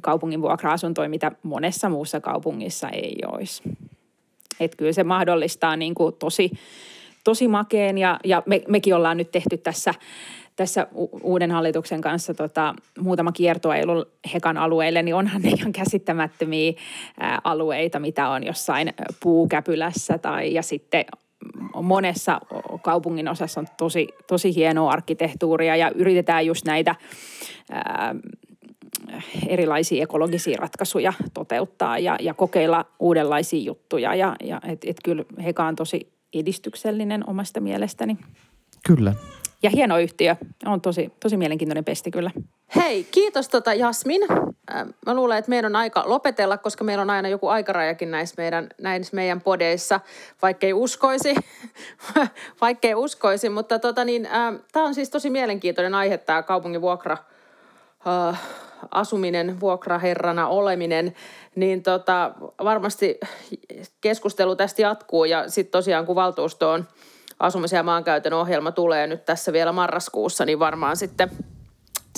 kaupungin 0.00 0.42
vuokra-asuntoja, 0.42 1.08
mitä 1.08 1.32
monessa 1.42 1.88
muussa 1.88 2.20
kaupungissa 2.20 2.88
ei 2.88 3.16
olisi. 3.32 3.62
Että 4.60 4.76
kyllä 4.76 4.92
se 4.92 5.04
mahdollistaa 5.04 5.76
niin 5.76 5.94
kuin 5.94 6.14
tosi 6.18 6.50
tosi 7.28 7.48
makeen 7.48 7.98
ja, 7.98 8.20
ja 8.24 8.42
me, 8.46 8.62
mekin 8.68 8.94
ollaan 8.94 9.16
nyt 9.16 9.30
tehty 9.30 9.56
tässä, 9.56 9.94
tässä 10.56 10.86
uuden 11.22 11.50
hallituksen 11.50 12.00
kanssa 12.00 12.34
tota, 12.34 12.74
muutama 13.00 13.32
kiertoilu 13.32 14.04
Hekan 14.34 14.56
alueille, 14.56 15.02
niin 15.02 15.14
onhan 15.14 15.42
ne 15.42 15.48
ihan 15.48 15.72
käsittämättömiä 15.72 16.72
ää, 17.20 17.40
alueita, 17.44 17.98
mitä 17.98 18.28
on 18.28 18.46
jossain 18.46 18.92
puukäpylässä 19.22 20.18
tai 20.18 20.54
ja 20.54 20.62
sitten 20.62 21.04
monessa 21.82 22.40
kaupungin 22.82 23.28
osassa 23.28 23.60
on 23.60 23.66
tosi, 23.76 24.08
tosi 24.26 24.54
hienoa 24.54 24.90
arkkitehtuuria 24.90 25.76
ja 25.76 25.90
yritetään 25.94 26.46
just 26.46 26.64
näitä 26.64 26.94
ää, 27.70 28.14
erilaisia 29.48 30.02
ekologisia 30.02 30.58
ratkaisuja 30.60 31.12
toteuttaa 31.34 31.98
ja, 31.98 32.16
ja 32.20 32.34
kokeilla 32.34 32.84
uudenlaisia 32.98 33.62
juttuja. 33.62 34.14
Ja, 34.14 34.36
ja 34.44 34.60
et, 34.68 34.80
et 34.86 34.96
kyllä 35.04 35.24
Heka 35.44 35.64
on 35.64 35.76
tosi 35.76 36.17
edistyksellinen 36.34 37.30
omasta 37.30 37.60
mielestäni. 37.60 38.18
Kyllä. 38.86 39.14
Ja 39.62 39.70
hieno 39.70 39.98
yhtiö. 39.98 40.36
On 40.66 40.80
tosi, 40.80 41.12
tosi 41.20 41.36
mielenkiintoinen 41.36 41.84
pesti 41.84 42.10
kyllä. 42.10 42.30
Hei, 42.76 43.04
kiitos 43.04 43.48
tota 43.48 43.74
Jasmin. 43.74 44.20
Mä 45.06 45.14
luulen, 45.14 45.38
että 45.38 45.48
meidän 45.48 45.72
on 45.72 45.76
aika 45.76 46.02
lopetella, 46.06 46.58
koska 46.58 46.84
meillä 46.84 47.02
on 47.02 47.10
aina 47.10 47.28
joku 47.28 47.48
aikarajakin 47.48 48.10
näissä 48.10 48.34
meidän, 48.38 48.68
näissä 48.80 49.16
meidän 49.16 49.40
podeissa, 49.40 50.00
vaikkei 50.42 50.72
uskoisi, 50.72 51.34
vaikkei 52.60 52.94
uskoisi. 52.94 53.48
Mutta 53.48 53.78
tota 53.78 54.04
niin, 54.04 54.26
äh, 54.26 54.54
tämä 54.72 54.86
on 54.86 54.94
siis 54.94 55.10
tosi 55.10 55.30
mielenkiintoinen 55.30 55.94
aihe, 55.94 56.18
tämä 56.18 56.42
kaupungin 56.42 56.80
vuokra, 56.80 57.16
äh, 58.28 58.40
asuminen, 58.90 59.60
vuokraherrana 59.60 60.48
oleminen, 60.48 61.14
niin 61.54 61.82
tota, 61.82 62.34
varmasti 62.64 63.18
keskustelu 64.00 64.56
tästä 64.56 64.82
jatkuu 64.82 65.24
ja 65.24 65.48
sitten 65.50 65.72
tosiaan 65.72 66.06
kun 66.06 66.16
valtuustoon 66.16 66.88
asumisen 67.40 67.76
ja 67.76 67.82
maankäytön 67.82 68.32
ohjelma 68.32 68.72
tulee 68.72 69.06
nyt 69.06 69.24
tässä 69.24 69.52
vielä 69.52 69.72
marraskuussa, 69.72 70.44
niin 70.44 70.58
varmaan 70.58 70.96
sitten 70.96 71.30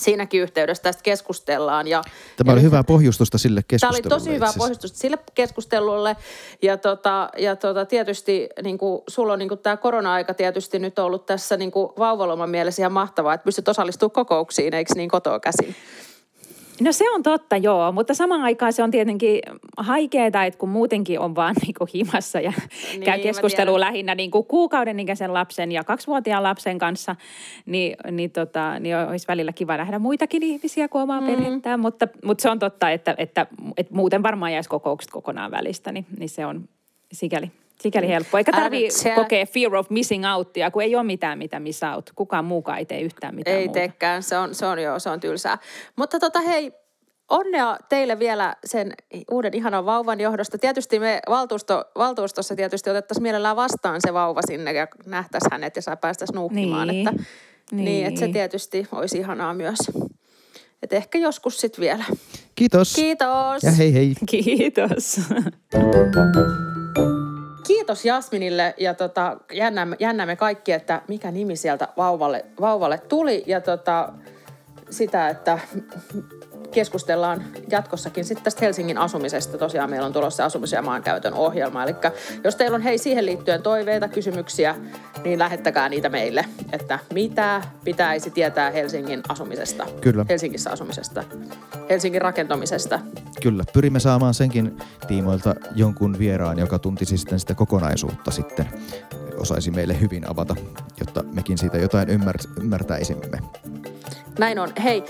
siinäkin 0.00 0.42
yhteydessä 0.42 0.82
tästä 0.82 1.02
keskustellaan. 1.02 1.86
Ja, 1.86 2.02
Tämä 2.36 2.52
oli 2.52 2.62
hyvä 2.62 2.84
pohjustusta 2.84 3.38
sille 3.38 3.62
keskustelulle. 3.68 4.02
Tämä 4.02 4.14
oli 4.14 4.20
tosi 4.20 4.34
hyvä 4.34 4.52
pohjustusta 4.58 4.98
sille 4.98 5.18
keskustelulle. 5.34 6.16
Ja, 6.62 6.76
tota, 6.76 7.28
ja 7.38 7.56
tota, 7.56 7.86
tietysti 7.86 8.48
niin 8.62 8.78
kuin, 8.78 9.02
sulla 9.08 9.32
on 9.32 9.38
niin 9.38 9.48
kuin, 9.48 9.58
tämä 9.58 9.76
korona-aika 9.76 10.34
tietysti 10.34 10.78
nyt 10.78 10.98
ollut 10.98 11.26
tässä 11.26 11.56
niin 11.56 11.70
kuin, 11.70 11.92
vauvaloman 11.98 12.50
mielessä 12.50 12.82
ihan 12.82 12.92
mahtavaa, 12.92 13.34
että 13.34 13.44
pystyt 13.44 13.68
osallistumaan 13.68 14.12
kokouksiin, 14.12 14.74
eikö 14.74 14.92
niin 14.94 15.10
kotoa 15.10 15.40
käsin? 15.40 15.76
No 16.80 16.92
se 16.92 17.10
on 17.10 17.22
totta, 17.22 17.56
joo, 17.56 17.92
mutta 17.92 18.14
samaan 18.14 18.42
aikaan 18.42 18.72
se 18.72 18.82
on 18.82 18.90
tietenkin 18.90 19.40
haikeeta, 19.76 20.44
että 20.44 20.58
kun 20.58 20.68
muutenkin 20.68 21.20
on 21.20 21.34
vaan 21.34 21.54
niin 21.62 21.74
kuin 21.78 21.90
himassa 21.94 22.40
ja 22.40 22.52
niin, 22.92 23.02
käy 23.02 23.18
keskustelua 23.18 23.80
lähinnä 23.80 24.14
niin 24.14 24.30
kuin 24.30 24.44
kuukauden 24.44 25.00
ikäisen 25.00 25.34
lapsen 25.34 25.72
ja 25.72 25.84
kaksivuotiaan 25.84 26.42
lapsen 26.42 26.78
kanssa, 26.78 27.16
niin, 27.66 27.96
niin, 28.10 28.30
tota, 28.30 28.78
niin 28.78 28.96
olisi 28.96 29.28
välillä 29.28 29.52
kiva 29.52 29.76
nähdä 29.76 29.98
muitakin 29.98 30.42
ihmisiä 30.42 30.88
kuin 30.88 31.02
omaa 31.02 31.20
mm. 31.20 31.26
perhettään, 31.26 31.80
mutta, 31.80 32.08
mutta 32.24 32.42
se 32.42 32.50
on 32.50 32.58
totta, 32.58 32.90
että, 32.90 33.14
että, 33.18 33.46
että 33.76 33.94
muuten 33.94 34.22
varmaan 34.22 34.52
jäisi 34.52 34.68
kokoukset 34.68 35.10
kokonaan 35.10 35.50
välistä, 35.50 35.92
niin, 35.92 36.06
niin 36.18 36.28
se 36.28 36.46
on 36.46 36.68
sikäli 37.12 37.50
sikäli 37.80 38.08
helppo. 38.08 38.38
Eikä 38.38 38.52
tarvii 38.52 38.90
se... 38.90 39.10
kokea 39.14 39.46
fear 39.46 39.74
of 39.74 39.90
missing 39.90 40.24
outia, 40.34 40.70
kun 40.70 40.82
ei 40.82 40.96
ole 40.96 41.04
mitään, 41.04 41.38
mitä 41.38 41.60
miss 41.60 41.82
out. 41.94 42.10
Kukaan 42.14 42.44
muukaan 42.44 42.78
ei 42.78 42.84
tee 42.84 43.00
yhtään 43.00 43.34
mitään 43.34 43.56
Ei 43.56 43.64
muuta. 43.64 43.78
teekään, 43.78 44.22
se 44.22 44.38
on, 44.38 44.54
se 44.54 44.66
on 44.66 44.82
joo, 44.82 44.98
se 44.98 45.10
on 45.10 45.20
tylsää. 45.20 45.58
Mutta 45.96 46.18
tota 46.18 46.40
hei, 46.40 46.72
onnea 47.30 47.76
teille 47.88 48.18
vielä 48.18 48.56
sen 48.64 48.92
uuden 49.30 49.54
ihanan 49.54 49.86
vauvan 49.86 50.20
johdosta. 50.20 50.58
Tietysti 50.58 50.98
me 50.98 51.20
valtuusto, 51.28 51.84
valtuustossa 51.98 52.56
tietysti 52.56 52.90
otettaisiin 52.90 53.22
mielellään 53.22 53.56
vastaan 53.56 54.00
se 54.00 54.12
vauva 54.12 54.40
sinne 54.46 54.72
ja 54.72 54.86
nähtäisiin 55.06 55.52
hänet 55.52 55.76
ja 55.76 55.82
saa 55.82 55.96
päästä 55.96 56.24
nuuhkimaan. 56.34 56.88
Niin. 56.88 57.08
Että, 57.08 57.24
niin. 57.72 57.84
niin, 57.84 58.06
että 58.06 58.20
se 58.20 58.28
tietysti 58.28 58.88
olisi 58.92 59.18
ihanaa 59.18 59.54
myös. 59.54 59.78
Että 60.82 60.96
ehkä 60.96 61.18
joskus 61.18 61.60
sitten 61.60 61.80
vielä. 61.80 62.04
Kiitos. 62.54 62.94
Kiitos. 62.94 63.62
Ja 63.62 63.70
hei 63.70 63.94
hei. 63.94 64.14
Kiitos. 64.30 65.20
Kiitos 67.70 68.04
Jasminille 68.04 68.74
ja 68.78 68.94
tota, 68.94 69.36
jännämme, 69.52 69.96
jännämme 69.98 70.36
kaikki, 70.36 70.72
että 70.72 71.02
mikä 71.08 71.30
nimi 71.30 71.56
sieltä 71.56 71.88
vauvalle, 71.96 72.44
vauvalle 72.60 72.98
tuli. 72.98 73.44
Ja 73.46 73.60
tota, 73.60 74.12
sitä, 74.90 75.28
että 75.28 75.58
keskustellaan 76.72 77.44
jatkossakin 77.70 78.24
sitten 78.24 78.44
tästä 78.44 78.64
Helsingin 78.64 78.98
asumisesta. 78.98 79.58
Tosiaan 79.58 79.90
meillä 79.90 80.06
on 80.06 80.12
tulossa 80.12 80.44
asumisen 80.44 80.76
ja 80.76 80.82
maankäytön 80.82 81.34
ohjelma. 81.34 81.84
Eli 81.84 81.94
jos 82.44 82.56
teillä 82.56 82.74
on 82.74 82.82
hei 82.82 82.98
siihen 82.98 83.26
liittyen 83.26 83.62
toiveita, 83.62 84.08
kysymyksiä, 84.08 84.76
niin 85.24 85.38
lähettäkää 85.38 85.88
niitä 85.88 86.08
meille, 86.08 86.44
että 86.72 86.98
mitä 87.12 87.62
pitäisi 87.84 88.30
tietää 88.30 88.70
Helsingin 88.70 89.22
asumisesta. 89.28 89.86
Kyllä. 90.00 90.26
Helsingissä 90.28 90.70
asumisesta. 90.70 91.24
Helsingin 91.90 92.22
rakentamisesta. 92.22 93.00
Kyllä, 93.42 93.64
pyrimme 93.72 94.00
saamaan 94.00 94.34
senkin 94.34 94.76
tiimoilta 95.08 95.54
jonkun 95.74 96.18
vieraan, 96.18 96.58
joka 96.58 96.78
tuntisi 96.78 97.18
sitten 97.18 97.40
sitä 97.40 97.54
kokonaisuutta 97.54 98.30
sitten 98.30 98.68
osaisi 99.36 99.70
meille 99.70 100.00
hyvin 100.00 100.30
avata, 100.30 100.56
jotta 101.00 101.22
mekin 101.22 101.58
siitä 101.58 101.78
jotain 101.78 102.08
ymmär- 102.08 102.60
ymmärtäisimme. 102.60 103.38
Näin 104.38 104.58
on. 104.58 104.68
Hei, 104.84 105.04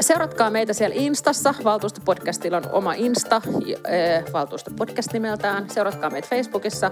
seuratkaa 0.00 0.50
meitä 0.50 0.72
siellä 0.72 0.96
Instassa. 0.98 1.54
Valtuustopodcastilla 1.64 2.56
on 2.56 2.64
oma 2.72 2.92
Insta, 2.94 3.36
äh, 3.36 4.32
Valtuustopodcast 4.32 5.12
nimeltään. 5.12 5.70
Seuratkaa 5.70 6.10
meitä 6.10 6.28
Facebookissa 6.28 6.90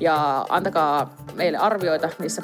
ja 0.00 0.46
antakaa 0.48 1.16
meille 1.34 1.58
arvioita 1.58 2.08
niissä 2.18 2.42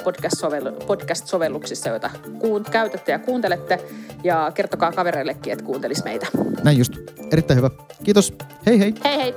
podcast-sovelluksissa, 0.85 1.89
joita 1.89 2.09
kuun, 2.39 2.65
käytätte 2.71 3.11
ja 3.11 3.19
kuuntelette. 3.19 3.79
Ja 4.23 4.51
kertokaa 4.55 4.91
kavereillekin, 4.91 5.53
että 5.53 5.65
kuuntelis 5.65 6.03
meitä. 6.03 6.27
Näin 6.63 6.77
just. 6.77 6.93
Erittäin 7.31 7.57
hyvä. 7.57 7.69
Kiitos. 8.03 8.33
Hei 8.65 8.79
hei. 8.79 8.93
Hei 9.03 9.17
hei. 9.17 9.33